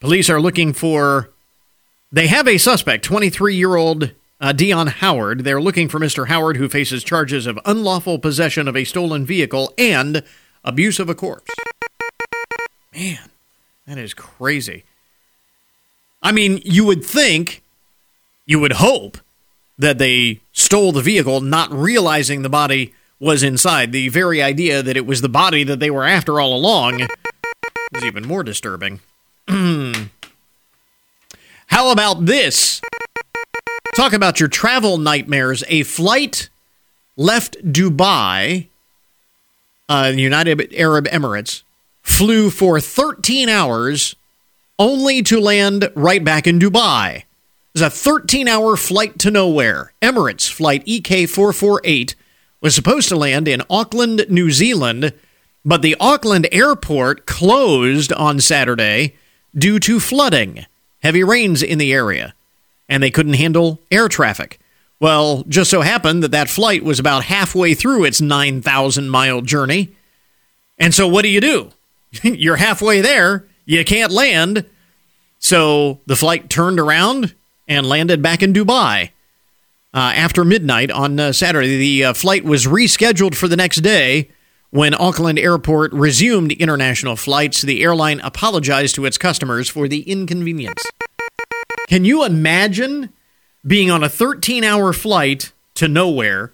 Police 0.00 0.30
are 0.30 0.40
looking 0.40 0.72
for. 0.72 1.30
They 2.12 2.26
have 2.26 2.48
a 2.48 2.58
suspect, 2.58 3.04
23 3.04 3.54
year 3.54 3.76
old 3.76 4.12
uh, 4.40 4.52
Dion 4.52 4.88
Howard. 4.88 5.44
They're 5.44 5.60
looking 5.60 5.88
for 5.88 6.00
Mr. 6.00 6.26
Howard, 6.28 6.56
who 6.56 6.68
faces 6.68 7.04
charges 7.04 7.46
of 7.46 7.58
unlawful 7.64 8.18
possession 8.18 8.66
of 8.66 8.76
a 8.76 8.84
stolen 8.84 9.24
vehicle 9.24 9.72
and 9.78 10.24
abuse 10.64 10.98
of 10.98 11.08
a 11.08 11.14
corpse. 11.14 11.50
Man. 12.92 13.30
That 13.90 13.98
is 13.98 14.14
crazy. 14.14 14.84
I 16.22 16.30
mean, 16.30 16.60
you 16.64 16.84
would 16.84 17.04
think, 17.04 17.60
you 18.46 18.60
would 18.60 18.74
hope 18.74 19.18
that 19.78 19.98
they 19.98 20.40
stole 20.52 20.92
the 20.92 21.02
vehicle, 21.02 21.40
not 21.40 21.72
realizing 21.72 22.42
the 22.42 22.48
body 22.48 22.94
was 23.20 23.42
inside. 23.42 23.92
The 23.92 24.08
very 24.08 24.42
idea 24.42 24.82
that 24.82 24.96
it 24.96 25.06
was 25.06 25.20
the 25.20 25.28
body 25.28 25.62
that 25.64 25.78
they 25.78 25.90
were 25.90 26.06
after 26.06 26.40
all 26.40 26.56
along 26.56 27.02
is 27.02 28.04
even 28.04 28.26
more 28.26 28.42
disturbing. 28.42 29.00
How 31.66 31.92
about 31.92 32.26
this? 32.26 32.80
Talk 33.94 34.12
about 34.12 34.40
your 34.40 34.48
travel 34.48 34.98
nightmares. 34.98 35.62
A 35.68 35.82
flight 35.84 36.48
left 37.16 37.56
Dubai, 37.64 38.68
uh, 39.88 40.12
United 40.14 40.72
Arab 40.74 41.06
Emirates, 41.06 41.62
flew 42.02 42.50
for 42.50 42.80
13 42.80 43.48
hours 43.48 44.16
only 44.78 45.22
to 45.22 45.38
land 45.38 45.90
right 45.94 46.24
back 46.24 46.46
in 46.46 46.58
Dubai. 46.58 47.18
It 47.18 47.24
was 47.74 47.82
a 47.82 47.90
13 47.90 48.48
hour 48.48 48.76
flight 48.76 49.18
to 49.20 49.30
nowhere. 49.30 49.92
Emirates 50.00 50.50
Flight 50.50 50.82
EK 50.86 51.26
448 51.26 52.14
was 52.60 52.74
supposed 52.74 53.08
to 53.08 53.16
land 53.16 53.48
in 53.48 53.62
Auckland, 53.70 54.26
New 54.28 54.50
Zealand, 54.50 55.12
but 55.64 55.82
the 55.82 55.96
Auckland 56.00 56.48
airport 56.52 57.26
closed 57.26 58.12
on 58.12 58.40
Saturday 58.40 59.14
due 59.56 59.78
to 59.80 60.00
flooding, 60.00 60.66
heavy 61.02 61.24
rains 61.24 61.62
in 61.62 61.78
the 61.78 61.92
area, 61.92 62.34
and 62.88 63.02
they 63.02 63.10
couldn't 63.10 63.34
handle 63.34 63.80
air 63.90 64.08
traffic. 64.08 64.58
Well, 65.00 65.44
just 65.48 65.70
so 65.70 65.80
happened 65.80 66.22
that 66.22 66.32
that 66.32 66.50
flight 66.50 66.84
was 66.84 66.98
about 66.98 67.24
halfway 67.24 67.74
through 67.74 68.04
its 68.04 68.20
9,000 68.20 69.08
mile 69.08 69.40
journey. 69.40 69.90
And 70.78 70.94
so 70.94 71.08
what 71.08 71.22
do 71.22 71.28
you 71.28 71.40
do? 71.40 71.70
You're 72.22 72.56
halfway 72.56 73.00
there. 73.00 73.46
You 73.64 73.84
can't 73.84 74.12
land. 74.12 74.66
So 75.38 76.00
the 76.06 76.16
flight 76.16 76.50
turned 76.50 76.78
around 76.78 77.34
and 77.66 77.86
landed 77.86 78.20
back 78.20 78.42
in 78.42 78.52
Dubai 78.52 79.10
uh, 79.92 80.12
after 80.14 80.44
midnight 80.44 80.90
on 80.90 81.18
uh, 81.18 81.32
Saturday. 81.32 81.76
The 81.78 82.04
uh, 82.06 82.12
flight 82.12 82.44
was 82.44 82.66
rescheduled 82.66 83.34
for 83.34 83.48
the 83.48 83.56
next 83.56 83.78
day 83.78 84.28
when 84.70 84.94
Auckland 84.94 85.38
Airport 85.38 85.92
resumed 85.92 86.52
international 86.52 87.16
flights. 87.16 87.62
The 87.62 87.82
airline 87.82 88.20
apologized 88.20 88.94
to 88.96 89.04
its 89.04 89.18
customers 89.18 89.68
for 89.68 89.88
the 89.88 90.02
inconvenience. 90.02 90.84
Can 91.88 92.04
you 92.04 92.24
imagine 92.24 93.10
being 93.66 93.90
on 93.90 94.04
a 94.04 94.08
13 94.08 94.64
hour 94.64 94.92
flight 94.92 95.52
to 95.74 95.88
nowhere, 95.88 96.52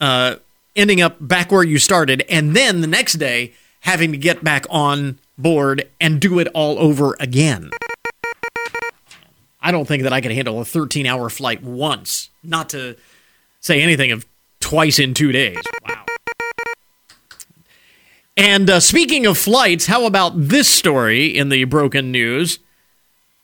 uh, 0.00 0.36
ending 0.74 1.00
up 1.00 1.16
back 1.20 1.50
where 1.50 1.62
you 1.62 1.78
started, 1.78 2.22
and 2.28 2.54
then 2.54 2.80
the 2.80 2.86
next 2.86 3.14
day 3.14 3.52
having 3.80 4.12
to 4.12 4.18
get 4.18 4.44
back 4.44 4.66
on 4.68 5.18
board 5.38 5.88
and 6.00 6.20
do 6.20 6.38
it 6.38 6.48
all 6.48 6.78
over 6.78 7.16
again? 7.18 7.70
I 9.66 9.72
don't 9.72 9.84
think 9.84 10.04
that 10.04 10.12
I 10.12 10.20
could 10.20 10.30
handle 10.30 10.60
a 10.60 10.64
13 10.64 11.06
hour 11.06 11.28
flight 11.28 11.60
once, 11.60 12.30
not 12.44 12.68
to 12.68 12.94
say 13.58 13.82
anything 13.82 14.12
of 14.12 14.24
twice 14.60 15.00
in 15.00 15.12
two 15.12 15.32
days. 15.32 15.58
Wow. 15.88 16.04
And 18.36 18.70
uh, 18.70 18.78
speaking 18.78 19.26
of 19.26 19.36
flights, 19.36 19.86
how 19.86 20.06
about 20.06 20.34
this 20.36 20.68
story 20.68 21.36
in 21.36 21.48
the 21.48 21.64
broken 21.64 22.12
news 22.12 22.60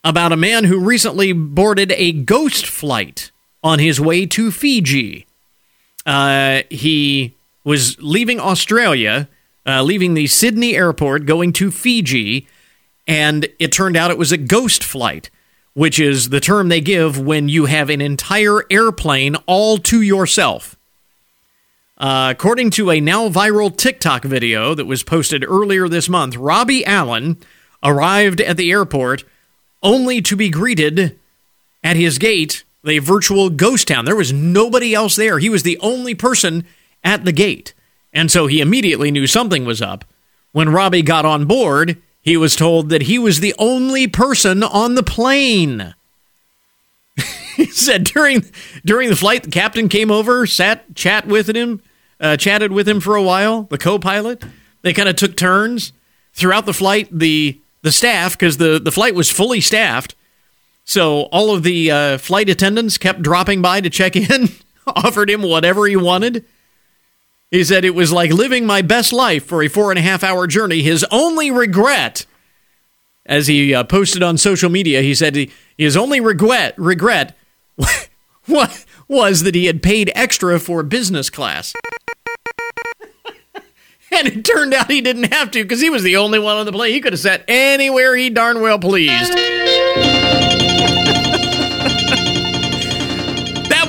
about 0.04 0.30
a 0.30 0.36
man 0.36 0.62
who 0.62 0.78
recently 0.78 1.32
boarded 1.32 1.90
a 1.96 2.12
ghost 2.12 2.66
flight 2.66 3.32
on 3.64 3.80
his 3.80 4.00
way 4.00 4.24
to 4.26 4.52
Fiji? 4.52 5.26
Uh, 6.06 6.62
he 6.70 7.34
was 7.64 8.00
leaving 8.00 8.38
Australia, 8.38 9.28
uh, 9.66 9.82
leaving 9.82 10.14
the 10.14 10.28
Sydney 10.28 10.76
airport, 10.76 11.26
going 11.26 11.52
to 11.54 11.72
Fiji, 11.72 12.46
and 13.08 13.48
it 13.58 13.72
turned 13.72 13.96
out 13.96 14.12
it 14.12 14.18
was 14.18 14.30
a 14.30 14.36
ghost 14.36 14.84
flight, 14.84 15.28
which 15.74 15.98
is 15.98 16.28
the 16.28 16.40
term 16.40 16.68
they 16.68 16.80
give 16.80 17.18
when 17.18 17.48
you 17.48 17.66
have 17.66 17.90
an 17.90 18.00
entire 18.00 18.60
airplane 18.70 19.36
all 19.46 19.78
to 19.78 20.02
yourself. 20.02 20.76
Uh, 21.98 22.32
according 22.32 22.70
to 22.70 22.90
a 22.90 23.00
now 23.00 23.28
viral 23.28 23.74
TikTok 23.74 24.24
video 24.24 24.74
that 24.74 24.86
was 24.86 25.02
posted 25.02 25.44
earlier 25.44 25.88
this 25.88 26.08
month, 26.08 26.36
Robbie 26.36 26.84
Allen 26.84 27.38
arrived 27.82 28.40
at 28.40 28.56
the 28.56 28.70
airport 28.70 29.24
only 29.82 30.20
to 30.22 30.36
be 30.36 30.50
greeted 30.50 31.18
at 31.82 31.96
his 31.96 32.18
gate, 32.18 32.64
a 32.84 32.98
virtual 32.98 33.50
ghost 33.50 33.88
town. 33.88 34.04
There 34.04 34.16
was 34.16 34.32
nobody 34.32 34.94
else 34.94 35.16
there. 35.16 35.38
He 35.38 35.48
was 35.48 35.62
the 35.62 35.78
only 35.78 36.14
person 36.14 36.66
at 37.04 37.24
the 37.24 37.32
gate. 37.32 37.74
And 38.12 38.30
so 38.30 38.46
he 38.46 38.60
immediately 38.60 39.10
knew 39.10 39.26
something 39.26 39.64
was 39.64 39.80
up. 39.80 40.04
When 40.52 40.68
Robbie 40.68 41.02
got 41.02 41.24
on 41.24 41.46
board, 41.46 42.00
he 42.22 42.36
was 42.36 42.54
told 42.54 42.88
that 42.88 43.02
he 43.02 43.18
was 43.18 43.40
the 43.40 43.54
only 43.58 44.06
person 44.06 44.62
on 44.62 44.94
the 44.94 45.02
plane. 45.02 45.94
he 47.56 47.66
said 47.66 48.04
during 48.04 48.44
during 48.84 49.10
the 49.10 49.16
flight, 49.16 49.42
the 49.42 49.50
captain 49.50 49.88
came 49.88 50.10
over, 50.10 50.46
sat, 50.46 50.94
chat 50.94 51.26
with 51.26 51.48
him, 51.48 51.82
uh, 52.20 52.36
chatted 52.36 52.70
with 52.70 52.88
him 52.88 53.00
for 53.00 53.16
a 53.16 53.22
while. 53.22 53.64
The 53.64 53.76
co-pilot, 53.76 54.44
they 54.82 54.92
kind 54.92 55.08
of 55.08 55.16
took 55.16 55.36
turns 55.36 55.92
throughout 56.32 56.64
the 56.64 56.72
flight. 56.72 57.08
The 57.10 57.60
the 57.82 57.92
staff, 57.92 58.38
because 58.38 58.56
the 58.56 58.78
the 58.78 58.92
flight 58.92 59.16
was 59.16 59.30
fully 59.30 59.60
staffed, 59.60 60.14
so 60.84 61.22
all 61.32 61.52
of 61.52 61.64
the 61.64 61.90
uh, 61.90 62.18
flight 62.18 62.48
attendants 62.48 62.98
kept 62.98 63.22
dropping 63.22 63.62
by 63.62 63.80
to 63.80 63.90
check 63.90 64.14
in, 64.14 64.48
offered 64.86 65.28
him 65.28 65.42
whatever 65.42 65.86
he 65.86 65.96
wanted. 65.96 66.44
He 67.52 67.64
said 67.64 67.84
it 67.84 67.94
was 67.94 68.10
like 68.10 68.32
living 68.32 68.64
my 68.64 68.80
best 68.80 69.12
life 69.12 69.44
for 69.44 69.62
a 69.62 69.68
four 69.68 69.92
and 69.92 69.98
a 69.98 70.02
half 70.02 70.24
hour 70.24 70.46
journey. 70.46 70.80
His 70.80 71.04
only 71.10 71.50
regret, 71.50 72.24
as 73.26 73.46
he 73.46 73.74
uh, 73.74 73.84
posted 73.84 74.22
on 74.22 74.38
social 74.38 74.70
media, 74.70 75.02
he 75.02 75.14
said 75.14 75.36
he, 75.36 75.52
his 75.76 75.94
only 75.94 76.18
regret 76.18 76.74
regret 76.78 77.36
what 78.46 78.86
was 79.06 79.42
that 79.42 79.54
he 79.54 79.66
had 79.66 79.82
paid 79.82 80.10
extra 80.14 80.58
for 80.58 80.82
business 80.82 81.28
class. 81.28 81.74
and 84.10 84.28
it 84.28 84.46
turned 84.46 84.72
out 84.72 84.90
he 84.90 85.02
didn't 85.02 85.34
have 85.34 85.50
to 85.50 85.62
because 85.62 85.82
he 85.82 85.90
was 85.90 86.02
the 86.02 86.16
only 86.16 86.38
one 86.38 86.56
on 86.56 86.64
the 86.64 86.72
plane. 86.72 86.94
He 86.94 87.02
could 87.02 87.12
have 87.12 87.20
sat 87.20 87.44
anywhere 87.48 88.16
he 88.16 88.30
darn 88.30 88.62
well 88.62 88.78
pleased. 88.78 89.34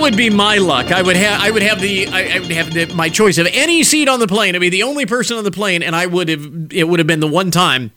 Would 0.04 0.18
be 0.18 0.30
my 0.30 0.58
luck. 0.58 0.92
I 0.92 1.02
would 1.02 1.16
have 1.16 1.40
I 1.40 1.50
would 1.50 1.62
have 1.62 1.80
the 1.80 2.10
I, 2.10 2.36
I 2.36 2.40
would 2.40 2.52
have 2.52 2.74
the, 2.74 2.94
my 2.94 3.08
choice 3.08 3.38
of 3.38 3.48
any 3.54 3.84
seat 3.84 4.10
on 4.10 4.20
the 4.20 4.28
plane. 4.28 4.54
I'd 4.54 4.60
be 4.60 4.68
the 4.68 4.84
only 4.84 5.06
person 5.06 5.38
on 5.38 5.46
the 5.46 5.52
plane, 5.52 5.82
and 5.82 5.96
I 5.96 6.08
would 6.08 6.28
have 6.28 6.74
it 6.74 6.90
would 6.90 7.00
have 7.00 7.08
been 7.08 7.22
the 7.22 7.28
one 7.28 7.52
time 7.52 7.94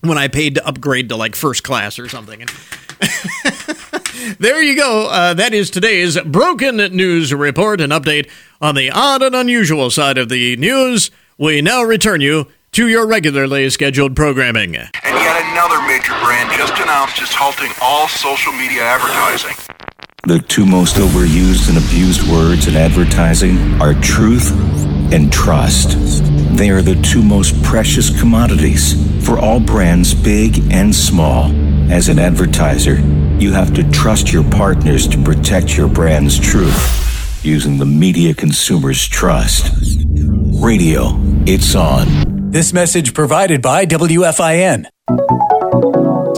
when 0.00 0.16
I 0.16 0.28
paid 0.28 0.54
to 0.54 0.64
upgrade 0.64 1.08
to 1.08 1.16
like 1.16 1.34
first 1.34 1.64
class 1.64 1.98
or 1.98 2.08
something. 2.08 2.42
And 2.42 2.50
there 4.38 4.62
you 4.62 4.76
go. 4.76 5.08
Uh, 5.10 5.34
that 5.34 5.52
is 5.52 5.68
today's 5.68 6.16
broken 6.20 6.76
news 6.76 7.34
report. 7.34 7.80
An 7.80 7.90
update 7.90 8.30
on 8.60 8.76
the 8.76 8.92
odd 8.92 9.22
and 9.22 9.34
unusual 9.34 9.90
side 9.90 10.16
of 10.16 10.28
the 10.28 10.54
news. 10.58 11.10
We 11.38 11.60
now 11.60 11.82
return 11.82 12.20
you 12.20 12.46
to 12.72 12.86
your 12.86 13.04
regularly 13.04 13.68
scheduled 13.70 14.14
programming. 14.14 14.76
And 14.76 14.90
yet 15.02 15.42
another 15.50 15.82
major 15.88 16.14
brand 16.22 16.52
just 16.56 16.80
announced 16.80 17.20
it's 17.20 17.34
halting 17.34 17.72
all 17.82 18.06
social 18.06 18.52
media 18.52 18.82
advertising. 18.82 19.77
The 20.26 20.40
two 20.40 20.66
most 20.66 20.96
overused 20.96 21.68
and 21.68 21.78
abused 21.78 22.28
words 22.28 22.66
in 22.66 22.74
advertising 22.74 23.80
are 23.80 23.94
truth 23.94 24.50
and 25.12 25.32
trust. 25.32 25.96
They 26.56 26.70
are 26.70 26.82
the 26.82 27.00
two 27.02 27.22
most 27.22 27.62
precious 27.62 28.10
commodities 28.18 28.94
for 29.24 29.38
all 29.38 29.60
brands, 29.60 30.14
big 30.14 30.72
and 30.72 30.92
small. 30.92 31.52
As 31.90 32.08
an 32.08 32.18
advertiser, 32.18 32.96
you 33.38 33.52
have 33.52 33.72
to 33.74 33.88
trust 33.90 34.32
your 34.32 34.42
partners 34.42 35.06
to 35.06 35.22
protect 35.22 35.76
your 35.76 35.88
brand's 35.88 36.36
truth 36.36 37.44
using 37.44 37.78
the 37.78 37.86
media 37.86 38.34
consumers 38.34 39.06
trust. 39.06 39.72
Radio, 40.60 41.12
it's 41.46 41.76
on. 41.76 42.50
This 42.50 42.72
message 42.72 43.14
provided 43.14 43.62
by 43.62 43.86
WFIN. 43.86 44.86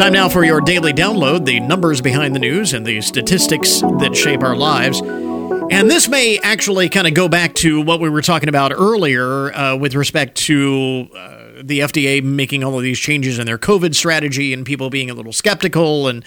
Time 0.01 0.15
now 0.15 0.31
for 0.31 0.45
your 0.45 0.63
daily 0.63 0.95
download 0.95 1.45
the 1.45 1.61
numbers 1.61 2.01
behind 2.01 2.35
the 2.35 2.39
news 2.39 2.73
and 2.73 2.87
the 2.87 3.03
statistics 3.03 3.83
that 3.99 4.17
shape 4.17 4.43
our 4.43 4.57
lives. 4.57 5.03
And 5.03 5.91
this 5.91 6.09
may 6.09 6.39
actually 6.39 6.89
kind 6.89 7.07
of 7.07 7.13
go 7.13 7.29
back 7.29 7.53
to 7.57 7.83
what 7.83 8.01
we 8.01 8.09
were 8.09 8.23
talking 8.23 8.49
about 8.49 8.73
earlier 8.73 9.53
uh, 9.53 9.77
with 9.77 9.95
respect 9.95 10.39
to 10.47 11.07
uh, 11.15 11.39
the 11.63 11.81
FDA 11.81 12.25
making 12.25 12.65
all 12.65 12.79
of 12.79 12.83
these 12.83 12.99
changes 12.99 13.39
in 13.39 13.45
their 13.45 13.59
COVID 13.59 13.95
strategy 13.95 14.55
and 14.55 14.65
people 14.65 14.89
being 14.89 15.11
a 15.11 15.15
little 15.15 15.35
skeptical 15.35 16.09
and 16.09 16.25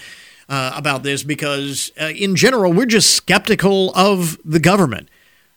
uh, 0.48 0.70
about 0.76 1.02
this 1.02 1.24
because, 1.24 1.90
uh, 2.00 2.12
in 2.14 2.36
general, 2.36 2.72
we're 2.72 2.86
just 2.86 3.10
skeptical 3.10 3.92
of 3.96 4.38
the 4.44 4.60
government. 4.60 5.08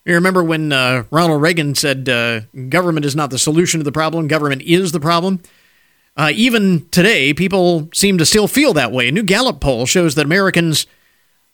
You 0.05 0.15
remember 0.15 0.43
when 0.43 0.73
uh, 0.73 1.03
Ronald 1.11 1.43
Reagan 1.43 1.75
said, 1.75 2.09
uh, 2.09 2.39
government 2.69 3.05
is 3.05 3.15
not 3.15 3.29
the 3.29 3.37
solution 3.37 3.79
to 3.79 3.83
the 3.83 3.91
problem, 3.91 4.27
government 4.27 4.63
is 4.63 4.91
the 4.91 4.99
problem? 4.99 5.39
Uh, 6.17 6.31
even 6.33 6.87
today, 6.89 7.31
people 7.31 7.89
seem 7.93 8.17
to 8.17 8.25
still 8.25 8.47
feel 8.47 8.73
that 8.73 8.91
way. 8.91 9.07
A 9.07 9.11
new 9.11 9.21
Gallup 9.21 9.61
poll 9.61 9.85
shows 9.85 10.15
that 10.15 10.25
Americans 10.25 10.87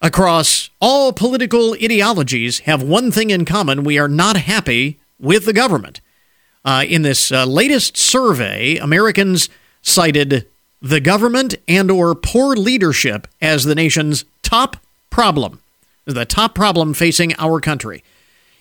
across 0.02 0.70
all 0.80 1.12
political 1.12 1.74
ideologies 1.74 2.60
have 2.60 2.82
one 2.82 3.12
thing 3.12 3.30
in 3.30 3.44
common 3.44 3.84
we 3.84 4.00
are 4.00 4.08
not 4.08 4.38
happy 4.38 5.00
with 5.20 5.46
the 5.46 5.54
government. 5.54 6.00
Uh, 6.64 6.86
in 6.88 7.02
this 7.02 7.30
uh, 7.30 7.46
latest 7.46 7.98
survey, 7.98 8.78
Americans 8.78 9.50
cited 9.82 10.48
the 10.82 11.02
government 11.02 11.56
and 11.68 11.92
or 11.92 12.16
poor 12.16 12.56
leadership 12.56 13.28
as 13.42 13.66
the 13.66 13.76
nation's 13.76 14.24
top 14.44 14.78
problem, 15.10 15.62
the 16.06 16.26
top 16.26 16.56
problem 16.56 16.94
facing 16.94 17.34
our 17.38 17.60
country. 17.60 18.02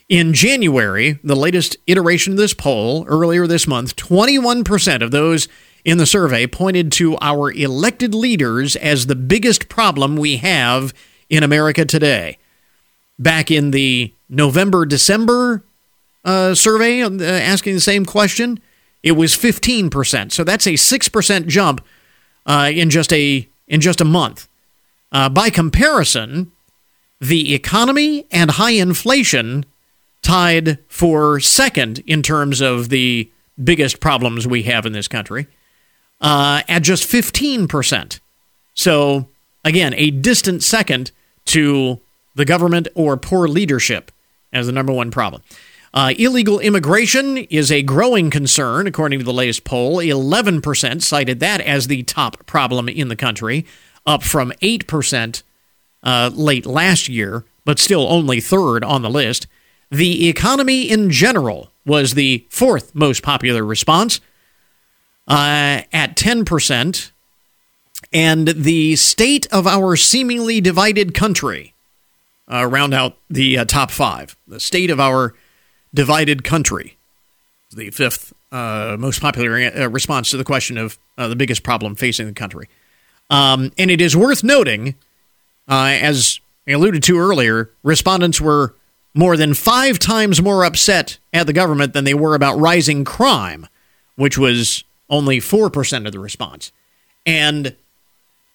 In 0.09 0.35
January, 0.35 1.21
the 1.23 1.37
latest 1.37 1.77
iteration 1.87 2.33
of 2.33 2.39
this 2.39 2.55
poll 2.55 3.05
earlier 3.07 3.47
this 3.47 3.69
month, 3.69 3.95
21% 3.97 5.01
of 5.01 5.13
those 5.13 5.49
in 5.85 5.99
the 5.99 6.07
survey 6.07 6.47
pointed 6.47 6.93
to 6.93 7.17
our 7.21 7.51
elected 7.53 8.15
leaders 8.15 8.77
as 8.77 9.07
the 9.07 9.15
biggest 9.15 9.69
problem 9.69 10.17
we 10.17 10.37
have 10.37 10.95
in 11.29 11.43
America 11.43 11.85
today. 11.85 12.39
Back 13.19 13.51
in 13.51 13.71
the 13.71 14.15
November 14.29 14.87
December 14.87 15.65
uh, 16.25 16.55
survey 16.55 17.03
uh, 17.03 17.23
asking 17.23 17.75
the 17.75 17.81
same 17.81 18.05
question, 18.05 18.61
it 19.03 19.13
was 19.13 19.35
15%. 19.35 20.33
So 20.33 20.45
that's 20.45 20.67
a 20.67 20.75
6% 20.75 21.47
jump 21.47 21.85
uh, 22.47 22.71
in 22.73 22.91
just 22.91 23.13
a 23.13 23.49
in 23.69 23.81
just 23.81 24.01
a 24.01 24.05
month. 24.05 24.49
Uh, 25.11 25.29
by 25.29 25.51
comparison, 25.51 26.53
the 27.21 27.55
economy 27.55 28.27
and 28.31 28.53
high 28.53 28.73
inflation 28.73 29.65
tied 30.21 30.79
for 30.89 31.41
second 31.41 32.03
in 32.07 32.23
terms 32.23 32.61
of 32.61 32.89
the 32.89 33.31
biggest 33.63 34.01
problems 34.01 34.47
we 34.47 34.65
have 34.65 34.87
in 34.87 34.93
this 34.93 35.09
country 35.09 35.47
uh, 36.23 36.63
at 36.69 36.83
just 36.83 37.09
15%. 37.09 38.21
So, 38.75 39.29
again, 39.65 39.93
a 39.97 40.11
distant 40.11 40.63
second 40.63 41.11
to 41.47 42.01
the 42.35 42.45
government 42.45 42.89
or 42.95 43.17
poor 43.17 43.49
leadership 43.49 44.11
as 44.53 44.67
the 44.67 44.73
number 44.73 44.93
one 44.93 45.11
problem. 45.11 45.43
Uh, 45.95 46.15
illegal 46.17 46.59
immigration 46.59 47.37
is 47.37 47.71
a 47.71 47.83
growing 47.83 48.31
concern, 48.31 48.87
according 48.87 49.19
to 49.19 49.25
the 49.25 49.33
latest 49.33 49.65
poll. 49.65 49.99
11% 49.99 51.03
cited 51.03 51.41
that 51.41 51.61
as 51.61 51.87
the 51.87 52.03
top 52.05 52.47
problem 52.47 52.89
in 52.89 53.09
the 53.09 53.17
country, 53.17 53.67
up 54.07 54.23
from 54.23 54.53
8% 54.63 55.43
uh, 56.03 56.31
late 56.33 56.65
last 56.65 57.09
year, 57.09 57.45
but 57.67 57.79
still 57.79 58.09
only 58.09 58.41
third 58.41 58.85
on 58.85 59.03
the 59.03 59.11
list. 59.11 59.47
The 59.91 60.29
economy 60.29 60.91
in 60.91 61.11
general 61.11 61.71
was 61.85 62.15
the 62.15 62.47
fourth 62.49 62.95
most 62.95 63.23
popular 63.23 63.63
response 63.63 64.21
uh, 65.29 65.83
at 65.93 66.17
10%. 66.17 67.11
And 68.13 68.49
the 68.49 68.97
state 68.97 69.47
of 69.53 69.67
our 69.67 69.97
seemingly 69.97 70.61
divided 70.61 71.15
country 71.15 71.73
uh, 72.53 72.67
round 72.67 72.93
out 72.93 73.17
the 73.31 73.59
uh, 73.59 73.65
top 73.65 73.91
five. 73.91 74.37
The 74.47 74.61
state 74.61 74.91
of 74.91 75.01
our 75.01 75.35
divided 75.95 76.45
country, 76.45 76.97
the 77.75 77.91
fifth 77.91 78.33
uh, 78.51 78.97
most 78.99 79.21
popular 79.23 79.57
uh, 79.57 79.89
response 79.89 80.31
to 80.31 80.37
the 80.37 80.45
question 80.45 80.77
of 80.77 80.99
uh, 81.17 81.29
the 81.29 81.37
biggest 81.37 81.63
problem 81.63 81.95
facing 81.95 82.27
the 82.27 82.33
country. 82.33 82.69
Um, 83.31 83.73
and 83.79 83.91
it 83.91 84.01
is 84.01 84.15
worth 84.15 84.45
noting, 84.45 84.95
as 85.69 86.41
I 86.67 86.73
alluded 86.73 87.03
to 87.05 87.19
earlier, 87.19 87.71
respondents 87.83 88.41
were 88.41 88.75
more 89.15 89.37
than 89.37 89.55
five 89.55 89.99
times 89.99 90.43
more 90.43 90.65
upset 90.65 91.19
at 91.33 91.47
the 91.47 91.53
government 91.53 91.93
than 91.93 92.05
they 92.05 92.15
were 92.15 92.35
about 92.35 92.59
rising 92.59 93.05
crime, 93.05 93.67
which 94.17 94.37
was 94.37 94.85
only 95.13 95.39
4% 95.39 96.07
of 96.07 96.13
the 96.13 96.19
response. 96.19 96.73
And 97.25 97.77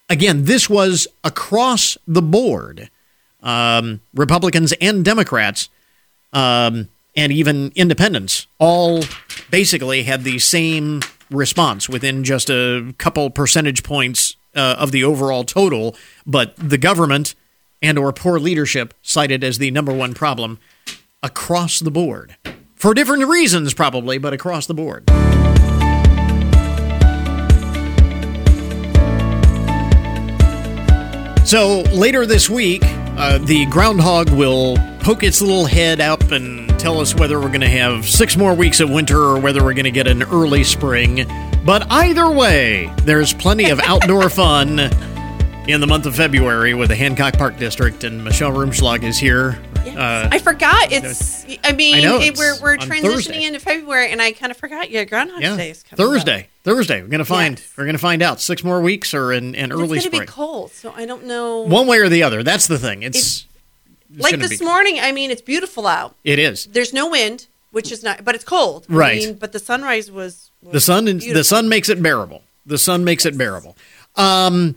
again, 0.10 0.43
this 0.43 0.70
was 0.70 1.08
across 1.24 1.97
the 2.05 2.22
board. 2.22 2.89
Um, 3.41 4.01
Republicans 4.14 4.74
and 4.82 5.05
Democrats, 5.05 5.70
um, 6.34 6.89
and 7.16 7.32
even 7.32 7.72
independents, 7.76 8.47
all 8.58 9.03
basically 9.49 10.03
had 10.03 10.24
the 10.24 10.39
same 10.39 11.01
response 11.30 11.88
within 11.88 12.24
just 12.24 12.49
a 12.49 12.93
couple 12.97 13.30
percentage 13.30 13.84
points 13.84 14.36
uh, 14.55 14.76
of 14.80 14.91
the 14.91 15.03
overall 15.03 15.43
total. 15.43 15.95
But 16.26 16.55
the 16.58 16.78
government 16.80 17.36
and 17.82 17.99
or 17.99 18.12
poor 18.12 18.39
leadership 18.39 18.95
cited 19.03 19.43
as 19.43 19.60
the 19.60 19.70
number 19.70 19.93
one 19.93 20.16
problem 20.16 20.58
across 21.22 21.80
the 21.80 21.91
board 21.91 22.36
for 22.76 22.95
different 22.95 23.28
reasons, 23.28 23.76
probably, 23.76 24.18
but 24.18 24.34
across 24.34 24.66
the 24.66 24.74
board. 24.74 25.08
So 31.48 31.84
later 31.93 32.26
this 32.26 32.50
week, 32.50 32.82
uh, 32.84 33.38
the 33.38 33.66
groundhog 33.68 34.30
will 34.32 34.76
poke 35.00 35.24
its 35.24 35.39
little 35.39 35.66
head 35.66 36.02
up 36.02 36.32
and 36.32 36.68
tell 36.78 37.00
us 37.00 37.16
whether 37.16 37.39
we're 37.39 37.48
going 37.48 37.62
to 37.62 37.70
have 37.70 38.06
six 38.06 38.36
more 38.36 38.54
weeks 38.54 38.82
of 38.82 38.89
winter 38.89 39.18
or 39.18 39.39
whether 39.39 39.64
we're 39.64 39.74
going 39.74 39.86
to 39.86 39.91
get 39.91 40.08
an 40.08 40.24
early 40.24 40.66
spring. 40.66 41.26
But 41.64 41.89
either 41.89 42.30
way, 42.30 42.93
there's 43.04 43.34
plenty 43.34 43.70
of 43.70 43.80
outdoor 43.86 44.30
fun 44.30 44.78
in 45.70 45.80
the 45.80 45.88
month 45.88 46.06
of 46.06 46.18
February 46.18 46.74
with 46.74 46.89
the 46.89 46.98
Hancock 46.98 47.38
Park 47.38 47.56
District, 47.58 48.04
and 48.04 48.26
Michelle 48.26 48.52
Rumschlag 48.52 49.04
is 49.04 49.18
here. 49.18 49.58
Uh, 49.96 50.30
I 50.32 50.40
forgot. 50.40 50.92
It's. 50.92 51.46
I 51.64 51.72
mean, 51.74 51.96
I 52.06 52.24
it, 52.24 52.38
we're 52.38 52.60
we're 52.62 52.78
transitioning 52.78 53.02
Thursday. 53.02 53.44
into 53.44 53.60
February, 53.60 54.12
and 54.12 54.22
I 54.22 54.32
kind 54.32 54.52
of 54.52 54.58
forgot. 54.58 54.90
Yeah, 54.90 55.04
Groundhog 55.06 55.42
yeah, 55.42 55.56
Day 55.56 55.70
is 55.70 55.84
coming. 55.84 56.06
up. 56.06 56.12
Thursday. 56.12 56.48
Thursday. 56.64 57.02
We're 57.02 57.08
gonna 57.08 57.26
find. 57.26 57.62
We're 57.78 57.86
gonna 57.86 57.98
find 57.98 58.22
out 58.22 58.42
six 58.42 58.64
more 58.64 58.82
weeks 58.82 59.14
or 59.14 59.32
in, 59.32 59.56
And 59.56 59.72
early 59.72 59.84
it's 59.84 59.90
going 59.90 60.02
to 60.02 60.08
spring. 60.08 60.22
be 60.22 60.26
cold, 60.28 60.72
so 60.72 60.92
I 60.96 61.06
don't 61.06 61.26
know. 61.26 61.62
One 61.62 61.88
way 61.88 62.00
or 62.00 62.10
the 62.10 62.24
other. 62.24 62.44
That's 62.44 62.68
the 62.68 62.80
thing. 62.80 63.04
It's, 63.04 63.46
it's 64.14 64.22
like 64.24 64.38
this 64.40 64.60
be- 64.60 64.66
morning. 64.66 65.00
I 65.00 65.12
mean, 65.12 65.32
it's 65.32 65.42
beautiful 65.42 65.86
out. 65.88 66.16
It 66.24 66.40
is. 66.40 66.66
There's 66.66 66.94
no 66.94 67.10
wind, 67.10 67.48
which 67.72 67.92
is 67.92 68.04
not, 68.04 68.24
but 68.26 68.36
it's 68.36 68.44
cold. 68.44 68.86
I 68.90 68.94
Right. 68.94 69.18
mean, 69.24 69.36
but 69.36 69.52
the 69.54 69.60
sunrise 69.60 70.12
was. 70.12 70.50
was 70.62 70.74
the 70.74 70.82
sun 70.82 71.06
the 71.06 71.44
sun 71.44 71.70
makes 71.70 71.90
it 71.90 72.02
bearable 72.02 72.42
the 72.66 72.78
sun 72.78 73.04
makes 73.06 73.26
it 73.26 73.38
bearable 73.38 73.78
um 74.18 74.76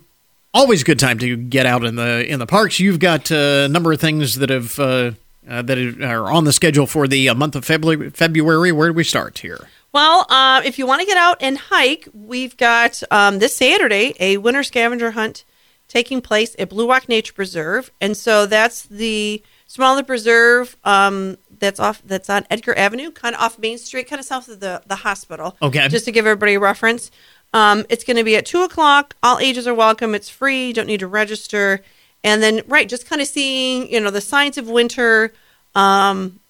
always 0.52 0.82
a 0.82 0.84
good 0.84 0.98
time 0.98 1.18
to 1.18 1.36
get 1.36 1.66
out 1.66 1.84
in 1.84 1.96
the 1.96 2.26
in 2.26 2.38
the 2.38 2.46
parks 2.46 2.80
you've 2.80 2.98
got 2.98 3.30
a 3.30 3.68
number 3.68 3.92
of 3.92 4.00
things 4.00 4.36
that 4.36 4.50
have 4.50 4.78
uh, 4.78 5.12
uh, 5.48 5.62
that 5.62 5.78
are 6.02 6.30
on 6.30 6.44
the 6.44 6.52
schedule 6.52 6.86
for 6.86 7.08
the 7.08 7.28
uh, 7.28 7.34
month 7.34 7.56
of 7.56 7.64
February. 7.64 8.10
February. 8.10 8.72
Where 8.72 8.88
do 8.88 8.94
we 8.94 9.04
start 9.04 9.38
here? 9.38 9.68
Well, 9.92 10.26
uh, 10.28 10.62
if 10.64 10.78
you 10.78 10.86
want 10.86 11.00
to 11.00 11.06
get 11.06 11.16
out 11.16 11.38
and 11.40 11.58
hike, 11.58 12.08
we've 12.12 12.56
got 12.56 13.02
um, 13.10 13.40
this 13.40 13.56
Saturday 13.56 14.14
a 14.20 14.36
winter 14.36 14.62
scavenger 14.62 15.12
hunt 15.12 15.44
taking 15.88 16.20
place 16.20 16.54
at 16.58 16.68
Blue 16.68 16.88
Rock 16.88 17.08
Nature 17.08 17.32
Preserve, 17.32 17.90
and 18.00 18.16
so 18.16 18.46
that's 18.46 18.84
the 18.84 19.42
smaller 19.66 20.02
preserve 20.02 20.76
um, 20.84 21.36
that's 21.58 21.80
off 21.80 22.02
that's 22.04 22.30
on 22.30 22.46
Edgar 22.50 22.76
Avenue, 22.76 23.10
kind 23.10 23.34
of 23.34 23.40
off 23.40 23.58
Main 23.58 23.78
Street, 23.78 24.08
kind 24.08 24.20
of 24.20 24.26
south 24.26 24.48
of 24.48 24.60
the 24.60 24.82
the 24.86 24.96
hospital. 24.96 25.56
Okay. 25.60 25.88
just 25.88 26.04
to 26.04 26.12
give 26.12 26.26
everybody 26.26 26.54
a 26.54 26.60
reference. 26.60 27.10
Um, 27.52 27.84
it's 27.88 28.04
going 28.04 28.16
to 28.16 28.24
be 28.24 28.36
at 28.36 28.46
two 28.46 28.62
o'clock. 28.62 29.16
All 29.22 29.38
ages 29.38 29.66
are 29.66 29.74
welcome. 29.74 30.14
It's 30.14 30.28
free. 30.28 30.68
You 30.68 30.72
don't 30.72 30.86
need 30.86 31.00
to 31.00 31.06
register. 31.08 31.80
And 32.22 32.42
then, 32.42 32.62
right, 32.66 32.88
just 32.88 33.06
kind 33.06 33.20
of 33.20 33.26
seeing, 33.28 33.90
you 33.92 34.00
know, 34.00 34.10
the 34.10 34.20
signs 34.20 34.56
of 34.58 34.68
winter. 34.68 35.32
Um, 35.74 36.40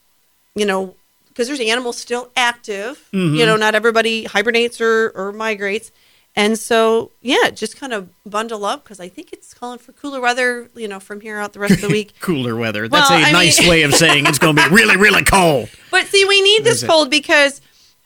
you 0.54 0.66
know, 0.66 0.94
because 1.28 1.46
there's 1.46 1.60
animals 1.60 1.96
still 1.96 2.30
active. 2.36 3.08
Mhm. 3.12 3.36
You 3.36 3.46
know, 3.46 3.56
not 3.56 3.74
everybody 3.74 4.24
hibernates 4.24 4.80
or, 4.80 5.10
or 5.14 5.32
migrates. 5.32 5.90
And 6.36 6.58
so, 6.58 7.10
yeah, 7.22 7.50
just 7.50 7.76
kind 7.76 7.92
of 7.92 8.08
bundle 8.24 8.64
up 8.64 8.84
because 8.84 9.00
I 9.00 9.08
think 9.08 9.32
it's 9.32 9.52
calling 9.54 9.78
for 9.78 9.92
cooler 9.92 10.20
weather, 10.20 10.68
you 10.76 10.86
know, 10.88 11.00
from 11.00 11.20
here 11.20 11.38
out 11.38 11.52
the 11.52 11.58
rest 11.60 11.74
of 11.74 11.80
the 11.82 11.88
week. 11.92 12.14
Cooler 12.20 12.54
weather. 12.56 12.88
That's 12.88 13.10
Well, 13.10 13.20
a 13.20 13.26
I 13.26 13.32
nice 13.32 13.60
mean- 13.60 13.68
way 13.70 13.82
of 13.82 13.94
saying 13.94 14.26
it's 14.26 14.38
going 14.38 14.56
to 14.56 14.68
be 14.68 14.74
really, 14.74 14.96
really 14.96 15.24
cold. 15.24 15.68
But 15.90 16.06
see, 16.06 16.24
we 16.24 16.40
need 16.42 16.64
this 16.64 16.84
cold 16.84 17.10
because, 17.10 17.60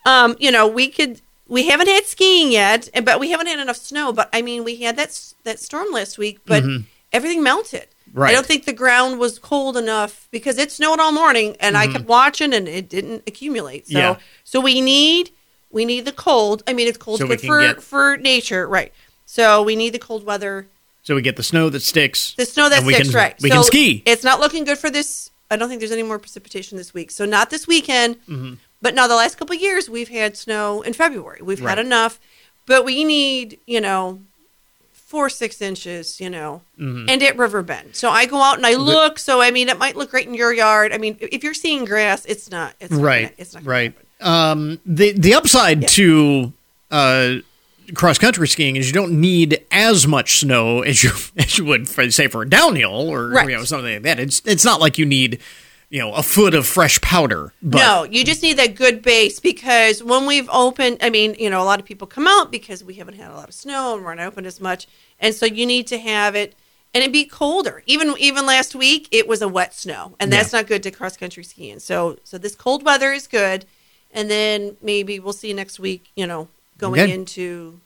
um, 0.05 0.35
you 0.39 0.51
know, 0.51 0.67
we 0.67 0.87
could. 0.87 1.21
We 1.47 1.67
haven't 1.67 1.87
had 1.87 2.05
skiing 2.05 2.51
yet, 2.51 2.89
but 3.03 3.19
we 3.19 3.29
haven't 3.31 3.47
had 3.47 3.59
enough 3.59 3.77
snow. 3.77 4.11
But 4.11 4.29
I 4.33 4.41
mean, 4.41 4.63
we 4.63 4.77
had 4.77 4.95
that 4.97 5.19
that 5.43 5.59
storm 5.59 5.91
last 5.91 6.17
week, 6.17 6.39
but 6.45 6.63
Mhm. 6.63 6.85
everything 7.13 7.43
melted. 7.43 7.87
Right. 8.13 8.29
I 8.29 8.33
don't 8.33 8.45
think 8.45 8.65
the 8.65 8.73
ground 8.73 9.19
was 9.19 9.37
cold 9.39 9.75
enough 9.77 10.27
because 10.31 10.57
it 10.57 10.71
snowed 10.71 10.99
all 10.99 11.11
morning, 11.11 11.55
and 11.59 11.77
I 11.77 11.87
Mhm. 11.87 11.91
kept 11.93 12.05
watching, 12.05 12.53
and 12.53 12.67
it 12.67 12.87
didn't 12.89 13.23
accumulate. 13.27 13.87
So, 13.87 13.97
Yeah. 13.97 14.15
so 14.43 14.59
we 14.59 14.81
need 14.81 15.31
we 15.71 15.83
need 15.83 16.05
the 16.05 16.13
cold. 16.13 16.63
I 16.67 16.71
mean, 16.73 16.87
it's 16.87 16.97
cold 16.97 17.19
So 17.19 17.27
good 17.27 17.41
for 17.41 17.59
get- 17.59 17.83
for 17.83 18.15
nature, 18.15 18.65
right? 18.65 18.93
So 19.25 19.61
we 19.61 19.75
need 19.75 19.89
the 19.91 19.99
cold 19.99 20.25
weather. 20.25 20.67
So 21.03 21.15
we 21.15 21.21
get 21.21 21.35
the 21.35 21.43
snow 21.43 21.69
that 21.69 21.81
sticks. 21.81 22.33
The 22.37 22.45
snow 22.45 22.69
that 22.69 22.81
sticks, 22.83 23.09
can, 23.09 23.11
right? 23.11 23.35
We 23.41 23.49
so 23.49 23.55
can 23.55 23.63
ski. 23.65 24.01
It's 24.05 24.23
not 24.23 24.39
looking 24.39 24.63
good 24.63 24.77
for 24.79 24.89
this. 24.89 25.31
I 25.51 25.57
don't 25.57 25.67
think 25.67 25.81
there's 25.81 25.91
any 25.91 26.03
more 26.03 26.17
precipitation 26.17 26.77
this 26.77 26.93
week. 26.93 27.11
So 27.11 27.25
not 27.25 27.49
this 27.49 27.67
weekend. 27.67 28.15
Mhm. 28.25 28.57
But 28.85 28.93
now 28.93 29.07
the 29.07 29.15
last 29.15 29.39
couple 29.39 29.55
of 29.55 29.61
years 29.63 29.89
we've 29.89 30.09
had 30.09 30.37
snow 30.37 30.83
in 30.83 30.93
February. 30.93 31.39
We've 31.41 31.59
Right. 31.59 31.69
had 31.75 31.79
enough, 31.83 32.19
but 32.67 32.85
we 32.85 33.03
need 33.03 33.57
you 33.65 33.81
know 33.81 34.19
four 34.93 35.27
six 35.27 35.59
inches, 35.59 36.19
you 36.21 36.29
know, 36.29 36.61
Mhm. 36.79 37.09
and 37.09 37.23
at 37.23 37.35
Riverbend. 37.35 37.95
So 37.95 38.11
I 38.11 38.25
go 38.27 38.39
out 38.43 38.57
and 38.57 38.65
I 38.67 38.75
look. 38.75 39.17
So 39.17 39.41
I 39.41 39.49
mean, 39.49 39.69
it 39.69 39.79
might 39.79 39.95
look 39.95 40.11
great 40.11 40.27
in 40.27 40.35
your 40.35 40.53
yard. 40.53 40.93
I 40.93 40.99
mean, 40.99 41.17
if 41.19 41.43
you're 41.43 41.55
seeing 41.55 41.83
grass, 41.85 42.25
it's 42.25 42.51
not. 42.51 42.75
It's 42.79 42.91
not 42.91 43.01
right. 43.01 43.21
gonna- 43.23 43.33
it's 43.39 43.53
not. 43.55 43.65
right. 43.65 43.93
Um, 44.21 44.79
the 44.85 45.13
the 45.13 45.33
upside 45.33 45.87
to 45.89 46.53
uh, 46.91 47.35
cross 47.95 48.19
country 48.19 48.47
skiing 48.47 48.75
is 48.75 48.85
you 48.87 48.93
don't 48.93 49.19
need 49.19 49.61
as 49.71 50.05
much 50.05 50.39
snow 50.39 50.81
as 50.83 51.03
you 51.03 51.09
as 51.37 51.57
you 51.57 51.65
would 51.65 51.89
for, 51.89 52.11
say 52.11 52.27
for 52.27 52.43
a 52.43 52.49
downhill 52.49 53.09
or 53.09 53.29
Right. 53.29 53.49
you 53.49 53.57
know 53.57 53.63
something 53.63 53.93
like 53.93 54.03
that. 54.03 54.19
It's 54.19 54.43
it's 54.45 54.63
not 54.63 54.79
like 54.79 54.99
you 54.99 55.05
need 55.07 55.39
you 55.89 55.99
know 55.99 56.13
a 56.13 56.23
foot 56.23 56.53
of 56.53 56.65
fresh 56.65 56.99
powder. 57.01 57.53
But 57.61 57.79
no, 57.79 58.03
you 58.03 58.23
just 58.23 58.43
need 58.43 58.57
that 58.57 58.75
good 58.75 59.01
base 59.01 59.39
because 59.39 60.03
when 60.03 60.25
we've 60.25 60.49
opened, 60.51 60.97
I 61.01 61.09
mean, 61.09 61.35
you 61.39 61.49
know, 61.49 61.61
a 61.61 61.65
lot 61.65 61.79
of 61.79 61.85
people 61.85 62.07
come 62.07 62.27
out 62.27 62.51
because 62.51 62.83
we 62.83 62.95
haven't 62.95 63.15
had 63.15 63.31
a 63.31 63.35
lot 63.35 63.47
of 63.49 63.55
snow 63.55 63.95
and 63.95 64.03
we're 64.05 64.15
not 64.15 64.27
open 64.27 64.45
as 64.45 64.59
much, 64.59 64.87
and 65.19 65.33
so 65.33 65.45
you 65.45 65.65
need 65.65 65.87
to 65.87 65.97
have 65.97 66.35
it 66.35 66.55
and 66.93 67.03
it 67.03 67.11
be 67.11 67.25
colder. 67.25 67.83
Even 67.85 68.15
even 68.17 68.45
last 68.45 68.73
week, 68.73 69.07
it 69.11 69.27
was 69.27 69.41
a 69.41 69.47
wet 69.47 69.73
snow, 69.73 70.15
and 70.19 70.31
that's 70.31 70.53
not 70.53 70.65
good 70.65 70.81
to 70.83 70.91
cross 70.91 71.17
country 71.17 71.43
skiing. 71.43 71.79
So 71.79 72.17
so 72.23 72.37
this 72.37 72.55
cold 72.55 72.83
weather 72.83 73.11
is 73.11 73.27
good, 73.27 73.65
and 74.11 74.29
then 74.31 74.77
maybe 74.81 75.19
we'll 75.19 75.33
see 75.33 75.51
next 75.53 75.79
week. 75.79 76.09
You 76.15 76.25
know, 76.25 76.47
going 76.77 77.01
Okay. 77.01 77.11
into 77.11 77.81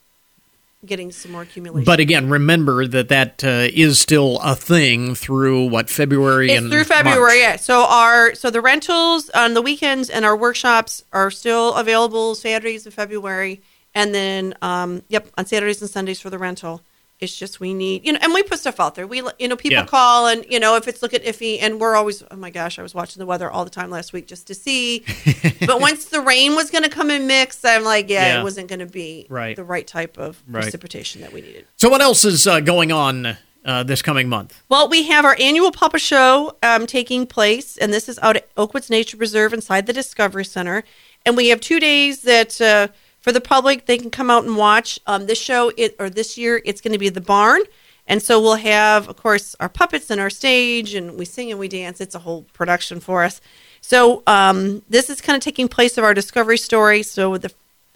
getting 0.86 1.11
some 1.11 1.32
more 1.32 1.41
accumulation. 1.41 1.86
But 1.86 1.99
again, 1.99 2.30
remember 2.30 2.88
that 2.88 3.09
that 3.09 3.43
uh, 3.43 3.67
is 3.73 3.99
still 3.99 4.39
a 4.43 4.55
thing 4.55 5.15
through 5.15 5.65
what 5.65 5.89
February 5.89 6.51
It's 6.51 6.61
and 6.61 6.69
through 6.69 6.80
March. 6.80 6.88
February, 6.88 7.39
yeah. 7.39 7.55
So 7.57 7.86
our 7.86 8.34
so 8.36 8.49
the 8.49 8.61
rentals 8.61 9.30
on 9.32 9.53
the 9.53 9.61
weekends 9.61 10.09
and 10.09 10.25
our 10.25 10.36
workshops 10.38 11.03
are 11.11 11.32
still 11.32 11.73
available 11.75 12.36
Saturdays 12.36 12.86
in 12.86 12.91
February, 12.91 13.61
and 13.93 14.13
then 14.13 14.55
um, 14.61 15.03
yep 15.09 15.27
on 15.38 15.45
Saturdays 15.45 15.82
and 15.82 15.89
Sundays 15.89 16.21
for 16.21 16.30
the 16.30 16.38
rental. 16.38 16.82
It's 17.20 17.36
just 17.36 17.59
we 17.59 17.74
need 17.74 18.05
you 18.05 18.13
know, 18.13 18.20
and 18.22 18.34
we 18.34 18.43
put 18.43 18.59
stuff 18.59 18.80
out 18.80 18.95
there. 18.95 19.05
We 19.05 19.22
you 19.39 19.47
know 19.47 19.55
people 19.57 19.80
Yeah. 19.80 19.86
call 19.86 20.28
and 20.28 20.45
you 20.49 20.59
know 20.59 20.76
if 20.78 20.88
it's 20.88 21.01
looking 21.01 21.20
iffy, 21.22 21.57
and 21.61 21.80
we're 21.80 21.95
always 21.95 22.24
oh 22.32 22.36
my 22.38 22.49
gosh, 22.49 22.80
I 22.80 22.82
was 22.82 22.95
watching 22.95 23.20
the 23.20 23.26
weather 23.26 23.51
all 23.51 23.65
the 23.65 23.70
time 23.70 23.89
last 23.89 24.13
week 24.13 24.26
just 24.28 24.47
to 24.47 24.55
see. 24.55 25.03
but 25.65 25.82
once 25.82 26.05
the 26.05 26.22
rain 26.22 26.55
was 26.55 26.72
going 26.72 26.84
to 26.86 26.89
come 26.89 27.09
and 27.09 27.28
mix, 27.28 27.63
I'm 27.65 27.84
like, 27.84 28.09
yeah, 28.09 28.26
Yeah. 28.36 28.39
it 28.39 28.43
wasn't 28.43 28.70
going 28.70 28.80
to 28.80 28.86
be 28.86 29.28
Right. 29.30 29.55
the 29.55 29.63
right 29.65 29.86
type 29.86 30.17
of 30.17 30.41
Right. 30.47 30.61
precipitation 30.61 31.22
that 31.22 31.34
we 31.34 31.41
needed. 31.41 31.65
So 31.76 31.89
what 31.89 32.01
else 32.01 32.24
is 32.24 32.47
uh, 32.47 32.61
going 32.61 32.91
on 32.93 33.38
uh, 33.65 33.84
this 33.84 34.01
coming 34.01 34.30
month? 34.30 34.63
Well, 34.70 34.88
we 34.88 35.03
have 35.07 35.26
our 35.26 35.36
annual 35.39 35.72
Papa 35.74 35.99
show 35.99 36.55
um, 36.63 36.88
taking 36.88 37.28
place, 37.28 37.76
and 37.78 37.91
this 37.91 38.07
is 38.07 38.17
out 38.20 38.38
at 38.38 38.55
Oakwoods 38.55 38.89
Nature 38.89 39.17
Preserve 39.17 39.51
inside 39.53 39.86
the 39.88 39.93
Discovery 39.93 40.45
Center. 40.45 40.86
And 41.26 41.36
we 41.36 41.49
have 41.49 41.59
two 41.59 41.82
days 41.82 42.22
that 42.22 42.61
uh, 42.61 42.88
for 43.22 43.32
the 43.32 43.41
public 43.41 43.86
they 43.86 43.97
can 43.97 44.09
come 44.09 44.30
out 44.30 44.43
and 44.43 44.55
watch. 44.55 44.99
Um, 45.07 45.26
this 45.26 45.39
show, 45.39 45.72
it, 45.78 45.95
or 45.99 46.09
this 46.09 46.38
year, 46.38 46.61
it's 46.65 46.82
going 46.82 46.93
to 46.93 46.99
be 46.99 47.09
the 47.09 47.22
barn. 47.22 47.61
And 48.07 48.24
so 48.24 48.41
we'll 48.41 48.55
have, 48.55 49.07
of 49.07 49.17
course, 49.17 49.55
our 49.59 49.70
puppets 49.70 50.09
and 50.09 50.20
our 50.20 50.32
stage, 50.32 50.95
and 50.95 51.17
we 51.17 51.26
sing 51.26 51.51
and 51.51 51.59
we 51.59 51.67
dance. 51.67 52.01
It's 52.01 52.15
a 52.15 52.20
whole 52.20 52.43
production 52.53 52.99
for 52.99 53.24
us. 53.24 53.39
So 53.82 54.24
um, 54.26 54.82
this 54.89 55.09
is 55.09 55.22
kind 55.22 55.36
of 55.38 55.43
taking 55.43 55.67
place 55.67 55.97
of 55.97 56.03
our 56.03 56.15
discovery 56.15 56.57
story. 56.57 57.03
So 57.03 57.38
the, 57.38 57.53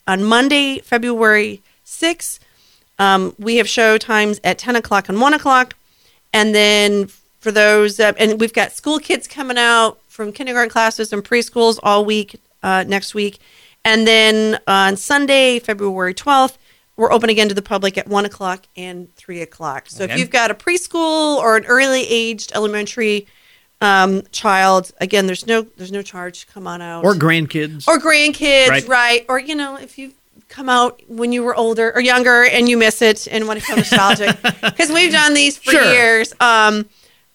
on 0.07 0.23
Monday, 0.23 0.79
February 0.79 1.61
6th, 1.85 2.39
um, 2.99 3.35
we 3.39 3.57
have 3.57 3.67
show 3.67 3.97
times 3.97 4.39
at 4.43 4.59
10 4.59 4.75
o'clock 4.75 5.09
and 5.09 5.19
1 5.19 5.33
o'clock. 5.33 5.75
And 6.31 6.53
then 6.53 7.07
for 7.39 7.51
those, 7.51 7.99
uh, 7.99 8.13
and 8.17 8.39
we've 8.39 8.53
got 8.53 8.71
school 8.71 8.99
kids 8.99 9.27
coming 9.27 9.57
out 9.57 9.99
from 10.07 10.31
kindergarten 10.31 10.69
classes 10.69 11.11
and 11.11 11.23
preschools 11.23 11.79
all 11.81 12.05
week 12.05 12.39
uh, 12.61 12.83
next 12.87 13.15
week. 13.15 13.39
And 13.85 14.07
then 14.07 14.59
on 14.67 14.95
Sunday, 14.97 15.59
February 15.59 16.13
12th, 16.13 16.57
we're 16.95 17.11
open 17.11 17.29
again 17.29 17.49
to 17.49 17.55
the 17.55 17.61
public 17.61 17.97
at 17.97 18.07
1 18.07 18.25
o'clock 18.25 18.65
and 18.77 19.13
3 19.15 19.41
o'clock. 19.41 19.85
So 19.89 20.03
Okay. 20.03 20.13
if 20.13 20.19
you've 20.19 20.29
got 20.29 20.51
a 20.51 20.53
preschool 20.53 21.37
or 21.37 21.57
an 21.57 21.65
early 21.65 22.05
aged 22.07 22.51
elementary 22.53 23.27
um, 23.81 24.21
child, 24.31 24.91
again, 25.01 25.25
there's 25.25 25.45
no 25.45 25.63
there's 25.75 25.91
no 25.91 26.01
charge. 26.01 26.45
To 26.45 26.53
come 26.53 26.67
on 26.67 26.81
out. 26.81 27.03
Or 27.03 27.13
grandkids? 27.15 27.85
Or 27.87 27.97
grandkids, 27.99 28.69
Right. 28.69 28.87
right. 28.87 29.25
Or, 29.27 29.39
you 29.39 29.55
know, 29.55 29.75
if 29.75 29.97
you 29.97 30.13
come 30.47 30.69
out 30.69 31.01
when 31.07 31.31
you 31.31 31.43
were 31.43 31.55
older 31.55 31.91
or 31.95 31.99
younger 31.99 32.43
and 32.45 32.69
you 32.69 32.77
miss 32.77 33.01
it 33.01 33.27
and 33.29 33.47
want 33.47 33.59
to 33.59 33.65
feel 33.65 33.75
nostalgic. 33.77 34.37
Because 34.61 34.91
we've 34.91 35.11
done 35.11 35.33
these 35.33 35.57
for 35.57 35.71
Sure. 35.71 35.91
years. 35.91 36.33
Um, 36.39 36.85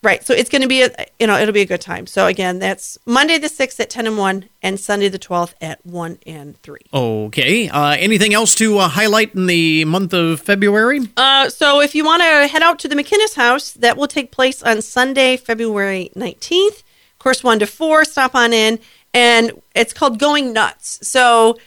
right. 0.03 0.24
So 0.24 0.34
it's 0.34 0.51
going 0.51 0.62
to 0.62 0.68
be, 0.68 0.82
a, 0.82 0.90
you 1.18 1.26
know, 1.26 1.38
it'll 1.38 1.55
be 1.55 1.61
a 1.61 1.66
good 1.66 1.80
time. 1.80 2.07
So 2.07 2.26
again, 2.26 2.59
that's 2.59 2.99
Monday 3.07 3.38
the 3.38 3.49
6th 3.49 3.80
at 3.80 3.90
10 3.90 4.07
and 4.07 4.18
1 4.18 4.49
and 4.62 4.78
Sunday 4.78 5.09
the 5.09 5.18
12th 5.18 5.55
at 5.61 5.84
1 5.84 6.18
and 6.26 6.61
3. 6.62 6.80
Okay. 6.92 7.68
Uh, 7.68 7.96
anything 7.99 8.34
else 8.34 8.55
to 8.57 8.78
uh, 8.78 8.88
highlight 8.88 9.34
in 9.34 9.46
the 9.46 9.84
month 9.84 10.12
of 10.12 10.40
February? 10.40 11.01
Uh, 11.16 11.49
so 11.49 11.80
if 11.80 11.94
you 11.94 12.05
want 12.05 12.22
to 12.22 12.46
head 12.49 12.62
out 12.62 12.78
to 12.80 12.88
the 12.88 12.96
McKinnis 12.96 13.34
House, 13.34 13.72
that 13.72 13.96
will 13.96 14.09
take 14.09 14.30
place 14.30 14.62
on 14.62 14.82
Sunday, 14.82 15.36
February 15.36 16.11
19th. 16.14 16.78
Of 16.78 17.18
course, 17.18 17.42
1 17.42 17.59
to 17.61 17.66
4, 17.66 18.05
stop 18.05 18.34
on 18.34 18.53
in. 18.53 18.78
And 19.14 19.61
it's 19.74 19.92
called 19.92 20.18
Going 20.18 20.53
Nuts. 20.53 21.01
So 21.07 21.59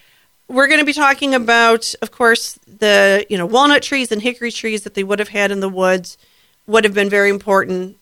we're 0.48 0.66
going 0.68 0.80
to 0.80 0.86
be 0.86 0.92
talking 0.92 1.34
about, 1.34 1.94
of 2.02 2.10
course, 2.10 2.58
the, 2.66 3.26
you 3.28 3.36
know, 3.36 3.46
walnut 3.46 3.82
trees 3.82 4.12
and 4.12 4.22
hickory 4.22 4.52
trees 4.52 4.82
that 4.82 4.94
they 4.94 5.04
would 5.04 5.18
have 5.18 5.28
had 5.28 5.50
in 5.50 5.60
the 5.60 5.68
woods 5.68 6.18
would 6.66 6.84
have 6.84 6.94
been 6.94 7.08
very 7.08 7.30
important, 7.30 7.96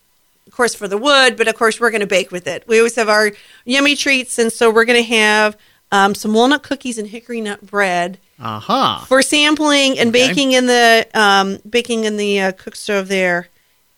of 0.50 0.56
course, 0.56 0.74
for 0.74 0.88
the 0.88 0.98
wood, 0.98 1.36
but 1.36 1.46
of 1.46 1.54
course, 1.54 1.78
we're 1.78 1.92
going 1.92 2.00
to 2.00 2.08
bake 2.08 2.32
with 2.32 2.48
it. 2.48 2.64
We 2.66 2.78
always 2.78 2.96
have 2.96 3.08
our 3.08 3.30
yummy 3.64 3.94
treats. 3.94 4.36
And 4.36 4.52
so 4.52 4.68
we're 4.68 4.84
going 4.84 5.00
to 5.00 5.08
have 5.14 5.56
um, 5.92 6.12
some 6.12 6.34
walnut 6.34 6.64
cookies 6.64 6.98
and 6.98 7.06
hickory 7.06 7.40
nut 7.40 7.64
bread 7.64 8.18
Aha. 8.40 9.04
for 9.06 9.22
sampling 9.22 9.96
and 9.96 10.08
Okay. 10.08 10.26
baking 10.26 10.50
in 10.50 10.66
the 10.66 11.06
um, 11.14 11.58
baking 11.68 12.02
in 12.02 12.16
the 12.16 12.40
uh, 12.40 12.52
cook 12.52 12.74
stove 12.74 13.06
there, 13.06 13.48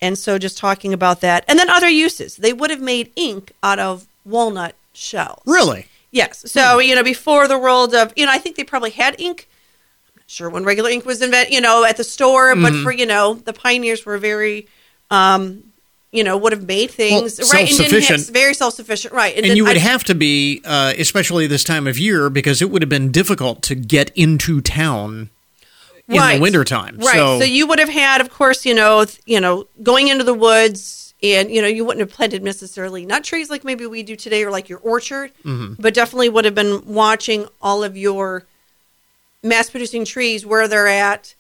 and 0.03 0.19
so 0.19 0.39
just 0.39 0.59
talking 0.59 0.93
about 0.93 1.23
that, 1.23 1.45
and 1.49 1.59
then 1.59 1.71
other 1.71 1.89
uses. 1.89 2.37
They 2.37 2.53
would 2.53 2.69
have 2.71 2.81
made 2.83 3.11
ink 3.17 3.53
out 3.63 3.79
of 3.79 4.07
walnut 4.27 4.75
shells. 4.93 5.41
Really? 5.47 5.87
Yes. 6.11 6.51
So 6.53 6.81
you 6.81 6.95
know, 6.95 7.03
before 7.03 7.49
the 7.49 7.59
world 7.59 7.95
of 7.95 8.13
you 8.15 8.27
know, 8.27 8.33
I 8.33 8.39
think 8.39 8.57
they 8.57 8.65
probably 8.65 8.91
had 8.91 9.19
ink. 9.19 9.49
I'm 10.09 10.21
not 10.21 10.31
sure 10.31 10.51
when 10.51 10.65
regular 10.65 10.91
ink 10.91 11.07
was 11.07 11.23
invented, 11.23 11.55
you 11.55 11.63
know, 11.63 11.85
at 11.85 11.97
the 11.97 12.05
store, 12.05 12.55
but 12.57 12.75
Mhm. 12.75 12.83
for 12.83 12.93
you 12.93 13.07
know, 13.07 13.35
the 13.35 13.55
pioneers 13.55 14.05
were 14.05 14.19
very. 14.19 14.67
Um, 15.11 15.65
you 16.13 16.23
know, 16.23 16.37
would 16.37 16.53
have 16.53 16.67
made 16.67 16.91
things 16.91 17.39
Well, 17.39 17.49
right, 17.53 17.61
and 17.61 17.69
didn't 17.69 17.81
have- 17.81 18.03
self-sufficient. 18.03 18.35
very 18.35 18.55
self-sufficient, 18.55 19.15
right? 19.15 19.35
And 19.35 19.47
then 19.47 19.57
you 19.57 19.65
would 19.65 19.77
I- 19.77 19.81
have 19.81 20.05
to 20.05 20.15
be, 20.15 20.61
uh, 20.65 20.93
especially 20.99 21.47
this 21.47 21.65
time 21.65 21.87
of 21.87 21.99
year, 21.99 22.29
because 22.29 22.61
it 22.61 22.71
would 22.71 22.83
have 22.83 22.89
been 22.91 23.11
difficult 23.11 23.63
to 23.63 23.75
get 23.75 24.11
into 24.15 24.61
town 24.61 25.31
in 26.09 26.17
Right. 26.19 26.35
the 26.37 26.43
wintertime. 26.43 26.99
Right. 26.99 27.15
So, 27.15 27.39
So, 27.41 27.45
you 27.47 27.67
would 27.67 27.79
have 27.79 27.89
had, 27.89 28.21
of 28.21 28.29
course, 28.31 28.67
you 28.67 28.75
know, 28.75 29.07
you 29.25 29.41
know, 29.41 29.67
going 29.83 30.09
into 30.09 30.23
the 30.25 30.35
woods, 30.35 31.15
and 31.23 31.51
you 31.51 31.63
know, 31.63 31.69
you 31.69 31.85
wouldn't 31.85 32.01
have 32.07 32.15
planted 32.15 32.43
necessarily 32.43 33.07
nut 33.07 33.25
trees 33.25 33.49
like 33.49 33.65
maybe 33.65 33.87
we 33.87 34.03
do 34.03 34.15
today, 34.15 34.45
or 34.45 34.51
like 34.51 34.69
your 34.69 34.81
orchard, 34.81 35.31
Mhm. 35.47 35.77
but 35.79 35.95
definitely 35.95 36.29
would 36.29 36.45
have 36.45 36.55
been 36.55 36.83
watching 36.85 37.47
all 37.63 37.83
of 37.83 37.97
your 37.97 38.45
mass-producing 39.43 40.05
trees 40.05 40.45
where 40.45 40.69
they're 40.69 40.89
at. 40.89 41.35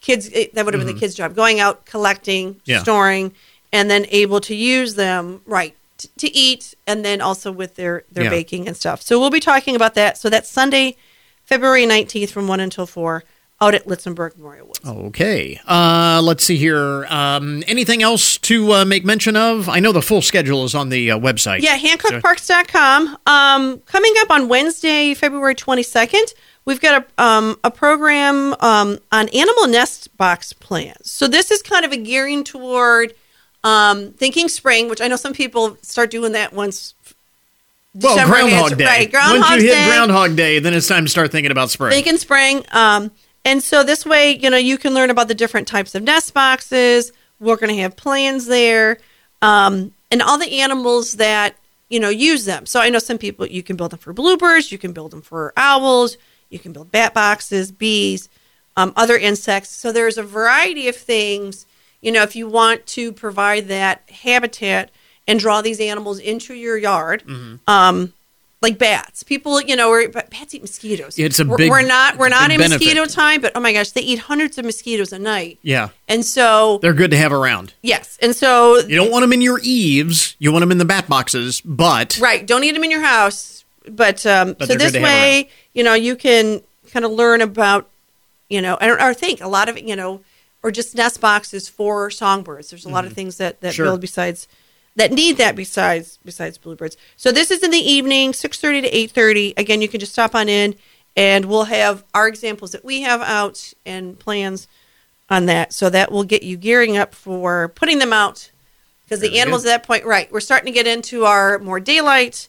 Kids, 0.00 0.28
that 0.28 0.64
would 0.64 0.74
have 0.74 0.84
been 0.84 0.92
Mhm. 0.92 0.94
the 0.94 1.00
kids' 1.00 1.14
job, 1.14 1.34
going 1.34 1.58
out, 1.60 1.86
collecting, 1.86 2.56
Yeah. 2.66 2.82
storing, 2.82 3.32
and 3.72 3.90
then 3.90 4.06
able 4.10 4.40
to 4.42 4.54
use 4.54 4.94
them 4.94 5.40
right 5.46 5.74
t- 5.98 6.08
to 6.18 6.34
eat, 6.34 6.74
and 6.86 7.04
then 7.04 7.20
also 7.20 7.50
with 7.52 7.74
their 7.76 8.04
their 8.10 8.24
Yeah. 8.24 8.30
baking 8.30 8.66
and 8.68 8.76
stuff. 8.76 9.02
So 9.02 9.18
we'll 9.20 9.30
be 9.30 9.40
talking 9.40 9.74
about 9.76 9.94
that. 9.94 10.16
So 10.18 10.28
that's 10.30 10.48
Sunday, 10.50 10.96
February 11.44 11.86
nineteenth, 11.86 12.30
from 12.30 12.46
one 12.48 12.60
until 12.60 12.86
four, 12.86 13.24
out 13.60 13.74
at 13.74 13.86
Litzenberg 13.86 14.36
Memorial 14.36 14.66
Woods. 14.68 14.80
okay. 14.86 15.58
Uh, 15.66 16.20
let's 16.22 16.44
see 16.44 16.56
here. 16.56 17.04
Um, 17.06 17.64
anything 17.66 18.02
else 18.04 18.38
to 18.38 18.72
uh, 18.72 18.84
make 18.84 19.04
mention 19.04 19.34
of? 19.34 19.68
I 19.68 19.80
know 19.80 19.90
the 19.92 20.00
full 20.02 20.22
schedule 20.22 20.64
is 20.64 20.74
on 20.76 20.90
the 20.90 21.10
uh, 21.10 21.18
website. 21.18 21.60
Yeah, 21.62 21.76
HancockParks.com. 21.76 23.18
Um, 23.26 23.78
coming 23.80 24.14
up 24.18 24.30
on 24.30 24.48
Wednesday, 24.48 25.12
February 25.14 25.54
22nd, 25.56 26.34
we've 26.64 26.80
got 26.80 27.04
a, 27.18 27.22
um, 27.22 27.58
a 27.64 27.70
program 27.70 28.54
um, 28.60 28.98
on 29.10 29.28
animal 29.30 29.66
nest 29.66 30.16
box 30.16 30.52
plans. 30.52 31.10
So 31.10 31.26
this 31.26 31.50
is 31.50 31.62
kind 31.62 31.84
of 31.84 31.92
a 31.92 31.96
gearing 31.96 32.44
toward 32.44 33.14
um, 33.68 34.12
thinking 34.12 34.48
spring, 34.48 34.88
which 34.88 35.00
I 35.00 35.08
know 35.08 35.16
some 35.16 35.34
people 35.34 35.76
start 35.82 36.10
doing 36.10 36.32
that 36.32 36.52
once. 36.52 36.94
Well, 37.94 38.14
December 38.14 38.36
Groundhog. 38.36 38.78
Day. 38.78 38.84
Right, 38.84 39.10
Groundhog 39.10 39.40
Once 39.40 39.62
you 39.62 39.68
hit 39.68 39.74
Day. 39.74 39.86
Groundhog 39.88 40.36
Day, 40.36 40.58
then 40.58 40.72
it's 40.72 40.88
time 40.88 41.04
to 41.04 41.10
start 41.10 41.30
thinking 41.30 41.50
about 41.50 41.70
spring. 41.70 41.92
Thinking 41.92 42.16
spring. 42.16 42.64
Um, 42.72 43.10
and 43.44 43.62
so 43.62 43.82
this 43.82 44.06
way, 44.06 44.36
you 44.36 44.48
know, 44.48 44.56
you 44.56 44.78
can 44.78 44.94
learn 44.94 45.10
about 45.10 45.28
the 45.28 45.34
different 45.34 45.68
types 45.68 45.94
of 45.94 46.02
nest 46.02 46.32
boxes. 46.32 47.12
We're 47.40 47.56
going 47.56 47.74
to 47.74 47.82
have 47.82 47.96
plans 47.96 48.46
there, 48.46 48.98
um, 49.42 49.92
and 50.10 50.22
all 50.22 50.38
the 50.38 50.60
animals 50.60 51.14
that 51.14 51.54
you 51.88 52.00
know 52.00 52.08
use 52.08 52.46
them. 52.46 52.66
So 52.66 52.80
I 52.80 52.88
know 52.88 52.98
some 52.98 53.18
people 53.18 53.46
you 53.46 53.62
can 53.62 53.76
build 53.76 53.90
them 53.90 53.98
for 53.98 54.12
bluebirds, 54.12 54.72
you 54.72 54.78
can 54.78 54.92
build 54.92 55.10
them 55.10 55.22
for 55.22 55.52
owls, 55.56 56.16
you 56.50 56.58
can 56.58 56.72
build 56.72 56.90
bat 56.90 57.14
boxes, 57.14 57.70
bees, 57.70 58.28
um, 58.76 58.92
other 58.96 59.16
insects. 59.16 59.70
So 59.70 59.92
there's 59.92 60.18
a 60.18 60.22
variety 60.22 60.88
of 60.88 60.96
things. 60.96 61.66
You 62.00 62.12
know, 62.12 62.22
if 62.22 62.36
you 62.36 62.48
want 62.48 62.86
to 62.88 63.12
provide 63.12 63.68
that 63.68 64.02
habitat 64.10 64.90
and 65.26 65.38
draw 65.40 65.62
these 65.62 65.80
animals 65.80 66.18
into 66.18 66.54
your 66.54 66.76
yard, 66.78 67.22
Mm-hmm. 67.26 67.56
um, 67.68 68.12
like 68.60 68.76
bats. 68.76 69.22
People, 69.22 69.60
you 69.60 69.76
know, 69.76 69.88
are, 69.92 70.08
bats 70.08 70.52
eat 70.52 70.62
mosquitoes. 70.62 71.16
It's 71.16 71.38
a 71.38 71.44
we're, 71.44 71.56
big- 71.58 71.70
we're 71.70 71.82
not 71.86 72.16
we're 72.18 72.28
not 72.28 72.50
in 72.50 72.58
mosquito 72.58 73.04
time, 73.06 73.40
but 73.40 73.52
oh 73.54 73.60
my 73.60 73.72
gosh, 73.72 73.92
they 73.92 74.00
eat 74.00 74.18
hundreds 74.18 74.58
of 74.58 74.64
mosquitoes 74.64 75.12
a 75.12 75.18
night. 75.18 75.60
yeah. 75.62 75.90
And 76.08 76.24
so 76.24 76.78
They're 76.82 76.92
good 76.92 77.12
to 77.12 77.16
have 77.16 77.32
around. 77.32 77.74
yes, 77.82 78.18
and 78.20 78.34
so 78.34 78.78
You 78.78 78.96
don't 78.96 79.12
want 79.12 79.22
them 79.22 79.32
in 79.32 79.42
your 79.42 79.60
eaves. 79.62 80.34
You 80.40 80.50
want 80.50 80.62
them 80.62 80.72
in 80.72 80.78
the 80.78 80.84
bat 80.84 81.08
boxes, 81.08 81.60
but 81.60 82.18
right, 82.20 82.44
don't 82.44 82.64
eat 82.64 82.72
them 82.72 82.82
in 82.82 82.90
your 82.90 83.02
house. 83.02 83.64
But 83.88 84.26
um, 84.26 84.54
But 84.58 84.66
so 84.68 84.74
this 84.74 84.92
way, 84.94 85.48
you 85.72 85.84
know, 85.84 85.94
you 85.94 86.16
can 86.16 86.60
kind 86.92 87.04
of 87.04 87.12
learn 87.12 87.40
about, 87.42 87.88
you 88.48 88.60
know, 88.60 88.76
or, 88.80 89.00
or 89.00 89.14
think 89.14 89.40
a 89.40 89.46
lot 89.48 89.68
of 89.68 89.78
you 89.78 89.94
know, 89.94 90.20
or 90.62 90.70
just 90.70 90.94
nest 90.94 91.20
boxes 91.20 91.68
for 91.68 92.10
songbirds. 92.10 92.70
There's 92.70 92.84
a 92.84 92.88
lot 92.88 93.04
of 93.04 93.12
things 93.12 93.36
that 93.38 93.60
that 93.60 93.68
Mm-hmm. 93.68 93.76
Sure. 93.76 93.86
build 93.86 94.00
besides 94.00 94.48
that 94.96 95.12
need 95.12 95.36
that 95.36 95.54
besides 95.54 96.18
besides 96.24 96.58
bluebirds. 96.58 96.96
So 97.16 97.30
this 97.30 97.50
is 97.50 97.62
in 97.62 97.70
the 97.70 97.78
evening, 97.78 98.32
six 98.32 98.60
thirty 98.60 98.80
to 98.80 98.88
eight 98.88 99.10
thirty. 99.12 99.54
Again, 99.56 99.80
you 99.80 99.88
can 99.88 100.00
just 100.00 100.12
stop 100.12 100.34
on 100.34 100.48
in, 100.48 100.74
and 101.16 101.44
we'll 101.44 101.64
have 101.64 102.04
our 102.14 102.26
examples 102.26 102.72
that 102.72 102.84
we 102.84 103.02
have 103.02 103.20
out 103.22 103.72
and 103.86 104.18
plans 104.18 104.66
on 105.30 105.46
that. 105.46 105.72
So 105.72 105.90
that 105.90 106.10
will 106.10 106.24
get 106.24 106.42
you 106.42 106.56
gearing 106.56 106.96
up 106.96 107.14
for 107.14 107.68
putting 107.68 107.98
them 107.98 108.12
out 108.12 108.50
because 109.04 109.20
the 109.20 109.38
animals 109.38 109.62
good. 109.62 109.70
at 109.70 109.82
that 109.82 109.86
point, 109.86 110.04
right? 110.04 110.30
We're 110.32 110.40
starting 110.40 110.66
to 110.66 110.72
get 110.72 110.86
into 110.86 111.24
our 111.24 111.58
more 111.60 111.78
daylight 111.80 112.48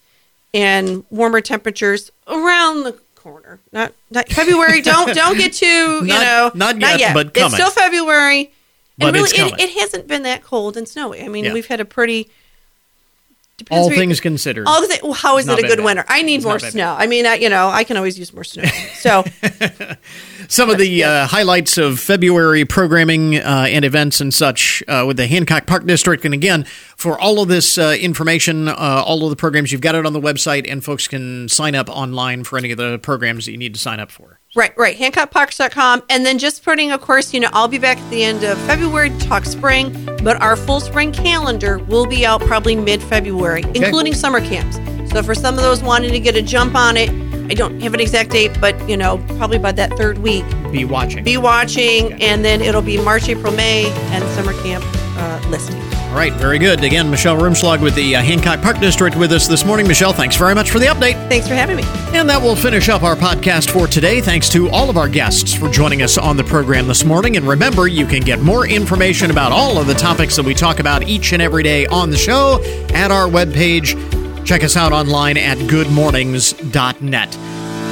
and 0.54 1.06
warmer 1.12 1.42
temperatures 1.42 2.12
around 2.28 2.84
the 2.84 2.98
corner. 3.20 3.60
Not 3.72 3.94
not 4.10 4.28
February. 4.30 4.82
don't 4.94 5.14
don't 5.16 5.38
get 5.38 5.54
too 5.54 5.66
you 5.66 6.02
Not- 6.04 6.56
know 6.56 6.76
not 6.78 7.00
yet, 7.00 7.14
but 7.14 7.28
It's 7.28 7.38
coming. 7.40 7.52
still 7.52 7.70
February. 7.72 8.52
But 8.98 9.08
and 9.08 9.16
really, 9.18 9.30
it's 9.30 9.54
it, 9.54 9.60
it 9.62 9.80
hasn't 9.80 10.08
been 10.08 10.24
that 10.24 10.44
cold 10.44 10.76
and 10.76 10.88
snowy. 10.88 11.22
I 11.24 11.28
mean, 11.30 11.46
Yeah. 11.46 11.54
we've 11.54 11.68
had 11.68 11.80
a 11.80 11.86
pretty. 11.86 12.30
depends 13.58 13.78
all 13.80 13.88
where 13.88 13.96
you- 13.96 14.00
things 14.02 14.20
considered. 14.20 14.68
all 14.68 14.86
well, 15.04 15.14
how 15.14 15.38
is 15.38 15.46
Not 15.46 15.60
it 15.60 15.66
a 15.66 15.68
good 15.68 15.78
bad. 15.78 15.86
winter? 15.86 16.06
I 16.08 16.22
need 16.22 16.36
It's 16.38 16.44
more 16.46 16.60
not 16.60 16.72
snow. 16.72 16.96
I 16.98 17.08
mean, 17.08 17.26
I, 17.26 17.36
you 17.36 17.50
know, 17.50 17.70
I 17.70 17.84
can 17.86 17.96
always 17.98 18.20
use 18.20 18.34
more 18.34 18.44
snow. 18.44 18.64
So 18.96 19.24
Some 20.52 20.72
of 20.72 20.80
the 20.80 21.04
uh, 21.04 21.28
highlights 21.28 21.78
of 21.78 22.00
February 22.00 22.66
programming 22.66 23.36
uh, 23.36 23.68
and 23.70 23.86
events 23.86 24.20
and 24.20 24.34
such 24.34 24.82
uh, 24.88 25.04
with 25.06 25.18
the 25.18 25.28
Hancock 25.28 25.68
Park 25.68 25.86
District. 25.86 26.26
And 26.26 26.34
again, 26.34 26.64
for 26.98 27.20
all 27.20 27.40
of 27.40 27.50
this 27.50 27.78
uh, 27.78 27.96
information, 28.02 28.68
uh, 28.68 28.74
all 29.06 29.24
of 29.24 29.30
the 29.30 29.36
programs, 29.36 29.72
you've 29.72 29.80
got 29.82 29.94
it 29.94 30.08
on 30.08 30.14
the 30.14 30.20
website, 30.20 30.68
and 30.68 30.84
folks 30.84 31.08
can 31.08 31.50
sign 31.50 31.76
up 31.76 31.88
online 31.88 32.44
for 32.44 32.58
any 32.58 32.72
of 32.72 32.80
the 32.80 32.98
programs 32.98 33.46
that 33.46 33.52
you 33.52 33.60
need 33.60 33.76
to 33.76 33.80
sign 33.80 34.00
up 34.00 34.10
for. 34.10 34.40
Right, 34.56 34.76
right. 34.76 34.98
HancockParks.com. 34.98 36.02
And 36.10 36.26
then 36.26 36.40
just 36.40 36.66
putting, 36.66 36.92
of 36.92 37.02
course, 37.02 37.32
you 37.32 37.40
know, 37.40 37.50
I'll 37.54 37.68
be 37.68 37.78
back 37.78 38.00
at 38.00 38.10
the 38.10 38.24
end 38.24 38.44
of 38.44 38.58
February 38.62 39.12
to 39.12 39.20
talk 39.20 39.46
spring. 39.46 39.94
but 40.24 40.42
our 40.42 40.56
full 40.56 40.80
spring 40.80 41.12
calendar 41.12 41.78
will 41.78 42.08
be 42.08 42.26
out 42.26 42.42
probably 42.42 42.76
mid 42.76 43.04
February, 43.04 43.62
including 43.76 44.16
summer 44.16 44.42
camps. 44.42 44.78
So 45.12 45.22
for 45.22 45.36
some 45.36 45.56
of 45.58 45.62
those 45.62 45.84
wanting 45.84 46.12
to 46.12 46.20
get 46.20 46.36
a 46.36 46.42
jump 46.42 46.74
on 46.74 46.98
it, 46.98 47.29
I 47.50 47.54
don't 47.56 47.82
have 47.82 47.94
an 47.94 48.00
exact 48.00 48.30
date, 48.32 48.56
but 48.62 48.76
you 48.88 48.96
know, 48.98 49.18
probably 49.38 49.58
by 49.58 49.72
that 49.74 49.92
third 49.98 50.20
week, 50.20 50.46
Be 50.72 50.86
watching. 50.86 51.24
be 51.24 51.38
watching, 51.38 52.14
and 52.22 52.46
then 52.46 52.62
it'll 52.62 52.82
be 52.82 52.98
March, 53.02 53.28
April, 53.28 53.52
May, 53.54 53.86
and 54.12 54.24
summer 54.36 54.54
camp 54.62 54.84
uh, 55.18 55.42
listing. 55.50 55.76
All 56.10 56.16
right, 56.16 56.34
very 56.34 56.58
good. 56.58 56.84
Again, 56.84 57.10
Michelle 57.12 57.38
Rumschlag 57.38 57.82
with 57.82 57.94
the 57.94 58.16
uh, 58.16 58.22
Hancock 58.24 58.62
Park 58.62 58.80
District 58.80 59.16
with 59.16 59.32
us 59.32 59.48
this 59.48 59.64
morning. 59.64 59.88
Michelle, 59.88 60.12
thanks 60.12 60.36
very 60.36 60.56
much 60.56 60.72
for 60.72 60.80
the 60.80 60.88
update. 60.88 61.14
Thanks 61.30 61.48
for 61.48 61.54
having 61.54 61.76
me. 61.78 61.84
And 62.18 62.28
that 62.30 62.42
will 62.42 62.56
finish 62.56 62.90
up 62.90 63.04
our 63.04 63.16
podcast 63.16 63.70
for 63.70 63.86
today. 63.86 64.20
Thanks 64.20 64.50
to 64.50 64.70
all 64.72 64.90
of 64.90 64.98
our 64.98 65.08
guests 65.08 65.54
for 65.54 65.70
joining 65.70 66.02
us 66.02 66.18
on 66.18 66.36
the 66.36 66.44
program 66.44 66.88
this 66.88 67.06
morning. 67.06 67.38
And 67.38 67.48
remember, 67.48 67.88
you 67.88 68.08
can 68.08 68.22
get 68.22 68.40
more 68.42 68.66
information 68.68 69.30
about 69.30 69.52
all 69.52 69.78
of 69.78 69.86
the 69.86 69.94
topics 69.94 70.36
that 70.36 70.46
we 70.46 70.56
talk 70.56 70.80
about 70.80 71.04
each 71.04 71.32
and 71.32 71.44
every 71.44 71.62
day 71.62 71.86
on 71.88 72.10
the 72.10 72.18
show 72.18 72.60
at 72.94 73.12
our 73.12 73.28
webpage. 73.28 73.94
Check 74.50 74.64
us 74.64 74.76
out 74.76 74.92
online 74.92 75.38
at 75.38 75.60
goodmornings.net. 75.60 77.38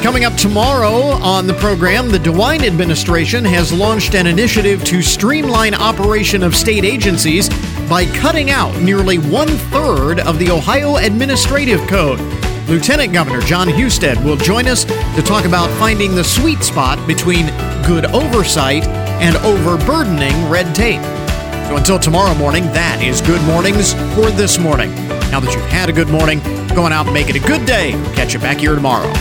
Coming 0.01 0.25
up 0.25 0.33
tomorrow 0.33 1.11
on 1.21 1.45
the 1.45 1.53
program, 1.53 2.09
the 2.09 2.17
DeWine 2.17 2.65
administration 2.65 3.45
has 3.45 3.71
launched 3.71 4.15
an 4.15 4.25
initiative 4.25 4.83
to 4.85 5.03
streamline 5.03 5.75
operation 5.75 6.41
of 6.41 6.55
state 6.55 6.83
agencies 6.83 7.47
by 7.87 8.07
cutting 8.07 8.49
out 8.49 8.75
nearly 8.81 9.19
one 9.19 9.49
third 9.69 10.19
of 10.21 10.39
the 10.39 10.49
Ohio 10.49 10.95
Administrative 10.95 11.79
Code. 11.87 12.19
Lieutenant 12.67 13.13
Governor 13.13 13.41
John 13.41 13.67
Husted 13.67 14.17
will 14.25 14.37
join 14.37 14.67
us 14.67 14.83
to 14.83 15.21
talk 15.23 15.45
about 15.45 15.69
finding 15.77 16.15
the 16.15 16.23
sweet 16.23 16.63
spot 16.63 17.07
between 17.07 17.45
good 17.85 18.07
oversight 18.07 18.83
and 19.21 19.35
overburdening 19.45 20.49
red 20.49 20.73
tape. 20.73 21.03
So 21.67 21.75
until 21.77 21.99
tomorrow 21.99 22.33
morning, 22.33 22.63
that 22.73 23.03
is 23.03 23.21
Good 23.21 23.43
Mornings 23.43 23.93
for 24.15 24.31
this 24.31 24.57
morning. 24.57 25.16
Now 25.31 25.39
that 25.41 25.53
you've 25.53 25.65
had 25.65 25.89
a 25.89 25.93
good 25.93 26.09
morning, 26.09 26.39
go 26.73 26.83
on 26.83 26.93
out 26.93 27.05
and 27.05 27.13
make 27.13 27.29
it 27.29 27.35
a 27.35 27.45
good 27.45 27.65
day. 27.65 27.95
We'll 27.95 28.13
catch 28.13 28.33
you 28.33 28.39
back 28.39 28.59
here 28.59 28.75
tomorrow. 28.75 29.11